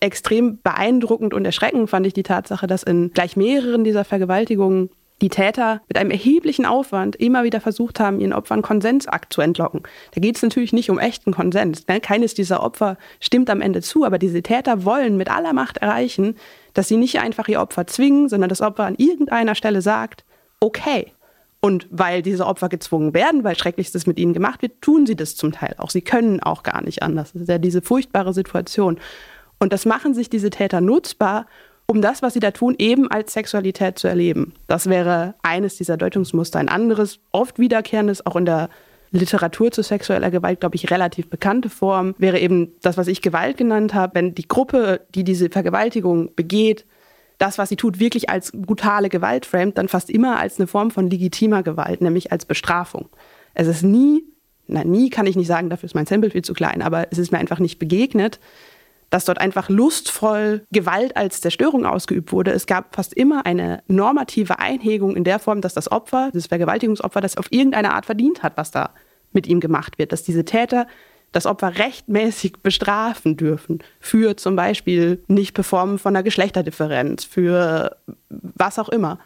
extrem 0.00 0.60
beeindruckend 0.62 1.32
und 1.32 1.46
erschreckend 1.46 1.88
fand 1.88 2.06
ich 2.06 2.12
die 2.12 2.22
Tatsache, 2.22 2.66
dass 2.66 2.82
in 2.82 3.10
gleich 3.10 3.36
mehreren 3.36 3.84
dieser 3.84 4.04
Vergewaltigungen 4.04 4.90
die 5.22 5.28
Täter 5.28 5.80
mit 5.88 5.96
einem 5.96 6.10
erheblichen 6.10 6.66
Aufwand 6.66 7.16
immer 7.16 7.44
wieder 7.44 7.60
versucht 7.60 8.00
haben, 8.00 8.20
ihren 8.20 8.32
Opfern 8.32 8.60
Konsensakt 8.60 9.32
zu 9.32 9.40
entlocken. 9.40 9.82
Da 10.14 10.20
geht 10.20 10.36
es 10.36 10.42
natürlich 10.42 10.72
nicht 10.72 10.90
um 10.90 10.98
echten 10.98 11.32
Konsens. 11.32 11.86
Ne? 11.86 12.00
Keines 12.00 12.34
dieser 12.34 12.62
Opfer 12.62 12.98
stimmt 13.20 13.48
am 13.48 13.60
Ende 13.60 13.80
zu, 13.80 14.04
aber 14.04 14.18
diese 14.18 14.42
Täter 14.42 14.84
wollen 14.84 15.16
mit 15.16 15.30
aller 15.30 15.52
Macht 15.52 15.78
erreichen, 15.78 16.36
dass 16.74 16.88
sie 16.88 16.96
nicht 16.96 17.20
einfach 17.20 17.48
ihr 17.48 17.60
Opfer 17.60 17.86
zwingen, 17.86 18.28
sondern 18.28 18.48
das 18.48 18.60
Opfer 18.60 18.84
an 18.84 18.96
irgendeiner 18.96 19.54
Stelle 19.54 19.80
sagt, 19.80 20.24
okay. 20.60 21.12
Und 21.60 21.86
weil 21.90 22.22
diese 22.22 22.46
Opfer 22.46 22.68
gezwungen 22.68 23.14
werden, 23.14 23.44
weil 23.44 23.56
Schrecklichstes 23.56 24.06
mit 24.08 24.18
ihnen 24.18 24.32
gemacht 24.32 24.62
wird, 24.62 24.82
tun 24.82 25.06
sie 25.06 25.14
das 25.14 25.36
zum 25.36 25.52
Teil 25.52 25.76
auch. 25.78 25.90
Sie 25.90 26.02
können 26.02 26.42
auch 26.42 26.64
gar 26.64 26.82
nicht 26.82 27.04
anders. 27.04 27.32
Das 27.32 27.42
ist 27.42 27.48
ja 27.48 27.58
diese 27.58 27.82
furchtbare 27.82 28.34
Situation. 28.34 28.98
Und 29.60 29.72
das 29.72 29.86
machen 29.86 30.12
sich 30.12 30.28
diese 30.28 30.50
Täter 30.50 30.80
nutzbar, 30.80 31.46
um 31.92 32.00
das, 32.00 32.22
was 32.22 32.32
sie 32.32 32.40
da 32.40 32.52
tun, 32.52 32.74
eben 32.78 33.10
als 33.10 33.34
Sexualität 33.34 33.98
zu 33.98 34.08
erleben. 34.08 34.54
Das 34.66 34.88
wäre 34.88 35.34
eines 35.42 35.76
dieser 35.76 35.98
Deutungsmuster. 35.98 36.58
Ein 36.58 36.70
anderes, 36.70 37.20
oft 37.32 37.58
wiederkehrendes, 37.58 38.24
auch 38.24 38.34
in 38.34 38.46
der 38.46 38.70
Literatur 39.10 39.70
zu 39.70 39.82
sexueller 39.82 40.30
Gewalt, 40.30 40.60
glaube 40.60 40.76
ich, 40.76 40.90
relativ 40.90 41.28
bekannte 41.28 41.68
Form, 41.68 42.14
wäre 42.16 42.38
eben 42.38 42.72
das, 42.80 42.96
was 42.96 43.08
ich 43.08 43.20
Gewalt 43.20 43.58
genannt 43.58 43.92
habe. 43.92 44.14
Wenn 44.14 44.34
die 44.34 44.48
Gruppe, 44.48 45.02
die 45.14 45.22
diese 45.22 45.50
Vergewaltigung 45.50 46.34
begeht, 46.34 46.86
das, 47.36 47.58
was 47.58 47.68
sie 47.68 47.76
tut, 47.76 48.00
wirklich 48.00 48.30
als 48.30 48.52
brutale 48.52 49.10
Gewalt 49.10 49.44
framet, 49.44 49.76
dann 49.76 49.88
fast 49.88 50.08
immer 50.08 50.38
als 50.38 50.58
eine 50.58 50.68
Form 50.68 50.90
von 50.90 51.10
legitimer 51.10 51.62
Gewalt, 51.62 52.00
nämlich 52.00 52.32
als 52.32 52.46
Bestrafung. 52.46 53.10
Es 53.52 53.66
ist 53.66 53.82
nie, 53.82 54.24
na 54.66 54.82
nie 54.82 55.10
kann 55.10 55.26
ich 55.26 55.36
nicht 55.36 55.46
sagen, 55.46 55.68
dafür 55.68 55.88
ist 55.88 55.94
mein 55.94 56.06
Sample 56.06 56.30
viel 56.30 56.42
zu 56.42 56.54
klein, 56.54 56.80
aber 56.80 57.08
es 57.10 57.18
ist 57.18 57.32
mir 57.32 57.38
einfach 57.38 57.58
nicht 57.58 57.78
begegnet, 57.78 58.40
dass 59.12 59.26
dort 59.26 59.38
einfach 59.38 59.68
lustvoll 59.68 60.64
Gewalt 60.72 61.18
als 61.18 61.42
Zerstörung 61.42 61.84
ausgeübt 61.84 62.32
wurde. 62.32 62.50
Es 62.52 62.64
gab 62.66 62.94
fast 62.94 63.12
immer 63.12 63.44
eine 63.44 63.82
normative 63.86 64.58
Einhegung 64.58 65.16
in 65.16 65.22
der 65.22 65.38
Form, 65.38 65.60
dass 65.60 65.74
das 65.74 65.92
Opfer, 65.92 66.30
das 66.32 66.46
Vergewaltigungsopfer, 66.46 67.20
das 67.20 67.36
auf 67.36 67.46
irgendeine 67.50 67.92
Art 67.92 68.06
verdient 68.06 68.42
hat, 68.42 68.56
was 68.56 68.70
da 68.70 68.88
mit 69.32 69.46
ihm 69.46 69.60
gemacht 69.60 69.98
wird. 69.98 70.12
Dass 70.12 70.22
diese 70.22 70.46
Täter 70.46 70.86
das 71.30 71.44
Opfer 71.44 71.76
rechtmäßig 71.76 72.54
bestrafen 72.62 73.36
dürfen 73.36 73.80
für 74.00 74.38
zum 74.38 74.56
Beispiel 74.56 75.22
nicht 75.28 75.52
Performen 75.52 75.98
von 75.98 76.16
einer 76.16 76.22
Geschlechterdifferenz, 76.22 77.24
für 77.24 77.98
was 78.30 78.78
auch 78.78 78.88
immer. 78.88 79.18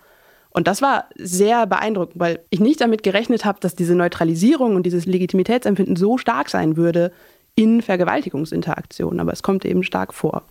Und 0.50 0.66
das 0.66 0.82
war 0.82 1.04
sehr 1.16 1.66
beeindruckend, 1.66 2.18
weil 2.18 2.40
ich 2.50 2.58
nicht 2.58 2.80
damit 2.80 3.04
gerechnet 3.04 3.44
habe, 3.44 3.60
dass 3.60 3.76
diese 3.76 3.94
Neutralisierung 3.94 4.74
und 4.74 4.84
dieses 4.84 5.06
Legitimitätsempfinden 5.06 5.94
so 5.94 6.18
stark 6.18 6.48
sein 6.48 6.76
würde, 6.76 7.12
in 7.56 7.82
Vergewaltigungsinteraktionen, 7.82 9.18
aber 9.18 9.32
es 9.32 9.42
kommt 9.42 9.64
eben 9.64 9.82
stark 9.82 10.14
vor. 10.14 10.44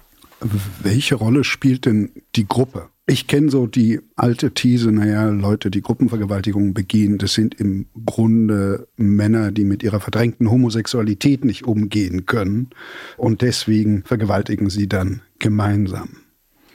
Welche 0.81 1.15
Rolle 1.15 1.43
spielt 1.45 1.85
denn 1.85 2.11
die 2.35 2.47
Gruppe? 2.47 2.89
Ich 3.07 3.27
kenne 3.27 3.51
so 3.51 3.67
die 3.67 4.01
alte 4.15 4.51
These, 4.51 4.91
naja, 4.91 5.29
Leute, 5.29 5.69
die 5.69 5.81
Gruppenvergewaltigungen 5.81 6.73
begehen, 6.73 7.19
das 7.19 7.33
sind 7.33 7.53
im 7.53 7.85
Grunde 8.03 8.87
Männer, 8.97 9.51
die 9.51 9.63
mit 9.63 9.83
ihrer 9.83 9.99
verdrängten 9.99 10.49
Homosexualität 10.49 11.45
nicht 11.45 11.65
umgehen 11.65 12.25
können 12.25 12.71
und 13.15 13.43
deswegen 13.43 14.03
vergewaltigen 14.03 14.71
sie 14.71 14.89
dann 14.89 15.21
gemeinsam. 15.37 16.17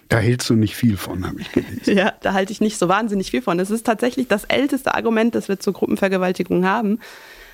Da 0.08 0.18
hältst 0.18 0.50
du 0.50 0.54
nicht 0.54 0.76
viel 0.76 0.96
von, 0.96 1.26
habe 1.26 1.40
ich 1.40 1.50
gelesen. 1.50 1.80
ja, 1.96 2.12
da 2.20 2.32
halte 2.32 2.52
ich 2.52 2.60
nicht 2.60 2.78
so 2.78 2.88
wahnsinnig 2.88 3.30
viel 3.30 3.42
von. 3.42 3.58
Es 3.58 3.70
ist 3.70 3.86
tatsächlich 3.86 4.28
das 4.28 4.44
älteste 4.44 4.94
Argument, 4.94 5.34
das 5.34 5.48
wir 5.48 5.58
zur 5.58 5.72
Gruppenvergewaltigung 5.72 6.64
haben. 6.64 7.00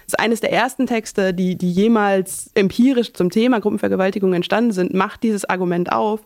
Das 0.07 0.15
ist 0.15 0.21
eines 0.21 0.41
der 0.41 0.53
ersten 0.53 0.87
Texte, 0.87 1.35
die, 1.35 1.57
die 1.57 1.71
jemals 1.71 2.51
empirisch 2.55 3.13
zum 3.13 3.29
Thema 3.31 3.59
Gruppenvergewaltigung 3.59 4.35
entstanden 4.35 4.71
sind, 4.71 4.95
macht 4.95 5.25
dieses 5.25 5.45
Argument 5.45 5.91
auf. 5.91 6.21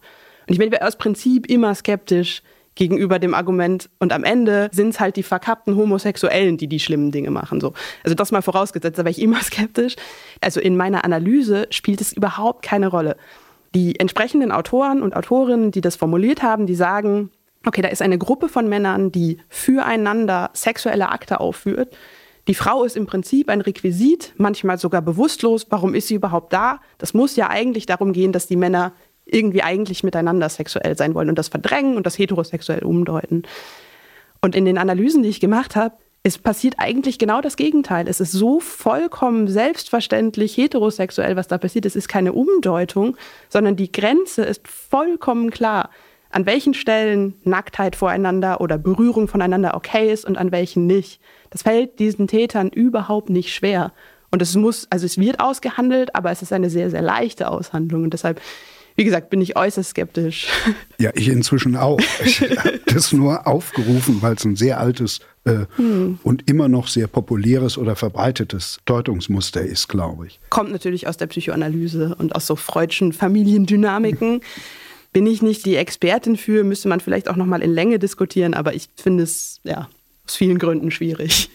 Und 0.47 0.53
ich 0.53 0.59
bin 0.59 0.75
aus 0.83 0.97
Prinzip 0.97 1.47
immer 1.49 1.75
skeptisch 1.75 2.43
gegenüber 2.75 3.19
dem 3.19 3.35
Argument 3.35 3.89
und 3.99 4.13
am 4.13 4.23
Ende 4.23 4.69
sind 4.73 4.91
es 4.91 5.01
halt 5.01 5.17
die 5.17 5.23
verkappten 5.23 5.77
Homosexuellen, 5.77 6.57
die 6.57 6.69
die 6.69 6.79
schlimmen 6.79 7.11
Dinge 7.11 7.31
machen. 7.31 7.61
So. 7.61 7.73
Also 8.05 8.15
das 8.15 8.33
mal 8.33 8.43
vorausgesetzt, 8.43 8.99
da 8.99 9.05
war 9.05 9.11
ich 9.11 9.21
immer 9.23 9.43
skeptisch. 9.43 9.97
Also 10.43 10.61
in 10.61 10.77
meiner 10.77 11.05
Analyse 11.05 11.67
spielt 11.71 12.03
es 12.03 12.13
überhaupt 12.13 12.63
keine 12.63 12.89
Rolle. 12.89 13.17
Die 13.75 13.99
entsprechenden 13.99 14.53
Autoren 14.53 15.03
und 15.03 15.17
Autorinnen, 15.17 15.71
die 15.71 15.81
das 15.81 15.97
formuliert 15.97 16.43
haben, 16.43 16.67
die 16.67 16.75
sagen, 16.75 17.31
okay, 17.65 17.81
da 17.81 17.89
ist 17.89 18.03
eine 18.03 18.19
Gruppe 18.19 18.49
von 18.49 18.69
Männern, 18.69 19.11
die 19.11 19.39
füreinander 19.49 20.51
sexuelle 20.53 21.09
Akte 21.09 21.41
aufführt 21.41 21.97
die 22.51 22.55
Frau 22.57 22.83
ist 22.83 22.97
im 22.97 23.07
Prinzip 23.07 23.49
ein 23.49 23.61
Requisit, 23.61 24.35
manchmal 24.37 24.77
sogar 24.77 25.03
bewusstlos. 25.03 25.69
Warum 25.71 25.95
ist 25.95 26.09
sie 26.09 26.17
überhaupt 26.17 26.53
da? 26.53 26.81
Das 26.99 27.15
muss 27.15 27.37
ja 27.37 27.49
eigentlich 27.49 27.87
darum 27.87 28.13
gehen, 28.13 28.33
dass 28.33 28.49
die 28.49 28.57
Männer 28.57 28.93
irgendwie 29.25 29.63
eigentlich 29.63 30.03
miteinander 30.03 30.49
sexuell 30.49 30.99
sein 30.99 31.15
wollen 31.15 31.29
und 31.29 31.39
das 31.39 31.47
verdrängen 31.47 31.97
und 31.97 32.07
das 32.07 32.19
heterosexuell 32.19 32.83
umdeuten. 32.83 33.45
Und 34.43 34.57
in 34.57 34.65
den 34.65 34.79
Analysen, 34.79 35.23
die 35.23 35.29
ich 35.29 35.39
gemacht 35.39 35.77
habe, 35.77 35.95
es 36.25 36.39
passiert 36.39 36.75
eigentlich 36.79 37.21
genau 37.21 37.41
das 37.41 37.55
Gegenteil. 37.55 38.09
Es 38.09 38.19
ist 38.19 38.33
so 38.33 38.59
vollkommen 38.59 39.47
selbstverständlich 39.47 40.57
heterosexuell, 40.57 41.37
was 41.37 41.47
da 41.47 41.57
passiert. 41.57 41.87
Es 41.87 41.95
ist 41.95 42.09
keine 42.09 42.33
Umdeutung, 42.33 43.17
sondern 43.49 43.77
die 43.77 43.93
Grenze 43.93 44.43
ist 44.43 44.67
vollkommen 44.67 45.51
klar, 45.51 45.91
an 46.31 46.47
welchen 46.47 46.75
Stellen 46.75 47.35
Nacktheit 47.45 47.97
voreinander 47.97 48.61
oder 48.61 48.79
Berührung 48.79 49.29
voneinander 49.29 49.75
okay 49.75 50.13
ist 50.13 50.25
und 50.25 50.39
an 50.39 50.53
welchen 50.53 50.87
nicht. 50.87 51.21
Das 51.51 51.63
fällt 51.63 51.99
diesen 51.99 52.29
Tätern 52.29 52.69
überhaupt 52.69 53.31
nicht 53.31 53.53
schwer. 53.53 53.93
Und 54.31 54.41
es 54.41 54.55
muss, 54.55 54.87
also 54.91 55.07
es 55.07 55.19
wird 55.19 55.41
ausgehandelt, 55.41 56.15
aber 56.15 56.31
es 56.31 56.43
ist 56.43 56.53
eine 56.53 56.71
sehr, 56.71 56.91
sehr 56.91 57.03
leichte 57.03 57.51
Aushandlung. 57.51 58.05
Und 58.05 58.13
deshalb 58.13 58.41
wie 58.97 59.05
gesagt, 59.05 59.31
bin 59.31 59.41
ich 59.41 59.57
äußerst 59.57 59.91
skeptisch. 59.91 60.47
Ja, 60.99 61.11
ich 61.15 61.29
inzwischen 61.29 61.77
auch. 61.77 61.99
Ich 62.23 62.43
habe 62.59 62.81
das 62.85 63.15
nur 63.15 63.47
aufgerufen, 63.47 64.21
weil 64.21 64.35
es 64.35 64.45
ein 64.45 64.57
sehr 64.57 64.79
altes 64.79 65.21
äh, 65.45 65.61
hm. 65.77 66.19
und 66.23 66.51
immer 66.51 66.69
noch 66.69 66.89
sehr 66.89 67.07
populäres 67.07 67.79
oder 67.79 67.97
verbreitetes 67.97 68.81
Deutungsmuster 68.85 69.63
ist, 69.63 69.89
glaube 69.89 70.27
ich. 70.27 70.39
Kommt 70.51 70.71
natürlich 70.71 71.07
aus 71.07 71.17
der 71.17 71.29
Psychoanalyse 71.29 72.15
und 72.19 72.35
aus 72.35 72.47
so 72.47 72.57
freudschen 72.57 73.15
Familiendynamiken. 73.15 74.43
Bin 75.13 75.27
ich 75.27 75.43
nicht 75.43 75.67
die 75.67 75.77
Expertin 75.77 76.37
für, 76.37 76.63
müsste 76.65 76.89
man 76.89 77.01
vielleicht 77.01 77.29
auch 77.29 77.37
noch 77.37 77.47
mal 77.47 77.63
in 77.63 77.73
Länge 77.73 77.99
diskutieren, 77.99 78.55
aber 78.55 78.75
ich 78.75 78.89
finde 78.97 79.25
es 79.25 79.61
ja 79.65 79.89
aus 80.25 80.37
vielen 80.37 80.59
Gründen 80.59 80.91
schwierig. 80.91 81.51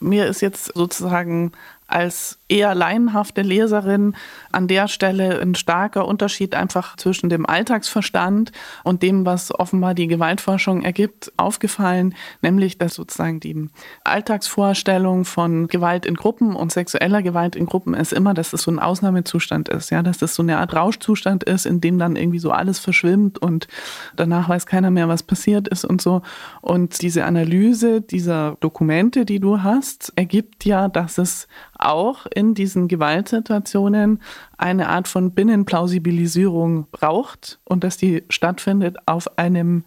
Mir 0.00 0.26
ist 0.26 0.40
jetzt 0.40 0.72
sozusagen 0.74 1.52
als 1.90 2.38
eher 2.48 2.74
laienhafte 2.74 3.42
Leserin 3.42 4.14
an 4.52 4.68
der 4.68 4.88
Stelle 4.88 5.40
ein 5.40 5.54
starker 5.54 6.06
Unterschied 6.06 6.54
einfach 6.54 6.96
zwischen 6.96 7.30
dem 7.30 7.46
Alltagsverstand 7.46 8.52
und 8.82 9.02
dem, 9.02 9.24
was 9.24 9.54
offenbar 9.54 9.94
die 9.94 10.08
Gewaltforschung 10.08 10.82
ergibt, 10.82 11.32
aufgefallen, 11.36 12.14
nämlich 12.42 12.78
dass 12.78 12.94
sozusagen 12.94 13.40
die 13.40 13.68
Alltagsvorstellung 14.04 15.24
von 15.24 15.68
Gewalt 15.68 16.06
in 16.06 16.14
Gruppen 16.14 16.56
und 16.56 16.72
sexueller 16.72 17.22
Gewalt 17.22 17.56
in 17.56 17.66
Gruppen 17.66 17.94
ist 17.94 18.12
immer, 18.12 18.34
dass 18.34 18.52
es 18.52 18.62
so 18.62 18.70
ein 18.70 18.78
Ausnahmezustand 18.78 19.68
ist, 19.68 19.90
ja, 19.90 20.02
dass 20.02 20.18
das 20.18 20.34
so 20.34 20.42
eine 20.42 20.58
Art 20.58 20.74
Rauschzustand 20.74 21.44
ist, 21.44 21.66
in 21.66 21.80
dem 21.80 21.98
dann 21.98 22.16
irgendwie 22.16 22.38
so 22.38 22.50
alles 22.50 22.78
verschwimmt 22.78 23.38
und 23.38 23.68
danach 24.16 24.48
weiß 24.48 24.66
keiner 24.66 24.90
mehr, 24.90 25.08
was 25.08 25.22
passiert 25.22 25.68
ist 25.68 25.84
und 25.84 26.02
so. 26.02 26.22
Und 26.60 27.02
diese 27.02 27.24
Analyse 27.24 28.00
dieser 28.00 28.56
Dokumente, 28.60 29.24
die 29.24 29.40
du 29.40 29.62
hast, 29.62 30.12
ergibt 30.16 30.64
ja, 30.64 30.88
dass 30.88 31.18
es 31.18 31.46
auch 31.82 32.26
in 32.26 32.54
diesen 32.54 32.88
Gewaltsituationen 32.88 34.20
eine 34.56 34.88
Art 34.88 35.08
von 35.08 35.32
Binnenplausibilisierung 35.32 36.86
braucht 36.90 37.58
und 37.64 37.84
dass 37.84 37.96
die 37.96 38.24
stattfindet 38.28 38.96
auf 39.06 39.38
einem 39.38 39.84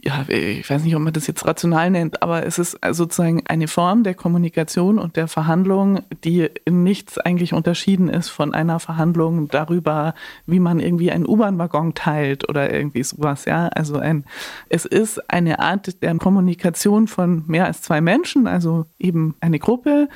ja, 0.00 0.24
ich 0.28 0.68
weiß 0.70 0.84
nicht, 0.84 0.94
ob 0.94 1.02
man 1.02 1.12
das 1.12 1.26
jetzt 1.26 1.44
rational 1.44 1.90
nennt, 1.90 2.22
aber 2.22 2.46
es 2.46 2.58
ist 2.58 2.78
sozusagen 2.92 3.42
eine 3.48 3.66
Form 3.66 4.04
der 4.04 4.14
Kommunikation 4.14 4.96
und 4.96 5.16
der 5.16 5.26
Verhandlung, 5.26 6.02
die 6.22 6.48
in 6.64 6.84
nichts 6.84 7.18
eigentlich 7.18 7.52
unterschieden 7.52 8.08
ist 8.08 8.28
von 8.28 8.54
einer 8.54 8.78
Verhandlung 8.78 9.48
darüber, 9.48 10.14
wie 10.46 10.60
man 10.60 10.78
irgendwie 10.78 11.10
einen 11.10 11.26
U-Bahn-Waggon 11.26 11.94
teilt 11.94 12.48
oder 12.48 12.72
irgendwie 12.72 13.02
sowas, 13.02 13.44
ja. 13.44 13.66
Also 13.68 13.98
ein, 13.98 14.24
es 14.68 14.84
ist 14.84 15.18
eine 15.30 15.58
Art 15.58 16.00
der 16.00 16.14
Kommunikation 16.16 17.08
von 17.08 17.42
mehr 17.48 17.66
als 17.66 17.82
zwei 17.82 18.00
Menschen, 18.00 18.46
also 18.46 18.86
eben 19.00 19.34
eine 19.40 19.58
Gruppe, 19.58 20.08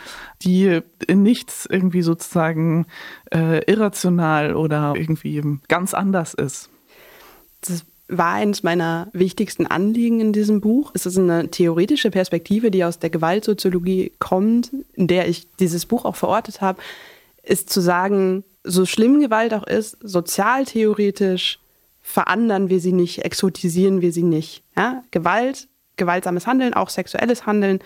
die 0.43 0.81
in 1.09 1.25
nichts 1.25 1.67
irgendwie 1.67 2.03
sozusagen 2.03 2.87
äh, 3.35 3.65
irrational 3.71 4.55
oder 4.55 4.95
irgendwie 4.97 5.43
ganz 5.67 5.93
anders 5.93 6.35
ist. 6.35 6.71
Das 7.63 7.85
war 8.17 8.35
eines 8.35 8.63
meiner 8.63 9.09
wichtigsten 9.13 9.67
Anliegen 9.67 10.21
in 10.21 10.33
diesem 10.33 10.61
Buch. 10.61 10.93
Es 10.95 11.07
ist 11.07 11.19
eine 11.19 11.51
theoretische 11.51 12.11
Perspektive, 12.11 12.71
die 12.71 12.85
aus 12.85 12.99
der 12.99 13.11
Gewaltsoziologie 13.11 14.13
kommt, 14.19 14.71
in 14.93 15.07
der 15.07 15.29
ich 15.29 15.49
dieses 15.57 15.87
Buch 15.87 16.05
auch 16.05 16.17
verortet 16.17 16.61
habe, 16.61 16.81
ist 17.43 17.71
zu 17.71 17.81
sagen, 17.81 18.45
so 18.65 18.87
schlimm 18.87 19.21
Gewalt 19.21 19.55
auch 19.55 19.67
ist, 19.67 19.97
sozialtheoretisch 20.03 21.59
verandern 22.03 22.69
wir 22.69 22.81
sie 22.81 22.93
nicht, 22.93 23.25
exotisieren 23.25 24.03
wir 24.03 24.13
sie 24.13 24.23
nicht. 24.23 24.63
Ja? 24.77 25.03
Gewalt, 25.11 25.69
gewaltsames 25.97 26.47
Handeln, 26.47 26.75
auch 26.75 26.91
sexuelles 26.91 27.47
Handeln, 27.47 27.81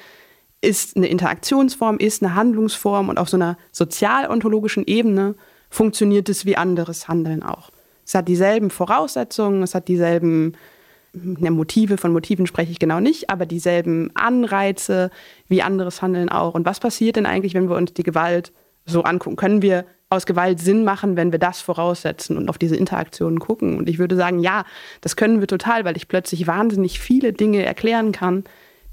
ist 0.61 0.97
eine 0.97 1.07
Interaktionsform, 1.07 1.99
ist 1.99 2.23
eine 2.23 2.35
Handlungsform 2.35 3.09
und 3.09 3.19
auf 3.19 3.29
so 3.29 3.37
einer 3.37 3.57
sozialontologischen 3.73 4.85
Ebene 4.87 5.35
funktioniert 5.71 6.29
es 6.29 6.47
wie 6.47 6.57
anderes 6.57 7.09
Handeln 7.09 7.43
auch. 7.43 7.71
Es 8.07 8.15
hat 8.15 8.29
dieselben 8.29 8.71
Voraussetzungen, 8.71 9.63
es 9.63 9.75
hat 9.75 9.89
dieselben 9.89 10.57
ja, 11.13 11.51
Motive, 11.51 11.97
von 11.97 12.13
Motiven 12.13 12.47
spreche 12.47 12.71
ich 12.71 12.79
genau 12.79 13.01
nicht, 13.01 13.31
aber 13.31 13.47
dieselben 13.47 14.11
Anreize 14.15 15.11
wie 15.49 15.63
anderes 15.63 16.03
Handeln 16.03 16.29
auch. 16.29 16.55
Und 16.55 16.67
was 16.67 16.79
passiert 16.79 17.17
denn 17.17 17.27
eigentlich, 17.27 17.55
wenn 17.55 17.69
wir 17.69 17.77
uns 17.77 17.95
die 17.95 18.03
Gewalt 18.03 18.53
so 18.85 19.03
angucken? 19.03 19.37
Können 19.37 19.63
wir 19.63 19.85
aus 20.09 20.25
Gewalt 20.25 20.61
Sinn 20.61 20.85
machen, 20.85 21.17
wenn 21.17 21.33
wir 21.33 21.41
das 21.41 21.61
voraussetzen 21.61 22.37
und 22.37 22.49
auf 22.49 22.59
diese 22.59 22.77
Interaktionen 22.77 23.41
gucken? 23.41 23.79
Und 23.79 23.89
ich 23.89 23.99
würde 23.99 24.15
sagen, 24.15 24.39
ja, 24.39 24.65
das 25.01 25.17
können 25.17 25.41
wir 25.41 25.49
total, 25.49 25.85
weil 25.85 25.97
ich 25.97 26.07
plötzlich 26.07 26.47
wahnsinnig 26.47 27.01
viele 27.01 27.33
Dinge 27.33 27.65
erklären 27.65 28.13
kann, 28.13 28.45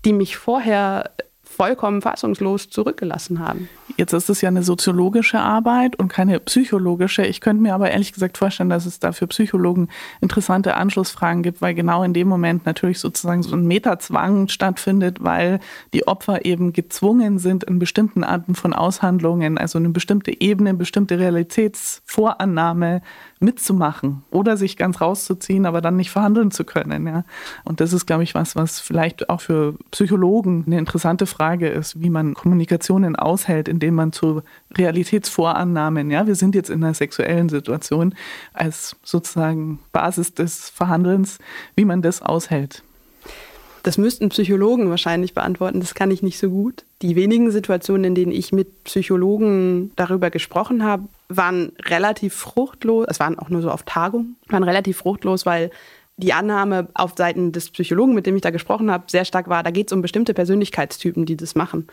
die 0.05 0.13
mich 0.13 0.37
vorher 0.37 1.11
vollkommen 1.55 2.01
fassungslos 2.01 2.69
zurückgelassen 2.69 3.39
haben. 3.39 3.69
Jetzt 3.95 4.13
ist 4.13 4.29
es 4.29 4.41
ja 4.41 4.49
eine 4.49 4.63
soziologische 4.63 5.39
Arbeit 5.39 5.97
und 5.97 6.07
keine 6.07 6.39
psychologische. 6.39 7.25
Ich 7.25 7.41
könnte 7.41 7.61
mir 7.61 7.75
aber 7.75 7.91
ehrlich 7.91 8.11
gesagt 8.11 8.37
vorstellen, 8.37 8.69
dass 8.69 8.85
es 8.85 8.99
da 8.99 9.11
für 9.11 9.27
Psychologen 9.27 9.89
interessante 10.19 10.75
Anschlussfragen 10.75 11.43
gibt, 11.43 11.61
weil 11.61 11.75
genau 11.75 12.03
in 12.03 12.13
dem 12.13 12.27
Moment 12.27 12.65
natürlich 12.65 12.99
sozusagen 12.99 13.43
so 13.43 13.55
ein 13.55 13.67
Metazwang 13.67 14.47
stattfindet, 14.47 15.23
weil 15.23 15.59
die 15.93 16.07
Opfer 16.07 16.45
eben 16.45 16.73
gezwungen 16.73 17.37
sind 17.37 17.63
in 17.63 17.77
bestimmten 17.77 18.23
Arten 18.23 18.55
von 18.55 18.73
Aushandlungen, 18.73 19.57
also 19.57 19.77
eine 19.77 19.89
bestimmte 19.89 20.41
Ebene, 20.41 20.69
eine 20.69 20.77
bestimmte 20.79 21.19
Realitätsvorannahme 21.19 23.01
mitzumachen 23.43 24.23
oder 24.31 24.57
sich 24.57 24.77
ganz 24.77 25.01
rauszuziehen, 25.01 25.65
aber 25.65 25.81
dann 25.81 25.95
nicht 25.95 26.11
verhandeln 26.11 26.51
zu 26.51 26.63
können. 26.63 27.05
Ja. 27.05 27.25
Und 27.63 27.81
das 27.81 27.93
ist, 27.93 28.05
glaube 28.05 28.23
ich, 28.23 28.33
was, 28.33 28.55
was 28.55 28.79
vielleicht 28.79 29.29
auch 29.29 29.41
für 29.41 29.75
Psychologen 29.91 30.63
eine 30.65 30.79
interessante 30.79 31.25
Frage 31.25 31.67
ist, 31.67 32.01
wie 32.01 32.09
man 32.09 32.33
Kommunikationen 32.33 33.15
aushält, 33.15 33.67
indem 33.67 33.95
man 33.95 34.11
zu 34.11 34.41
Realitätsvorannahmen, 34.75 36.09
ja, 36.09 36.25
wir 36.25 36.35
sind 36.35 36.55
jetzt 36.55 36.69
in 36.69 36.83
einer 36.83 36.93
sexuellen 36.93 37.49
Situation, 37.49 38.15
als 38.53 38.95
sozusagen 39.03 39.79
Basis 39.91 40.33
des 40.33 40.69
Verhandelns, 40.69 41.37
wie 41.75 41.85
man 41.85 42.01
das 42.01 42.21
aushält. 42.21 42.83
Das 43.83 43.97
müssten 43.97 44.29
Psychologen 44.29 44.89
wahrscheinlich 44.89 45.33
beantworten. 45.33 45.81
Das 45.81 45.93
kann 45.93 46.09
ich 46.09 46.23
nicht 46.23 46.39
so 46.39 46.49
gut. 46.49 46.85
Die 47.01 47.17
wenigen 47.17 47.51
Situationen, 47.51 48.05
in 48.05 48.15
denen 48.15 48.31
ich 48.31 48.53
mit 48.53 48.85
Psychologen 48.85 49.91
darüber 49.97 50.29
gesprochen 50.29 50.85
habe, 50.85 51.03
waren 51.27 51.73
relativ 51.85 52.33
fruchtlos. 52.33 53.05
Es 53.09 53.19
waren 53.19 53.37
auch 53.37 53.49
nur 53.49 53.61
so 53.61 53.69
auf 53.69 53.83
Tagungen, 53.83 54.37
waren 54.47 54.63
relativ 54.63 54.97
fruchtlos, 54.97 55.45
weil 55.45 55.69
die 56.15 56.31
Annahme 56.31 56.87
auf 56.93 57.13
Seiten 57.17 57.51
des 57.51 57.71
Psychologen, 57.71 58.13
mit 58.13 58.25
dem 58.25 58.35
ich 58.35 58.41
da 58.41 58.51
gesprochen 58.51 58.89
habe, 58.89 59.03
sehr 59.07 59.25
stark 59.25 59.49
war, 59.49 59.63
da 59.63 59.71
geht 59.71 59.87
es 59.87 59.93
um 59.93 60.01
bestimmte 60.01 60.33
Persönlichkeitstypen, 60.33 61.25
die 61.25 61.35
das 61.35 61.55
machen. 61.55 61.87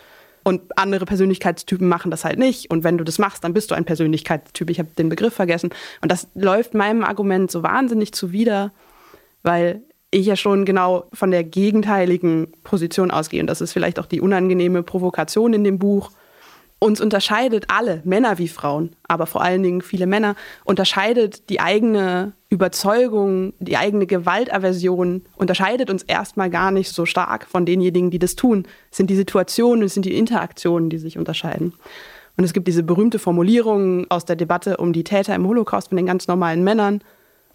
Und 0.44 0.79
andere 0.79 1.07
Persönlichkeitstypen 1.07 1.88
machen 1.88 2.11
das 2.11 2.24
halt 2.24 2.38
nicht. 2.38 2.70
Und 2.70 2.85
wenn 2.85 2.98
du 2.98 3.05
das 3.05 3.18
machst, 3.18 3.42
dann 3.42 3.53
bist 3.53 3.70
du 3.70 3.74
ein 3.74 3.85
Persönlichkeitstyp. 3.85 4.70
Ich 4.70 4.79
habe 4.79 4.90
den 4.96 5.09
Begriff 5.09 5.35
vergessen. 5.35 5.70
Und 6.03 6.12
das 6.12 6.29
läuft 6.35 6.72
meinem 6.74 7.03
Argument 7.03 7.50
so 7.50 7.62
wahnsinnig 7.62 8.12
zuwider, 8.12 8.72
weil 9.42 9.83
ich 10.11 10.27
ja 10.27 10.37
schon 10.37 10.64
genau 10.64 11.05
von 11.12 11.31
der 11.31 11.44
gegenteiligen 11.44 12.49
Position 12.64 13.11
ausgehe. 13.11 13.40
Und 13.40 13.46
das 13.46 13.61
ist 13.61 13.73
vielleicht 13.73 13.99
auch 13.99 14.07
die 14.07 14.20
unangenehme 14.20 14.83
Provokation 14.83 15.55
in 15.55 15.64
dem 15.64 15.79
Buch. 15.79 16.11
Uns 16.83 17.01
unterscheidet 17.01 17.66
alle, 17.68 18.01
Männer 18.05 18.38
wie 18.38 18.49
Frauen, 18.49 18.96
aber 19.07 19.27
vor 19.27 19.42
allen 19.42 19.62
Dingen 19.62 19.83
viele 19.83 20.07
Männer, 20.07 20.35
unterscheidet 20.64 21.51
die 21.51 21.61
eigene 21.61 22.33
Überzeugung, 22.49 23.53
die 23.59 23.77
eigene 23.77 24.07
Gewaltaversion, 24.07 25.23
unterscheidet 25.37 25.90
uns 25.90 26.03
erstmal 26.03 26.49
gar 26.49 26.70
nicht 26.70 26.90
so 26.90 27.05
stark 27.05 27.46
von 27.46 27.66
denjenigen, 27.66 28.11
die 28.11 28.18
das 28.18 28.35
tun. 28.35 28.66
Es 28.90 28.96
sind 28.96 29.11
die 29.11 29.16
Situationen, 29.16 29.85
es 29.85 29.92
sind 29.92 30.07
die 30.07 30.16
Interaktionen, 30.16 30.88
die 30.88 30.96
sich 30.96 31.18
unterscheiden. 31.18 31.75
Und 32.38 32.44
es 32.44 32.55
gibt 32.55 32.66
diese 32.66 32.83
berühmte 32.83 33.18
Formulierung 33.18 34.11
aus 34.11 34.25
der 34.25 34.37
Debatte 34.37 34.79
um 34.79 34.94
die 34.94 35.05
Täter 35.05 35.35
im 35.35 35.46
Holocaust 35.46 35.88
von 35.88 35.96
den 35.96 36.07
ganz 36.07 36.29
normalen 36.29 36.64
Männern. 36.64 37.03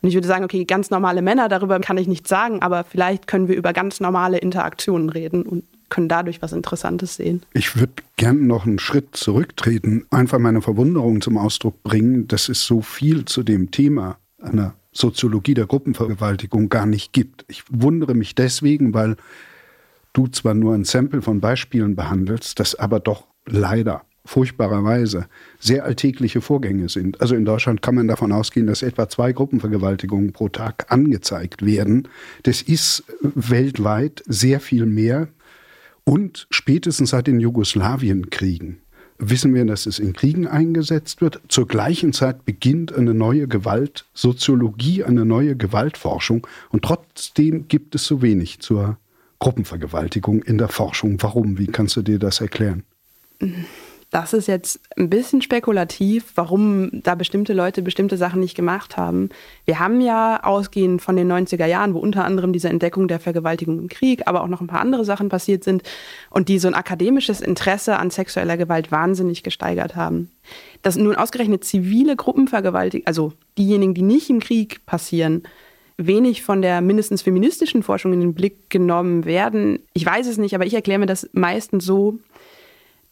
Und 0.05 0.09
ich 0.09 0.15
würde 0.15 0.27
sagen, 0.27 0.43
okay, 0.43 0.65
ganz 0.65 0.91
normale 0.91 1.23
Männer, 1.23 1.49
darüber 1.49 1.79
kann 1.79 1.97
ich 1.97 2.07
nichts 2.07 2.29
sagen, 2.29 2.61
aber 2.61 2.83
vielleicht 2.83 3.25
können 3.25 3.47
wir 3.47 3.55
über 3.55 3.73
ganz 3.73 3.99
normale 3.99 4.37
Interaktionen 4.37 5.09
reden 5.09 5.41
und 5.41 5.63
können 5.89 6.07
dadurch 6.07 6.43
was 6.43 6.53
Interessantes 6.53 7.15
sehen. 7.15 7.41
Ich 7.53 7.75
würde 7.75 8.03
gerne 8.15 8.41
noch 8.41 8.67
einen 8.67 8.77
Schritt 8.77 9.17
zurücktreten, 9.17 10.05
einfach 10.11 10.37
meine 10.37 10.61
Verwunderung 10.61 11.21
zum 11.21 11.39
Ausdruck 11.39 11.81
bringen, 11.81 12.27
dass 12.27 12.49
es 12.49 12.67
so 12.67 12.83
viel 12.83 13.25
zu 13.25 13.41
dem 13.41 13.71
Thema 13.71 14.19
einer 14.39 14.75
Soziologie 14.91 15.55
der 15.55 15.65
Gruppenvergewaltigung 15.65 16.69
gar 16.69 16.85
nicht 16.85 17.11
gibt. 17.11 17.43
Ich 17.47 17.63
wundere 17.71 18.13
mich 18.13 18.35
deswegen, 18.35 18.93
weil 18.93 19.15
du 20.13 20.27
zwar 20.27 20.53
nur 20.53 20.75
ein 20.75 20.83
Sample 20.83 21.23
von 21.23 21.41
Beispielen 21.41 21.95
behandelst, 21.95 22.59
das 22.59 22.75
aber 22.75 22.99
doch 22.99 23.25
leider 23.47 24.03
furchtbarerweise 24.25 25.27
sehr 25.59 25.85
alltägliche 25.85 26.41
Vorgänge 26.41 26.89
sind. 26.89 27.21
Also 27.21 27.35
in 27.35 27.45
Deutschland 27.45 27.81
kann 27.81 27.95
man 27.95 28.07
davon 28.07 28.31
ausgehen, 28.31 28.67
dass 28.67 28.81
etwa 28.81 29.07
zwei 29.07 29.31
Gruppenvergewaltigungen 29.31 30.33
pro 30.33 30.49
Tag 30.49 30.91
angezeigt 30.91 31.65
werden. 31.65 32.07
Das 32.43 32.61
ist 32.61 33.03
weltweit 33.21 34.23
sehr 34.27 34.59
viel 34.59 34.85
mehr. 34.85 35.27
Und 36.03 36.47
spätestens 36.49 37.11
seit 37.11 37.27
den 37.27 37.39
Jugoslawienkriegen 37.39 38.77
wissen 39.17 39.53
wir, 39.53 39.65
dass 39.65 39.85
es 39.85 39.99
in 39.99 40.13
Kriegen 40.13 40.47
eingesetzt 40.47 41.21
wird. 41.21 41.39
Zur 41.47 41.67
gleichen 41.67 42.13
Zeit 42.13 42.45
beginnt 42.45 42.93
eine 42.93 43.13
neue 43.13 43.47
Gewaltsoziologie, 43.47 45.03
eine 45.03 45.25
neue 45.25 45.55
Gewaltforschung. 45.55 46.45
Und 46.69 46.83
trotzdem 46.83 47.67
gibt 47.67 47.95
es 47.95 48.05
so 48.05 48.21
wenig 48.21 48.59
zur 48.59 48.97
Gruppenvergewaltigung 49.39 50.41
in 50.43 50.57
der 50.57 50.69
Forschung. 50.69 51.21
Warum? 51.21 51.57
Wie 51.57 51.67
kannst 51.67 51.95
du 51.95 52.01
dir 52.01 52.19
das 52.19 52.41
erklären? 52.41 52.83
Das 54.15 54.31
ist 54.31 54.47
jetzt 54.47 54.79
ein 54.95 55.09
bisschen 55.09 55.41
spekulativ, 55.41 56.31
warum 56.35 56.89
da 57.03 57.15
bestimmte 57.15 57.51
Leute 57.51 57.81
bestimmte 57.81 58.15
Sachen 58.15 58.39
nicht 58.39 58.55
gemacht 58.55 58.95
haben. 58.95 59.27
Wir 59.65 59.79
haben 59.79 59.99
ja 59.99 60.41
ausgehend 60.41 61.01
von 61.01 61.17
den 61.17 61.29
90er 61.29 61.65
Jahren, 61.65 61.93
wo 61.93 61.99
unter 61.99 62.23
anderem 62.23 62.53
diese 62.53 62.69
Entdeckung 62.69 63.09
der 63.09 63.19
Vergewaltigung 63.19 63.77
im 63.77 63.89
Krieg, 63.89 64.21
aber 64.25 64.41
auch 64.41 64.47
noch 64.47 64.61
ein 64.61 64.67
paar 64.67 64.79
andere 64.79 65.03
Sachen 65.03 65.27
passiert 65.27 65.65
sind 65.65 65.83
und 66.29 66.47
die 66.47 66.59
so 66.59 66.69
ein 66.69 66.75
akademisches 66.75 67.41
Interesse 67.41 67.97
an 67.97 68.09
sexueller 68.09 68.55
Gewalt 68.55 68.89
wahnsinnig 68.89 69.43
gesteigert 69.43 69.97
haben. 69.97 70.31
Dass 70.81 70.95
nun 70.95 71.17
ausgerechnet 71.17 71.65
zivile 71.65 72.15
Gruppenvergewaltigung, 72.15 73.07
also 73.07 73.33
diejenigen, 73.57 73.95
die 73.95 74.01
nicht 74.01 74.29
im 74.29 74.39
Krieg 74.39 74.85
passieren, 74.85 75.43
wenig 75.97 76.41
von 76.41 76.61
der 76.61 76.79
mindestens 76.79 77.21
feministischen 77.21 77.83
Forschung 77.83 78.13
in 78.13 78.21
den 78.21 78.33
Blick 78.33 78.69
genommen 78.69 79.25
werden. 79.25 79.79
Ich 79.91 80.05
weiß 80.05 80.27
es 80.27 80.37
nicht, 80.37 80.55
aber 80.55 80.65
ich 80.65 80.73
erkläre 80.73 80.99
mir 80.99 81.05
das 81.05 81.29
meistens 81.33 81.83
so, 81.83 82.19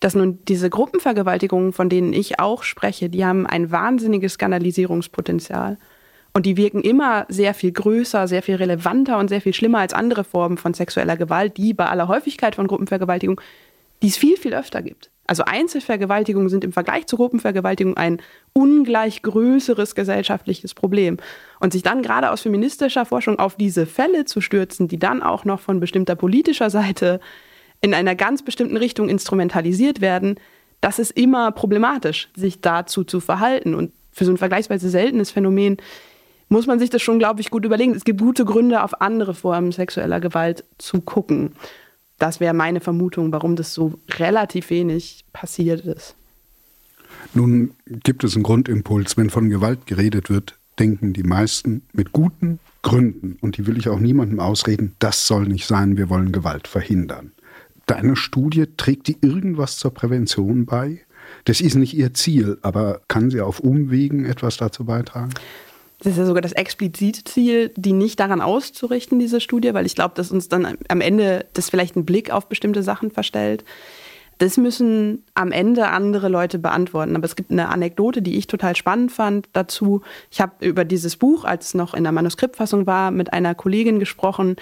dass 0.04 0.16
nun 0.16 0.40
diese 0.50 0.70
Gruppenvergewaltigungen, 0.70 1.72
von 1.72 1.88
denen 1.88 2.12
ich 2.12 2.38
auch 2.38 2.64
spreche, 2.64 3.10
die 3.10 3.24
haben 3.24 3.48
ein 3.48 3.72
wahnsinniges 3.72 4.34
Skandalisierungspotenzial. 4.34 5.78
Und 6.34 6.46
die 6.46 6.58
wirken 6.58 6.82
immer 6.82 7.26
sehr 7.30 7.54
viel 7.54 7.72
größer, 7.72 8.28
sehr 8.28 8.44
viel 8.44 8.56
relevanter 8.56 9.18
und 9.18 9.30
sehr 9.30 9.40
viel 9.40 9.54
schlimmer 9.54 9.80
als 9.80 9.94
andere 9.94 10.26
Formen 10.26 10.58
von 10.58 10.74
sexueller 10.74 11.16
Gewalt, 11.16 11.56
die 11.56 11.74
bei 11.74 11.86
aller 11.86 12.10
Häufigkeit 12.10 12.56
von 12.56 12.68
Gruppenvergewaltigung, 12.68 13.40
die 14.02 14.08
es 14.08 14.18
viel, 14.18 14.36
viel 14.36 14.54
öfter 14.54 14.82
gibt. 14.82 15.10
Also 15.26 15.46
Einzelvergewaltigungen 15.46 16.50
sind 16.50 16.66
im 16.66 16.74
Vergleich 16.74 17.08
zu 17.08 17.16
Gruppenvergewaltigung 17.16 17.96
ein 17.96 18.22
ungleich 18.52 19.22
größeres 19.22 19.96
gesellschaftliches 19.96 20.74
Problem. 20.74 21.16
Und 21.62 21.72
sich 21.72 21.82
dann 21.82 22.02
gerade 22.02 22.30
aus 22.32 22.42
feministischer 22.42 23.06
Forschung 23.06 23.40
auf 23.40 23.56
diese 23.56 23.86
Fälle 23.86 24.26
zu 24.26 24.42
stürzen, 24.42 24.90
die 24.90 25.00
dann 25.00 25.24
auch 25.24 25.46
noch 25.46 25.62
von 25.62 25.80
bestimmter 25.80 26.16
politischer 26.16 26.70
Seite 26.70 27.22
in 27.84 27.94
einer 27.94 28.16
ganz 28.16 28.42
bestimmten 28.42 28.78
Richtung 28.78 29.10
instrumentalisiert 29.10 30.00
werden, 30.00 30.40
das 30.80 31.00
ist 31.00 31.12
immer 31.12 31.52
problematisch, 31.52 32.30
sich 32.34 32.62
dazu 32.62 33.04
zu 33.04 33.20
verhalten. 33.20 33.76
Und 33.76 33.92
für 34.14 34.24
so 34.24 34.32
ein 34.32 34.38
vergleichsweise 34.38 34.90
seltenes 34.90 35.32
Phänomen 35.32 35.78
muss 36.48 36.66
man 36.66 36.80
sich 36.80 36.90
das 36.90 37.02
schon, 37.02 37.20
glaube 37.20 37.42
ich, 37.42 37.52
gut 37.52 37.66
überlegen. 37.66 37.94
Es 37.94 38.06
gibt 38.06 38.22
gute 38.22 38.46
Gründe, 38.46 38.84
auf 38.84 39.02
andere 39.02 39.34
Formen 39.34 39.74
sexueller 39.74 40.22
Gewalt 40.22 40.64
zu 40.78 41.02
gucken. 41.02 41.52
Das 42.20 42.40
wäre 42.40 42.54
meine 42.54 42.80
Vermutung, 42.80 43.34
warum 43.34 43.58
das 43.58 43.74
so 43.74 44.00
relativ 44.18 44.70
wenig 44.70 45.26
passiert 45.34 45.82
ist. 45.82 46.16
Nun 47.34 47.72
gibt 47.86 48.24
es 48.24 48.36
einen 48.36 48.44
Grundimpuls. 48.44 49.18
Wenn 49.18 49.30
von 49.30 49.50
Gewalt 49.50 49.88
geredet 49.88 50.30
wird, 50.30 50.56
denken 50.80 51.12
die 51.12 51.24
meisten 51.24 51.82
mit 51.92 52.14
guten 52.14 52.60
Gründen, 52.82 53.38
und 53.42 53.58
die 53.58 53.68
will 53.68 53.78
ich 53.78 53.90
auch 53.90 54.00
niemandem 54.00 54.40
ausreden, 54.40 54.96
das 55.00 55.28
soll 55.28 55.48
nicht 55.48 55.66
sein, 55.66 55.98
wir 55.98 56.10
wollen 56.10 56.32
Gewalt 56.32 56.70
verhindern 56.70 57.34
deine 57.96 58.16
Studie, 58.16 58.66
trägt 58.78 59.08
die 59.08 59.18
irgendwas 59.22 59.78
zur 59.78 59.94
Prävention 59.94 60.66
bei? 60.66 61.02
Das 61.46 61.62
ist 61.62 61.76
nicht 61.76 61.94
ihr 61.94 62.14
Ziel, 62.14 62.58
aber 62.62 63.02
kann 63.08 63.30
sie 63.30 63.42
auf 63.42 63.60
Umwegen 63.60 64.26
etwas 64.26 64.58
dazu 64.58 64.86
beitragen? 64.86 65.34
Das 66.00 66.14
ist 66.14 66.18
ja 66.18 66.26
sogar 66.26 66.42
das 66.42 66.52
explizite 66.52 67.24
Ziel, 67.24 67.72
die 67.78 67.94
nicht 67.94 68.20
daran 68.20 68.42
auszurichten, 68.42 69.20
diese 69.20 69.40
Studie, 69.40 69.74
weil 69.74 69.86
ich 69.86 69.96
glaube, 69.96 70.16
dass 70.16 70.32
uns 70.32 70.50
dann 70.50 70.78
am 70.90 71.02
Ende 71.02 71.46
das 71.54 71.70
vielleicht 71.70 71.96
einen 71.96 72.06
Blick 72.06 72.30
auf 72.30 72.50
bestimmte 72.50 72.84
Sachen 72.84 73.10
verstellt. 73.10 73.64
Das 74.40 74.58
müssen 74.58 75.24
am 75.36 75.54
Ende 75.54 75.88
andere 75.88 76.28
Leute 76.28 76.60
beantworten. 76.60 77.16
Aber 77.16 77.24
es 77.24 77.38
gibt 77.38 77.52
eine 77.52 77.70
Anekdote, 77.70 78.22
die 78.22 78.36
ich 78.38 78.48
total 78.48 78.76
spannend 78.76 79.12
fand 79.12 79.48
dazu. 79.54 80.02
Ich 80.32 80.42
habe 80.42 80.66
über 80.66 80.84
dieses 80.84 81.16
Buch, 81.16 81.46
als 81.46 81.68
es 81.68 81.74
noch 81.74 81.94
in 81.94 82.04
der 82.04 82.12
Manuskriptfassung 82.12 82.86
war, 82.86 83.12
mit 83.12 83.32
einer 83.32 83.56
Kollegin 83.56 84.00
gesprochen, 84.00 84.58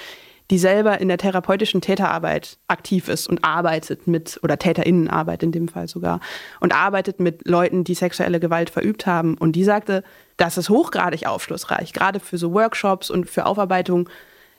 die 0.51 0.57
selber 0.57 0.99
in 0.99 1.07
der 1.07 1.17
therapeutischen 1.17 1.79
Täterarbeit 1.79 2.57
aktiv 2.67 3.07
ist 3.07 3.27
und 3.27 3.43
arbeitet 3.43 4.05
mit, 4.05 4.37
oder 4.43 4.59
Täterinnenarbeit 4.59 5.43
in 5.43 5.53
dem 5.53 5.69
Fall 5.69 5.87
sogar, 5.87 6.19
und 6.59 6.75
arbeitet 6.75 7.21
mit 7.21 7.47
Leuten, 7.47 7.85
die 7.85 7.95
sexuelle 7.95 8.41
Gewalt 8.41 8.69
verübt 8.69 9.07
haben. 9.07 9.35
Und 9.35 9.53
die 9.53 9.63
sagte, 9.63 10.03
das 10.35 10.57
ist 10.57 10.69
hochgradig 10.69 11.25
aufschlussreich, 11.25 11.93
gerade 11.93 12.19
für 12.19 12.37
so 12.37 12.53
Workshops 12.53 13.09
und 13.09 13.29
für 13.29 13.45
Aufarbeitung 13.45 14.09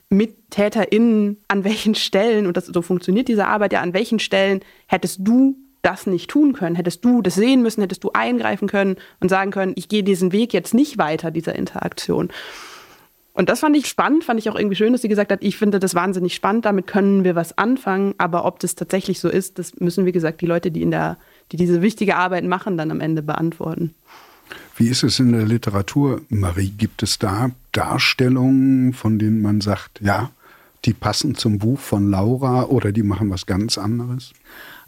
mit 0.08 0.50
TäterInnen, 0.50 1.42
an 1.48 1.62
welchen 1.64 1.94
Stellen, 1.94 2.46
und 2.46 2.56
das, 2.56 2.66
so 2.66 2.80
funktioniert 2.80 3.28
diese 3.28 3.46
Arbeit 3.46 3.74
ja, 3.74 3.80
an 3.80 3.92
welchen 3.92 4.18
Stellen 4.18 4.60
hättest 4.86 5.20
du 5.22 5.56
das 5.82 6.06
nicht 6.06 6.30
tun 6.30 6.54
können, 6.54 6.76
hättest 6.76 7.04
du 7.04 7.20
das 7.20 7.34
sehen 7.34 7.60
müssen, 7.60 7.82
hättest 7.82 8.02
du 8.02 8.12
eingreifen 8.14 8.68
können 8.68 8.96
und 9.20 9.28
sagen 9.28 9.50
können, 9.50 9.72
ich 9.76 9.88
gehe 9.88 10.02
diesen 10.02 10.32
Weg 10.32 10.54
jetzt 10.54 10.72
nicht 10.72 10.96
weiter, 10.96 11.30
dieser 11.30 11.54
Interaktion. 11.54 12.30
Und 13.34 13.48
das 13.48 13.60
fand 13.60 13.76
ich 13.76 13.86
spannend, 13.86 14.24
fand 14.24 14.38
ich 14.38 14.50
auch 14.50 14.56
irgendwie 14.56 14.76
schön, 14.76 14.92
dass 14.92 15.02
sie 15.02 15.08
gesagt 15.08 15.32
hat, 15.32 15.42
ich 15.42 15.56
finde 15.56 15.80
das 15.80 15.94
wahnsinnig 15.94 16.34
spannend, 16.34 16.66
damit 16.66 16.86
können 16.86 17.24
wir 17.24 17.34
was 17.34 17.56
anfangen, 17.56 18.14
aber 18.18 18.44
ob 18.44 18.58
das 18.60 18.74
tatsächlich 18.74 19.20
so 19.20 19.28
ist, 19.28 19.58
das 19.58 19.80
müssen, 19.80 20.04
wie 20.04 20.12
gesagt, 20.12 20.42
die 20.42 20.46
Leute, 20.46 20.70
die 20.70 20.82
in 20.82 20.90
der, 20.90 21.16
die 21.50 21.56
diese 21.56 21.80
wichtige 21.80 22.16
Arbeit 22.16 22.44
machen, 22.44 22.76
dann 22.76 22.90
am 22.90 23.00
Ende 23.00 23.22
beantworten. 23.22 23.94
Wie 24.76 24.88
ist 24.88 25.02
es 25.02 25.18
in 25.18 25.32
der 25.32 25.46
Literatur, 25.46 26.20
Marie? 26.28 26.70
Gibt 26.70 27.02
es 27.02 27.18
da 27.18 27.50
Darstellungen, 27.72 28.92
von 28.92 29.18
denen 29.18 29.40
man 29.40 29.62
sagt, 29.62 30.00
ja, 30.02 30.30
die 30.84 30.92
passen 30.92 31.34
zum 31.34 31.58
Buch 31.58 31.78
von 31.78 32.10
Laura 32.10 32.64
oder 32.64 32.92
die 32.92 33.02
machen 33.02 33.30
was 33.30 33.46
ganz 33.46 33.78
anderes? 33.78 34.32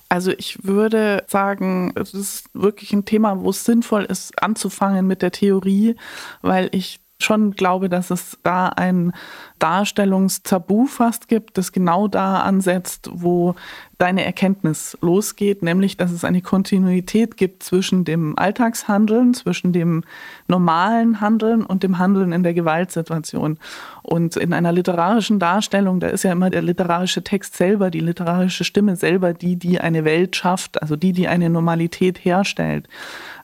Also 0.09 0.33
ich 0.33 0.64
würde 0.64 1.24
sagen, 1.28 1.92
es 1.94 2.12
ist 2.12 2.48
wirklich 2.52 2.92
ein 2.92 3.04
Thema, 3.04 3.40
wo 3.40 3.50
es 3.50 3.64
sinnvoll 3.64 4.04
ist, 4.04 4.42
anzufangen 4.42 5.07
mit 5.07 5.22
der 5.22 5.33
Theorie, 5.33 5.96
weil 6.42 6.68
ich 6.72 7.00
schon 7.18 7.53
glaube, 7.53 7.88
dass 7.88 8.11
es 8.11 8.38
da 8.42 8.68
ein 8.68 9.12
Darstellungstabu 9.59 10.87
fast 10.87 11.29
gibt, 11.29 11.57
das 11.57 11.72
genau 11.72 12.09
da 12.09 12.40
ansetzt, 12.40 13.09
wo 13.12 13.55
deine 13.98 14.24
Erkenntnis 14.24 14.98
losgeht, 15.00 15.62
nämlich 15.62 15.96
dass 15.96 16.11
es 16.11 16.24
eine 16.24 16.42
Kontinuität 16.42 17.37
gibt 17.37 17.62
zwischen 17.62 18.05
dem 18.05 18.37
Alltagshandeln, 18.37 19.33
zwischen 19.35 19.72
dem 19.72 20.03
normalen 20.48 21.20
Handeln 21.20 21.64
und 21.64 21.83
dem 21.83 21.98
Handeln 21.98 22.33
in 22.33 22.42
der 22.42 22.55
Gewaltsituation. 22.55 23.59
Und 24.03 24.37
in 24.37 24.53
einer 24.53 24.72
literarischen 24.72 25.38
Darstellung, 25.38 26.00
da 26.00 26.09
ist 26.09 26.24
ja 26.24 26.33
immer 26.33 26.50
der 26.50 26.62
literarische 26.62 27.22
Text 27.22 27.57
selber, 27.57 27.90
die 27.90 28.00
literarische 28.00 28.64
Stimme 28.64 28.96
selber, 28.96 29.33
die, 29.33 29.57
die 29.57 29.81
eine 29.81 30.05
Welt 30.05 30.37
schafft, 30.37 30.83
also 30.83 30.96
die, 30.96 31.12
die 31.12 31.29
eine 31.29 31.48
Normalität 31.48 32.24
herstellt. 32.24 32.88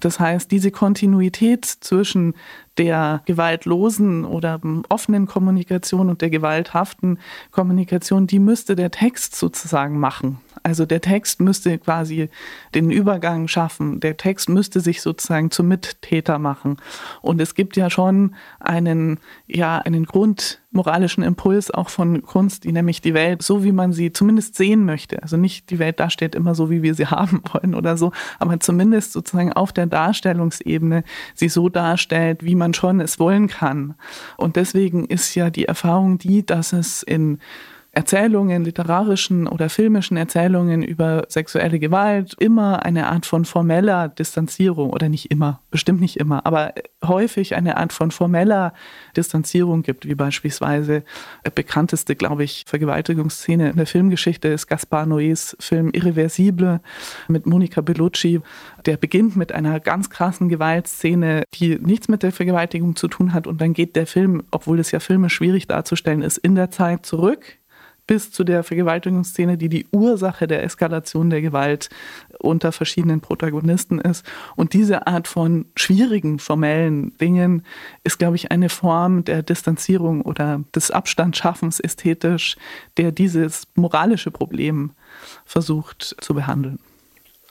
Das 0.00 0.18
heißt, 0.18 0.50
diese 0.50 0.70
Kontinuität 0.70 1.64
zwischen 1.64 2.35
der 2.80 3.20
gewaltlosen 3.26 4.24
oder 4.24 4.58
offenen 4.88 5.26
Kommunikation 5.26 6.08
und 6.08 6.22
der 6.22 6.30
gewalthaften 6.30 7.18
Kommunikation, 7.50 8.26
die 8.26 8.38
müsste 8.38 8.74
der 8.74 8.90
Text 8.90 9.36
sozusagen 9.36 10.00
machen. 10.00 10.38
Also 10.62 10.87
der 10.87 11.01
Text 11.01 11.40
müsste 11.40 11.79
quasi 11.79 12.29
den 12.75 12.90
Übergang 12.90 13.49
schaffen. 13.49 14.01
Der 14.01 14.16
Text 14.16 14.49
müsste 14.49 14.81
sich 14.81 15.01
sozusagen 15.03 15.51
zum 15.51 15.68
Mittäter 15.68 16.38
machen. 16.38 16.77
Und 17.23 17.40
es 17.40 17.55
gibt 17.55 17.77
ja 17.77 17.90
schon 17.90 18.35
einen, 18.59 19.18
ja, 19.46 19.79
einen 19.79 20.05
grundmoralischen 20.05 21.25
Impuls 21.25 21.70
auch 21.70 21.88
von 21.88 22.23
Kunst, 22.23 22.64
die 22.64 22.73
nämlich 22.73 23.01
die 23.01 23.14
Welt 23.14 23.42
so, 23.42 23.64
wie 23.64 23.73
man 23.73 23.92
sie 23.92 24.12
zumindest 24.12 24.55
sehen 24.55 24.85
möchte. 24.85 25.23
Also 25.23 25.37
nicht 25.37 25.70
die 25.70 25.79
Welt 25.79 25.99
darstellt 25.99 26.35
immer 26.35 26.55
so, 26.55 26.70
wie 26.70 26.83
wir 26.83 26.94
sie 26.94 27.07
haben 27.07 27.42
wollen 27.53 27.75
oder 27.75 27.96
so, 27.96 28.12
aber 28.38 28.61
zumindest 28.61 29.12
sozusagen 29.12 29.53
auf 29.53 29.73
der 29.73 29.87
Darstellungsebene 29.87 31.05
sie 31.35 31.49
so 31.49 31.68
darstellt, 31.68 32.44
wie 32.44 32.55
man 32.55 32.75
schon 32.75 33.01
es 33.01 33.18
wollen 33.18 33.49
kann. 33.49 33.94
Und 34.37 34.57
deswegen 34.57 35.07
ist 35.07 35.35
ja 35.35 35.51
die 35.51 35.64
Erfahrung 35.64 36.18
die, 36.18 36.44
dass 36.44 36.73
es 36.73 37.03
in 37.03 37.38
Erzählungen, 37.92 38.64
literarischen 38.64 39.48
oder 39.48 39.68
filmischen 39.68 40.16
Erzählungen 40.16 40.83
über 40.83 41.24
sexuelle 41.29 41.81
Gewalt 41.81 42.37
immer 42.38 42.85
eine 42.85 43.09
Art 43.09 43.26
von 43.26 43.44
formeller 43.44 44.09
Distanzierung 44.09 44.90
oder 44.90 45.09
nicht 45.09 45.33
immer, 45.33 45.61
bestimmt 45.72 46.00
nicht 46.00 46.16
immer, 46.16 46.46
aber 46.46 46.72
häufig 47.05 47.57
eine 47.57 47.79
Art 47.79 47.92
von 47.92 48.12
formeller 48.12 48.74
Distanzierung 49.16 49.83
gibt, 49.83 50.07
wie 50.07 50.14
beispielsweise 50.14 51.03
bekannteste, 51.55 52.14
glaube 52.14 52.44
ich, 52.44 52.64
Vergewaltigungsszene 52.68 53.70
in 53.70 53.76
der 53.76 53.87
Filmgeschichte 53.87 54.46
ist 54.46 54.68
Gaspar 54.68 55.05
Noés 55.05 55.57
Film 55.59 55.90
Irreversible 55.92 56.81
mit 57.26 57.46
Monica 57.46 57.81
Bellucci. 57.81 58.40
Der 58.87 58.98
beginnt 58.98 59.35
mit 59.35 59.50
einer 59.50 59.81
ganz 59.81 60.11
krassen 60.11 60.48
Gewaltszene, 60.48 61.42
die 61.55 61.79
nichts 61.81 62.07
mit 62.07 62.22
der 62.22 62.31
Vergewaltigung 62.31 62.94
zu 62.94 63.09
tun 63.09 63.33
hat 63.33 63.48
und 63.48 63.61
dann 63.61 63.72
geht 63.72 63.96
der 63.96 64.07
Film, 64.07 64.44
obwohl 64.53 64.79
es 64.79 64.92
ja 64.92 65.00
filmisch 65.00 65.35
schwierig 65.35 65.66
darzustellen 65.66 66.22
ist, 66.22 66.38
in 66.38 66.55
der 66.55 66.70
Zeit 66.70 67.05
zurück 67.05 67.60
bis 68.11 68.33
zu 68.33 68.42
der 68.42 68.64
Vergewaltigungsszene, 68.64 69.57
die 69.57 69.68
die 69.68 69.87
Ursache 69.92 70.49
der 70.49 70.64
Eskalation 70.64 71.31
der 71.31 71.40
Gewalt 71.40 71.90
unter 72.40 72.73
verschiedenen 72.73 73.20
Protagonisten 73.20 74.01
ist. 74.01 74.27
Und 74.57 74.73
diese 74.73 75.07
Art 75.07 75.29
von 75.29 75.66
schwierigen 75.77 76.40
formellen 76.40 77.16
Dingen 77.18 77.62
ist, 78.03 78.18
glaube 78.18 78.35
ich, 78.35 78.51
eine 78.51 78.68
Form 78.68 79.23
der 79.23 79.44
Distanzierung 79.44 80.23
oder 80.23 80.64
des 80.75 80.90
Abstandsschaffens 80.90 81.79
ästhetisch, 81.79 82.57
der 82.96 83.12
dieses 83.12 83.68
moralische 83.77 84.33
Problem 84.33 84.90
versucht 85.44 86.16
zu 86.20 86.35
behandeln. 86.35 86.81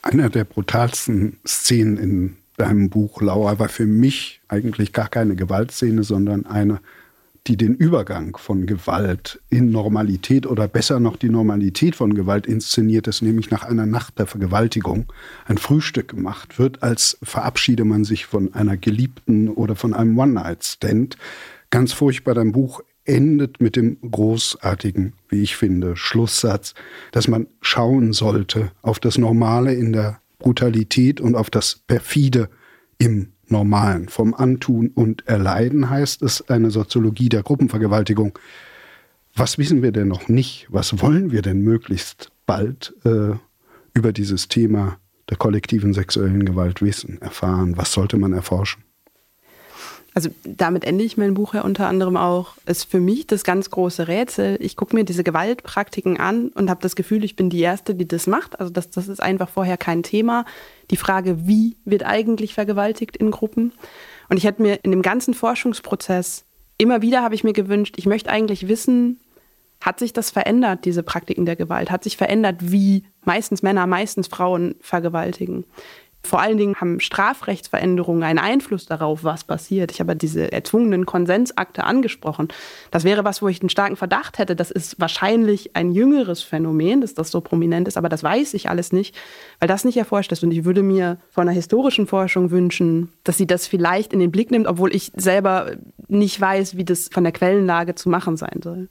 Einer 0.02 0.30
der 0.30 0.44
brutalsten 0.44 1.38
Szenen 1.48 1.96
in 1.96 2.38
deinem 2.58 2.90
Buch, 2.90 3.22
Laura, 3.22 3.60
war 3.60 3.70
für 3.70 3.86
mich 3.86 4.42
eigentlich 4.50 4.92
gar 4.92 5.08
keine 5.08 5.38
Gewaltszene, 5.38 6.04
sondern 6.04 6.46
eine, 6.46 6.82
die 7.50 7.58
den 7.58 7.74
Übergang 7.74 8.38
von 8.38 8.68
Gewalt 8.68 9.42
in 9.50 9.72
Normalität 9.72 10.46
oder 10.46 10.68
besser 10.68 11.00
noch 11.00 11.18
die 11.18 11.30
Normalität 11.30 11.96
von 11.96 12.14
Gewalt 12.14 12.46
inszeniert 12.46 13.08
ist, 13.08 13.24
nämlich 13.24 13.50
nach 13.50 13.64
einer 13.64 13.88
Nacht 13.88 14.20
der 14.20 14.28
Vergewaltigung 14.28 15.12
ein 15.48 15.58
Frühstück 15.58 16.10
gemacht 16.10 16.60
wird, 16.60 16.84
als 16.84 17.18
verabschiede 17.24 17.86
man 17.86 18.04
sich 18.04 18.28
von 18.28 18.54
einer 18.54 18.78
Geliebten 18.78 19.50
oder 19.50 19.76
von 19.76 19.96
einem 19.96 20.18
One-Night-Stand. 20.18 21.18
Ganz 21.72 21.92
furchtbar, 21.92 22.36
dein 22.36 22.52
Buch 22.52 22.82
endet 23.04 23.60
mit 23.60 23.76
dem 23.76 23.98
großartigen, 24.00 25.14
wie 25.28 25.42
ich 25.42 25.56
finde, 25.56 25.96
Schlusssatz, 25.96 26.76
dass 27.12 27.28
man 27.28 27.48
schauen 27.62 28.14
sollte 28.14 28.72
auf 28.84 29.00
das 29.00 29.18
Normale 29.18 29.74
in 29.74 29.92
der 29.92 30.22
Brutalität 30.38 31.20
und 31.20 31.34
auf 31.34 31.50
das 31.50 31.82
Perfide 31.88 32.48
im 33.00 33.30
Normalen. 33.52 34.10
Vom 34.10 34.34
Antun 34.34 34.92
und 34.94 35.28
Erleiden 35.28 35.90
heißt 35.90 36.22
es 36.22 36.50
eine 36.50 36.72
Soziologie 36.72 37.30
der 37.30 37.44
Gruppenvergewaltigung. 37.44 38.38
Was 39.36 39.58
wissen 39.58 39.82
wir 39.82 39.92
denn 39.92 40.08
noch 40.08 40.28
nicht? 40.28 40.68
Was 40.70 41.02
wollen 41.02 41.32
wir 41.32 41.42
denn 41.42 41.62
möglichst 41.62 42.32
bald 42.46 42.94
äh, 43.06 43.36
über 43.94 44.12
dieses 44.14 44.48
Thema 44.48 44.98
der 45.30 45.38
kollektiven 45.38 45.94
sexuellen 45.94 46.46
Gewalt 46.46 46.82
wissen, 46.82 47.22
erfahren? 47.22 47.78
Was 47.78 47.94
sollte 47.94 48.18
man 48.18 48.34
erforschen? 48.34 48.84
Also 50.14 50.30
damit 50.44 50.84
ende 50.84 51.04
ich 51.04 51.18
mein 51.18 51.36
Buch 51.36 51.54
ja 51.54 51.62
unter 51.62 51.88
anderem 51.88 52.18
auch, 52.18 52.56
ist 52.66 52.86
für 52.86 53.00
mich 53.00 53.28
das 53.28 53.44
ganz 53.44 53.70
große 53.70 54.08
Rätsel. 54.08 54.58
Ich 54.60 54.76
gucke 54.76 54.96
mir 54.96 55.04
diese 55.04 55.24
Gewaltpraktiken 55.24 56.20
an 56.20 56.50
und 56.50 56.70
habe 56.70 56.82
das 56.82 56.96
Gefühl, 56.96 57.24
ich 57.24 57.36
bin 57.36 57.50
die 57.50 57.62
Erste, 57.62 57.96
die 57.96 58.08
das 58.08 58.28
macht. 58.28 58.60
Also 58.60 58.72
das, 58.72 58.90
das 58.90 59.08
ist 59.08 59.22
einfach 59.22 59.50
vorher 59.50 59.78
kein 59.78 60.04
Thema. 60.04 60.46
Die 60.90 60.98
Frage, 60.98 61.48
wie 61.48 61.78
wird 61.86 62.04
eigentlich 62.04 62.56
vergewaltigt 62.56 63.18
in 63.18 63.32
Gruppen? 63.32 63.72
Und 64.30 64.38
ich 64.38 64.46
hätte 64.46 64.62
mir 64.62 64.80
in 64.84 64.92
dem 64.92 65.02
ganzen 65.02 65.34
Forschungsprozess 65.34 66.46
immer 66.80 67.02
wieder 67.04 67.22
habe 67.22 67.36
ich 67.36 67.44
mir 67.44 67.54
gewünscht, 67.54 67.96
ich 67.98 68.08
möchte 68.08 68.32
eigentlich 68.32 68.68
wissen, 68.68 69.20
hat 69.82 70.00
sich 70.00 70.12
das 70.12 70.32
verändert, 70.32 70.86
diese 70.86 71.04
Praktiken 71.04 71.46
der 71.46 71.56
Gewalt? 71.56 71.92
Hat 71.92 72.04
sich 72.04 72.18
verändert, 72.18 72.58
wie 72.60 73.06
meistens 73.24 73.62
Männer, 73.62 73.86
meistens 73.86 74.28
Frauen 74.28 74.76
vergewaltigen? 74.82 75.66
Vor 76.22 76.42
allen 76.42 76.58
Dingen 76.58 76.76
haben 76.76 77.00
Strafrechtsveränderungen 77.00 78.24
einen 78.24 78.40
Einfluss 78.40 78.86
darauf, 78.86 79.24
was 79.24 79.46
passiert. 79.46 79.92
Ich 79.92 80.00
habe 80.00 80.16
diese 80.16 80.52
erzwungenen 80.52 81.06
Konsensakte 81.06 81.86
angesprochen. 81.86 82.50
Das 82.92 83.06
wäre 83.06 83.24
was, 83.24 83.42
wo 83.42 83.48
ich 83.48 83.62
einen 83.62 83.70
starken 83.70 83.96
Verdacht 83.96 84.38
hätte. 84.38 84.56
Das 84.56 84.70
ist 84.70 85.00
wahrscheinlich 85.00 85.76
ein 85.76 85.92
jüngeres 85.92 86.44
Phänomen, 86.44 87.02
dass 87.02 87.14
das 87.14 87.32
so 87.32 87.40
prominent 87.40 87.88
ist, 87.88 87.98
aber 87.98 88.10
das 88.10 88.22
weiß 88.22 88.54
ich 88.54 88.70
alles 88.70 88.92
nicht, 88.92 89.16
weil 89.60 89.70
das 89.70 89.86
nicht 89.86 89.98
erforscht 89.98 90.32
ist. 90.32 90.44
Und 90.44 90.52
ich 90.52 90.66
würde 90.66 90.84
mir 90.84 91.18
von 91.30 91.44
einer 91.44 91.56
historischen 91.56 92.06
Forschung 92.06 92.52
wünschen, 92.52 93.14
dass 93.24 93.38
sie 93.38 93.48
das 93.48 93.66
vielleicht 93.66 94.12
in 94.12 94.20
den 94.20 94.32
Blick 94.32 94.52
nimmt, 94.52 94.68
obwohl 94.68 94.94
ich 94.94 95.12
selber 95.16 95.78
nicht 96.10 96.40
weiß, 96.40 96.76
wie 96.76 96.86
das 96.86 97.10
von 97.12 97.24
der 97.24 97.34
Quellenlage 97.34 97.96
zu 97.96 98.10
machen 98.10 98.36
sein 98.36 98.60
soll. 98.62 98.90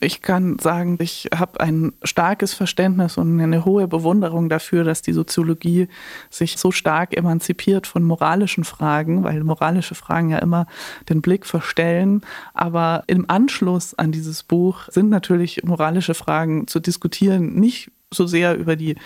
Ich 0.00 0.22
kann 0.22 0.60
sagen, 0.60 0.96
ich 1.00 1.28
habe 1.34 1.58
ein 1.58 1.92
starkes 2.04 2.54
Verständnis 2.54 3.18
und 3.18 3.40
eine 3.40 3.64
hohe 3.64 3.88
Bewunderung 3.88 4.48
dafür, 4.48 4.84
dass 4.84 5.02
die 5.02 5.12
Soziologie 5.12 5.88
sich 6.30 6.56
so 6.56 6.70
stark 6.70 7.16
emanzipiert 7.16 7.88
von 7.88 8.04
moralischen 8.04 8.62
Fragen, 8.62 9.24
weil 9.24 9.42
moralische 9.42 9.96
Fragen 9.96 10.30
ja 10.30 10.38
immer 10.38 10.68
den 11.08 11.20
Blick 11.20 11.46
verstellen. 11.46 12.22
Aber 12.54 13.02
im 13.08 13.28
Anschluss 13.28 13.94
an 13.94 14.12
dieses 14.12 14.44
Buch 14.44 14.82
sind 14.88 15.10
natürlich 15.10 15.64
moralische 15.64 16.14
Fragen 16.14 16.68
zu 16.68 16.78
diskutieren 16.78 17.54
nicht 17.54 17.90
so 18.12 18.26
sehr 18.26 18.56
über 18.56 18.76
die 18.76 18.96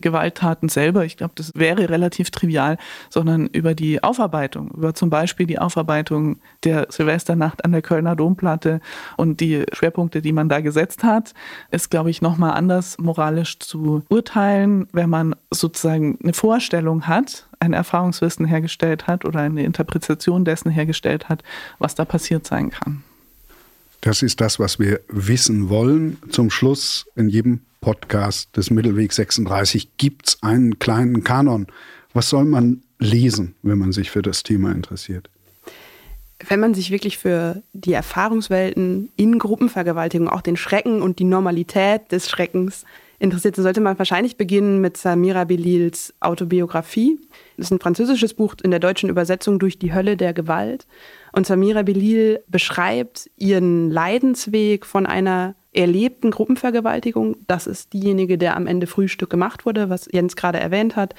Gewalttaten 0.00 0.68
selber, 0.68 1.04
ich 1.04 1.16
glaube, 1.16 1.32
das 1.34 1.52
wäre 1.54 1.88
relativ 1.88 2.30
trivial, 2.30 2.78
sondern 3.10 3.48
über 3.48 3.74
die 3.74 4.02
Aufarbeitung, 4.02 4.70
über 4.70 4.94
zum 4.94 5.10
Beispiel 5.10 5.46
die 5.46 5.58
Aufarbeitung 5.58 6.38
der 6.64 6.86
Silvesternacht 6.88 7.64
an 7.64 7.72
der 7.72 7.82
Kölner 7.82 8.14
Domplatte 8.14 8.80
und 9.16 9.40
die 9.40 9.64
Schwerpunkte, 9.72 10.22
die 10.22 10.32
man 10.32 10.48
da 10.48 10.60
gesetzt 10.60 11.02
hat, 11.02 11.34
ist, 11.70 11.90
glaube 11.90 12.10
ich, 12.10 12.22
nochmal 12.22 12.52
anders 12.52 12.98
moralisch 12.98 13.58
zu 13.58 14.04
urteilen, 14.08 14.86
wenn 14.92 15.10
man 15.10 15.34
sozusagen 15.50 16.18
eine 16.22 16.32
Vorstellung 16.32 17.08
hat, 17.08 17.48
ein 17.58 17.72
Erfahrungswissen 17.72 18.46
hergestellt 18.46 19.06
hat 19.06 19.24
oder 19.24 19.40
eine 19.40 19.64
Interpretation 19.64 20.44
dessen 20.44 20.70
hergestellt 20.70 21.28
hat, 21.28 21.42
was 21.78 21.94
da 21.94 22.04
passiert 22.04 22.46
sein 22.46 22.70
kann. 22.70 23.02
Das 24.02 24.20
ist 24.20 24.40
das, 24.40 24.58
was 24.58 24.80
wir 24.80 25.00
wissen 25.06 25.68
wollen. 25.68 26.18
Zum 26.28 26.50
Schluss 26.50 27.06
in 27.14 27.28
jedem 27.28 27.60
Podcast 27.80 28.56
des 28.56 28.72
Mittelweg 28.72 29.12
36 29.12 29.96
gibt 29.96 30.26
es 30.26 30.42
einen 30.42 30.80
kleinen 30.80 31.22
Kanon. 31.22 31.68
Was 32.12 32.28
soll 32.28 32.44
man 32.44 32.82
lesen, 32.98 33.54
wenn 33.62 33.78
man 33.78 33.92
sich 33.92 34.10
für 34.10 34.20
das 34.20 34.42
Thema 34.42 34.72
interessiert? 34.72 35.30
Wenn 36.48 36.58
man 36.58 36.74
sich 36.74 36.90
wirklich 36.90 37.16
für 37.16 37.62
die 37.74 37.92
Erfahrungswelten 37.92 39.10
in 39.14 39.38
Gruppenvergewaltigung, 39.38 40.28
auch 40.28 40.42
den 40.42 40.56
Schrecken 40.56 41.00
und 41.00 41.20
die 41.20 41.24
Normalität 41.24 42.10
des 42.10 42.28
Schreckens 42.28 42.84
interessiert, 43.20 43.54
so 43.54 43.62
sollte 43.62 43.80
man 43.80 44.00
wahrscheinlich 44.00 44.36
beginnen 44.36 44.80
mit 44.80 44.96
Samira 44.96 45.44
Belils 45.44 46.12
Autobiografie. 46.18 47.20
Das 47.56 47.66
ist 47.66 47.70
ein 47.70 47.78
französisches 47.78 48.34
Buch 48.34 48.56
in 48.64 48.72
der 48.72 48.80
deutschen 48.80 49.08
Übersetzung 49.08 49.60
durch 49.60 49.78
die 49.78 49.94
Hölle 49.94 50.16
der 50.16 50.32
Gewalt. 50.32 50.88
Und 51.32 51.46
Samira 51.46 51.82
Belil 51.82 52.40
beschreibt 52.46 53.30
ihren 53.36 53.90
Leidensweg 53.90 54.84
von 54.84 55.06
einer 55.06 55.54
erlebten 55.72 56.30
Gruppenvergewaltigung. 56.30 57.36
Das 57.46 57.66
ist 57.66 57.94
diejenige, 57.94 58.36
der 58.36 58.56
am 58.56 58.66
Ende 58.66 58.86
Frühstück 58.86 59.30
gemacht 59.30 59.64
wurde, 59.64 59.88
was 59.88 60.08
Jens 60.12 60.36
gerade 60.36 60.60
erwähnt 60.60 60.94
hat. 60.94 61.14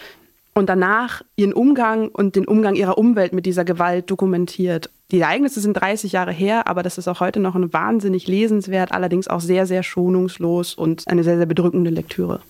Und 0.54 0.70
danach 0.70 1.24
ihren 1.36 1.54
Umgang 1.54 2.10
und 2.10 2.36
den 2.36 2.48
Umgang 2.48 2.76
ihrer 2.76 3.00
Umwelt 3.00 3.34
mit 3.34 3.48
dieser 3.48 3.66
Gewalt 3.66 4.12
dokumentiert. 4.12 4.92
Die 5.10 5.20
Ereignisse 5.20 5.60
sind 5.60 5.74
30 5.74 6.12
Jahre 6.12 6.32
her, 6.32 6.68
aber 6.68 6.84
das 6.84 7.00
ist 7.00 7.08
auch 7.08 7.20
heute 7.20 7.40
noch 7.40 7.56
ein 7.56 7.74
wahnsinnig 7.74 8.28
lesenswert, 8.28 8.92
allerdings 8.92 9.28
auch 9.28 9.42
sehr, 9.42 9.66
sehr 9.66 9.82
schonungslos 9.82 10.76
und 10.76 11.08
eine 11.08 11.24
sehr, 11.24 11.38
sehr 11.38 11.48
bedrückende 11.48 11.90
Lektüre. 11.90 12.42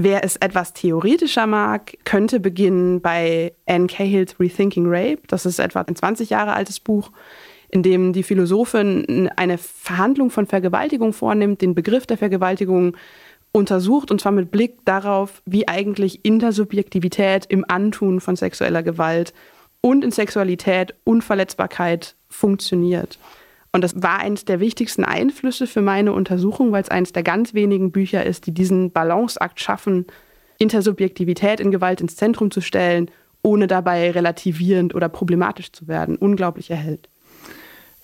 Wer 0.00 0.22
es 0.22 0.36
etwas 0.36 0.74
theoretischer 0.74 1.48
mag, 1.48 1.98
könnte 2.04 2.38
beginnen 2.38 3.00
bei 3.00 3.52
Anne 3.66 3.88
Cahills 3.88 4.38
Rethinking 4.38 4.84
Rape. 4.86 5.18
Das 5.26 5.44
ist 5.44 5.58
etwa 5.58 5.80
ein 5.80 5.96
20 5.96 6.30
Jahre 6.30 6.52
altes 6.52 6.78
Buch, 6.78 7.10
in 7.68 7.82
dem 7.82 8.12
die 8.12 8.22
Philosophin 8.22 9.28
eine 9.34 9.58
Verhandlung 9.58 10.30
von 10.30 10.46
Vergewaltigung 10.46 11.12
vornimmt, 11.12 11.62
den 11.62 11.74
Begriff 11.74 12.06
der 12.06 12.16
Vergewaltigung 12.16 12.96
untersucht 13.50 14.12
und 14.12 14.20
zwar 14.20 14.30
mit 14.30 14.52
Blick 14.52 14.84
darauf, 14.84 15.42
wie 15.46 15.66
eigentlich 15.66 16.24
Intersubjektivität 16.24 17.46
im 17.46 17.64
Antun 17.66 18.20
von 18.20 18.36
sexueller 18.36 18.84
Gewalt 18.84 19.34
und 19.80 20.04
in 20.04 20.12
Sexualität 20.12 20.94
und 21.02 21.24
Verletzbarkeit 21.24 22.14
funktioniert. 22.28 23.18
Und 23.72 23.84
das 23.84 24.02
war 24.02 24.18
eines 24.20 24.44
der 24.44 24.60
wichtigsten 24.60 25.04
Einflüsse 25.04 25.66
für 25.66 25.82
meine 25.82 26.12
Untersuchung, 26.12 26.72
weil 26.72 26.82
es 26.82 26.88
eines 26.88 27.12
der 27.12 27.22
ganz 27.22 27.54
wenigen 27.54 27.92
Bücher 27.92 28.24
ist, 28.24 28.46
die 28.46 28.52
diesen 28.52 28.90
Balanceakt 28.92 29.60
schaffen, 29.60 30.06
Intersubjektivität 30.58 31.60
in 31.60 31.70
Gewalt 31.70 32.00
ins 32.00 32.16
Zentrum 32.16 32.50
zu 32.50 32.60
stellen, 32.60 33.10
ohne 33.42 33.66
dabei 33.66 34.10
relativierend 34.10 34.94
oder 34.94 35.08
problematisch 35.08 35.72
zu 35.72 35.86
werden. 35.86 36.16
Unglaublich 36.16 36.70
erhält. 36.70 37.08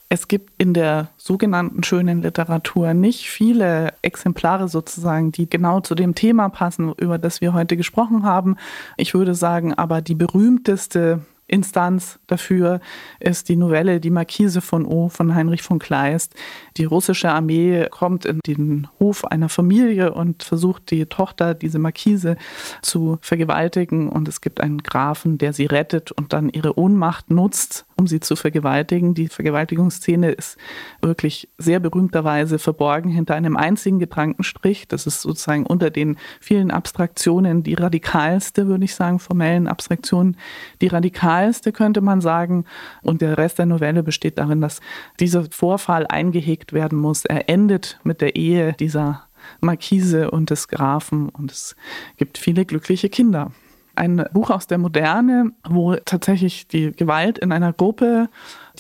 Es 0.09 0.29
gibt 0.29 0.53
in 0.59 0.75
der 0.75 1.09
sogenannten 1.17 1.83
schönen 1.83 2.23
Literatur 2.23 2.95
nicht 2.95 3.29
viele 3.29 3.95
Exemplare 4.03 4.69
sozusagen, 4.69 5.33
die 5.33 5.51
genau 5.51 5.81
zu 5.81 5.95
dem 5.97 6.15
Thema 6.15 6.51
passen, 6.51 6.93
über 6.99 7.19
das 7.19 7.41
wir 7.41 7.53
heute 7.53 7.77
gesprochen 7.77 8.23
haben. 8.23 8.57
Ich 8.97 9.15
würde 9.15 9.35
sagen, 9.35 9.75
aber 9.75 10.03
die 10.03 10.15
berühmteste 10.15 11.23
Instanz 11.55 12.19
dafür 12.27 12.81
ist 13.21 13.49
die 13.49 13.55
Novelle 13.55 14.01
Die 14.01 14.11
Markise 14.11 14.61
von 14.61 14.85
O 14.85 15.09
von 15.09 15.35
Heinrich 15.35 15.63
von 15.63 15.79
Kleist. 15.79 16.35
Die 16.77 16.85
russische 16.85 17.31
Armee 17.31 17.87
kommt 17.91 18.25
in 18.27 18.41
den 18.45 18.89
Hof 18.99 19.25
einer 19.25 19.49
Familie 19.49 20.13
und 20.13 20.43
versucht 20.43 20.91
die 20.91 21.07
Tochter, 21.07 21.55
diese 21.55 21.79
Markise, 21.79 22.37
zu 22.83 23.19
vergewaltigen. 23.21 24.09
Und 24.09 24.27
es 24.27 24.41
gibt 24.41 24.61
einen 24.61 24.83
Grafen, 24.83 25.39
der 25.39 25.53
sie 25.53 25.67
rettet 25.67 26.11
und 26.11 26.33
dann 26.33 26.49
ihre 26.49 26.77
Ohnmacht 26.77 27.31
nutzt, 27.31 27.87
um 27.97 28.07
sie 28.07 28.21
zu 28.21 28.37
vergewaltigen. 28.37 29.15
Die 29.15 29.29
Vergewaltigungsszene 29.29 30.31
ist 30.31 30.57
wirklich 31.01 31.49
sehr 31.59 31.81
berühmterweise 31.81 32.59
verborgen 32.59 33.11
hinter 33.11 33.35
einem 33.35 33.57
einzigen 33.57 33.99
Gedankenstrich. 33.99 34.89
Das 34.89 35.07
ist 35.07 35.23
sozusagen 35.23 35.67
unter 35.67 35.91
den 35.91 36.17
vielen 36.41 36.71
Abstraktionen 36.71 37.63
die 37.63 37.75
radikalste, 37.75 38.67
würde 38.67 38.85
ich 38.85 38.95
sagen, 38.95 39.19
formellen 39.19 39.69
Abstraktionen, 39.69 40.37
die 40.81 40.89
radikalste 40.89 41.73
könnte 41.73 42.01
man 42.01 42.21
sagen. 42.21 42.65
Und 43.03 43.21
der 43.21 43.39
Rest 43.39 43.59
der 43.59 43.67
Novelle 43.67 44.03
besteht 44.03 44.39
darin, 44.39 44.61
dass 44.61 44.81
dieser 45.21 45.45
Vorfall 45.51 46.07
eingehegt 46.07 46.73
werden 46.73 46.99
muss. 46.99 47.25
Er 47.25 47.49
endet 47.49 48.01
mit 48.05 48.21
der 48.21 48.37
Ehe 48.37 48.75
dieser 48.75 49.29
Markise 49.61 50.31
und 50.31 50.51
des 50.51 50.69
Grafen 50.69 51.29
und 51.29 51.53
es 51.53 51.77
gibt 52.17 52.39
viele 52.39 52.65
glückliche 52.65 53.09
Kinder. 53.09 53.53
Ein 53.97 54.25
Buch 54.33 54.51
aus 54.51 54.67
der 54.67 54.79
Moderne, 54.79 55.53
wo 55.69 55.95
tatsächlich 55.97 56.67
die 56.67 56.93
Gewalt 56.93 57.39
in 57.39 57.53
einer 57.53 57.73
Gruppe 57.73 58.29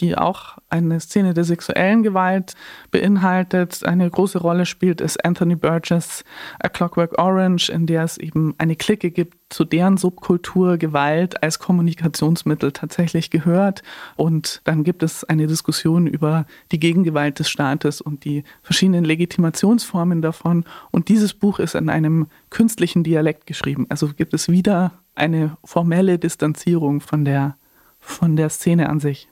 die 0.00 0.16
auch 0.16 0.58
eine 0.68 0.98
Szene 1.00 1.34
der 1.34 1.44
sexuellen 1.44 2.02
Gewalt 2.02 2.54
beinhaltet. 2.90 3.84
Eine 3.84 4.10
große 4.10 4.38
Rolle 4.38 4.66
spielt 4.66 5.00
ist 5.00 5.24
Anthony 5.24 5.56
Burgess 5.56 6.24
A 6.58 6.68
Clockwork 6.68 7.18
Orange, 7.18 7.70
in 7.70 7.86
der 7.86 8.02
es 8.04 8.18
eben 8.18 8.54
eine 8.58 8.76
Clique 8.76 9.10
gibt, 9.10 9.36
zu 9.50 9.64
deren 9.64 9.96
Subkultur 9.96 10.78
Gewalt 10.78 11.42
als 11.42 11.60
Kommunikationsmittel 11.60 12.72
tatsächlich 12.72 13.30
gehört. 13.30 13.82
Und 14.16 14.62
dann 14.64 14.82
gibt 14.82 15.02
es 15.02 15.22
eine 15.22 15.46
Diskussion 15.46 16.06
über 16.06 16.46
die 16.72 16.80
Gegengewalt 16.80 17.38
des 17.38 17.48
Staates 17.48 18.00
und 18.00 18.24
die 18.24 18.42
verschiedenen 18.62 19.04
Legitimationsformen 19.04 20.22
davon. 20.22 20.64
Und 20.90 21.08
dieses 21.08 21.34
Buch 21.34 21.60
ist 21.60 21.76
in 21.76 21.88
einem 21.88 22.26
künstlichen 22.50 23.04
Dialekt 23.04 23.46
geschrieben. 23.46 23.86
Also 23.90 24.08
gibt 24.08 24.34
es 24.34 24.48
wieder 24.48 24.92
eine 25.14 25.56
formelle 25.62 26.18
Distanzierung 26.18 27.00
von 27.00 27.24
der, 27.24 27.56
von 28.00 28.34
der 28.34 28.48
Szene 28.48 28.88
an 28.88 28.98
sich 28.98 29.28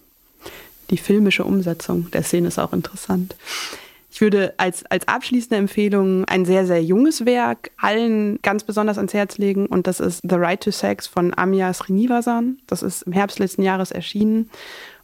die 0.93 0.99
filmische 0.99 1.45
Umsetzung 1.45 2.11
der 2.13 2.23
Szene 2.23 2.49
ist 2.49 2.59
auch 2.59 2.73
interessant. 2.73 3.35
Ich 4.11 4.21
würde 4.21 4.53
als, 4.59 4.85
als 4.91 5.09
abschließende 5.09 5.57
Empfehlung 5.57 6.27
ein 6.27 6.45
sehr, 6.45 6.67
sehr 6.67 6.85
junges 6.85 7.25
Werk 7.25 7.71
allen 7.79 8.39
ganz 8.43 8.63
besonders 8.63 8.99
ans 8.99 9.15
Herz 9.15 9.39
legen 9.39 9.67
und 9.67 9.87
das 9.87 10.01
ist 10.01 10.21
The 10.23 10.37
Right 10.37 10.63
to 10.63 10.71
Sex 10.71 11.07
von 11.07 11.33
Amya 11.35 11.73
Srinivasan. 11.73 12.59
Das 12.67 12.83
ist 12.83 13.03
im 13.03 13.13
Herbst 13.13 13.39
letzten 13.39 13.63
Jahres 13.63 13.91
erschienen. 13.91 14.51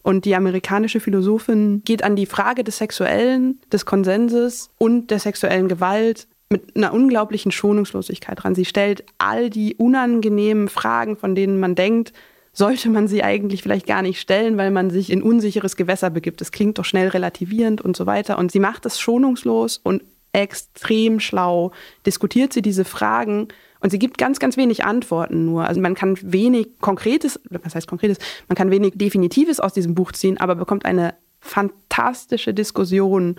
Und 0.02 0.26
die 0.26 0.34
amerikanische 0.34 1.00
Philosophin 1.00 1.82
geht 1.86 2.04
an 2.04 2.16
die 2.16 2.26
Frage 2.26 2.64
des 2.64 2.76
Sexuellen, 2.76 3.58
des 3.72 3.86
Konsenses 3.86 4.70
und 4.76 5.10
der 5.10 5.18
sexuellen 5.18 5.68
Gewalt 5.68 6.28
mit 6.50 6.76
einer 6.76 6.92
unglaublichen 6.92 7.50
Schonungslosigkeit 7.50 8.42
dran. 8.42 8.54
Sie 8.54 8.64
stellt 8.66 9.04
all 9.16 9.48
die 9.48 9.74
unangenehmen 9.76 10.68
Fragen, 10.68 11.16
von 11.16 11.34
denen 11.34 11.58
man 11.58 11.74
denkt, 11.74 12.12
sollte 12.58 12.90
man 12.90 13.06
sie 13.06 13.22
eigentlich 13.22 13.62
vielleicht 13.62 13.86
gar 13.86 14.02
nicht 14.02 14.20
stellen, 14.20 14.56
weil 14.56 14.72
man 14.72 14.90
sich 14.90 15.10
in 15.10 15.22
unsicheres 15.22 15.76
Gewässer 15.76 16.10
begibt. 16.10 16.40
Es 16.40 16.50
klingt 16.50 16.78
doch 16.78 16.84
schnell 16.84 17.08
relativierend 17.08 17.80
und 17.80 17.96
so 17.96 18.04
weiter. 18.04 18.36
Und 18.36 18.50
sie 18.50 18.58
macht 18.58 18.84
es 18.84 18.98
schonungslos 18.98 19.78
und 19.78 20.02
extrem 20.32 21.20
schlau, 21.20 21.72
diskutiert 22.04 22.52
sie 22.52 22.60
diese 22.60 22.84
Fragen 22.84 23.48
und 23.80 23.90
sie 23.90 23.98
gibt 23.98 24.18
ganz, 24.18 24.40
ganz 24.40 24.56
wenig 24.56 24.84
Antworten 24.84 25.44
nur. 25.46 25.66
Also 25.66 25.80
man 25.80 25.94
kann 25.94 26.18
wenig 26.20 26.80
Konkretes, 26.80 27.40
was 27.48 27.74
heißt 27.74 27.86
Konkretes, 27.86 28.18
man 28.48 28.56
kann 28.56 28.70
wenig 28.70 28.94
Definitives 28.96 29.60
aus 29.60 29.72
diesem 29.72 29.94
Buch 29.94 30.12
ziehen, 30.12 30.36
aber 30.38 30.56
bekommt 30.56 30.84
eine 30.84 31.14
fantastische 31.40 32.52
Diskussion 32.52 33.36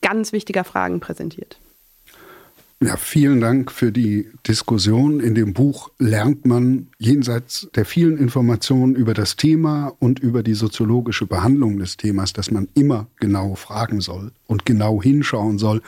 ganz 0.00 0.32
wichtiger 0.32 0.64
Fragen 0.64 1.00
präsentiert. 1.00 1.58
Ja, 2.80 2.96
vielen 2.96 3.40
Dank 3.40 3.72
für 3.72 3.90
die 3.90 4.28
Diskussion. 4.46 5.18
In 5.18 5.34
dem 5.34 5.52
Buch 5.52 5.90
lernt 5.98 6.46
man 6.46 6.86
jenseits 6.98 7.68
der 7.74 7.84
vielen 7.84 8.16
Informationen 8.16 8.94
über 8.94 9.14
das 9.14 9.34
Thema 9.34 9.92
und 9.98 10.20
über 10.20 10.44
die 10.44 10.54
soziologische 10.54 11.26
Behandlung 11.26 11.78
des 11.78 11.96
Themas, 11.96 12.32
dass 12.32 12.52
man 12.52 12.68
immer 12.74 13.08
genau 13.18 13.56
fragen 13.56 14.00
soll 14.00 14.30
und 14.46 14.64
genau 14.64 15.02
hinschauen 15.02 15.58
soll 15.58 15.82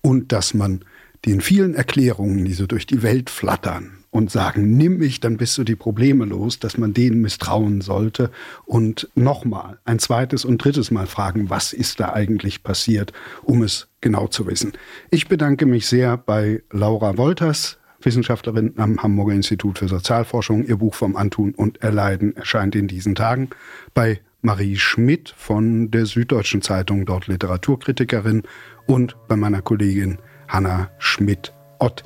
und 0.00 0.32
dass 0.32 0.52
man 0.52 0.80
den 1.26 1.40
vielen 1.40 1.76
Erklärungen, 1.76 2.44
die 2.44 2.54
so 2.54 2.66
durch 2.66 2.86
die 2.86 3.04
Welt 3.04 3.30
flattern, 3.30 4.01
und 4.12 4.30
sagen, 4.30 4.76
nimm 4.76 4.98
mich, 4.98 5.20
dann 5.20 5.38
bist 5.38 5.56
du 5.56 5.64
die 5.64 5.74
Probleme 5.74 6.26
los, 6.26 6.60
dass 6.60 6.76
man 6.76 6.92
denen 6.92 7.22
misstrauen 7.22 7.80
sollte 7.80 8.30
und 8.66 9.08
nochmal 9.14 9.78
ein 9.86 9.98
zweites 9.98 10.44
und 10.44 10.62
drittes 10.62 10.90
Mal 10.90 11.06
fragen, 11.06 11.48
was 11.48 11.72
ist 11.72 11.98
da 11.98 12.12
eigentlich 12.12 12.62
passiert, 12.62 13.14
um 13.42 13.62
es 13.62 13.88
genau 14.02 14.28
zu 14.28 14.46
wissen. 14.46 14.74
Ich 15.10 15.28
bedanke 15.28 15.64
mich 15.64 15.86
sehr 15.86 16.18
bei 16.18 16.62
Laura 16.70 17.16
Wolters, 17.16 17.78
Wissenschaftlerin 18.02 18.74
am 18.76 19.02
Hamburger 19.02 19.32
Institut 19.32 19.78
für 19.78 19.88
Sozialforschung. 19.88 20.66
Ihr 20.66 20.76
Buch 20.76 20.94
vom 20.94 21.16
Antun 21.16 21.54
und 21.54 21.82
Erleiden 21.82 22.36
erscheint 22.36 22.74
in 22.74 22.88
diesen 22.88 23.14
Tagen. 23.14 23.48
Bei 23.94 24.20
Marie 24.42 24.76
Schmidt 24.76 25.32
von 25.38 25.90
der 25.90 26.04
Süddeutschen 26.04 26.60
Zeitung, 26.60 27.06
dort 27.06 27.28
Literaturkritikerin. 27.28 28.42
Und 28.86 29.16
bei 29.28 29.36
meiner 29.36 29.62
Kollegin 29.62 30.18
Hanna 30.48 30.90
Schmidt-Ott. 30.98 32.02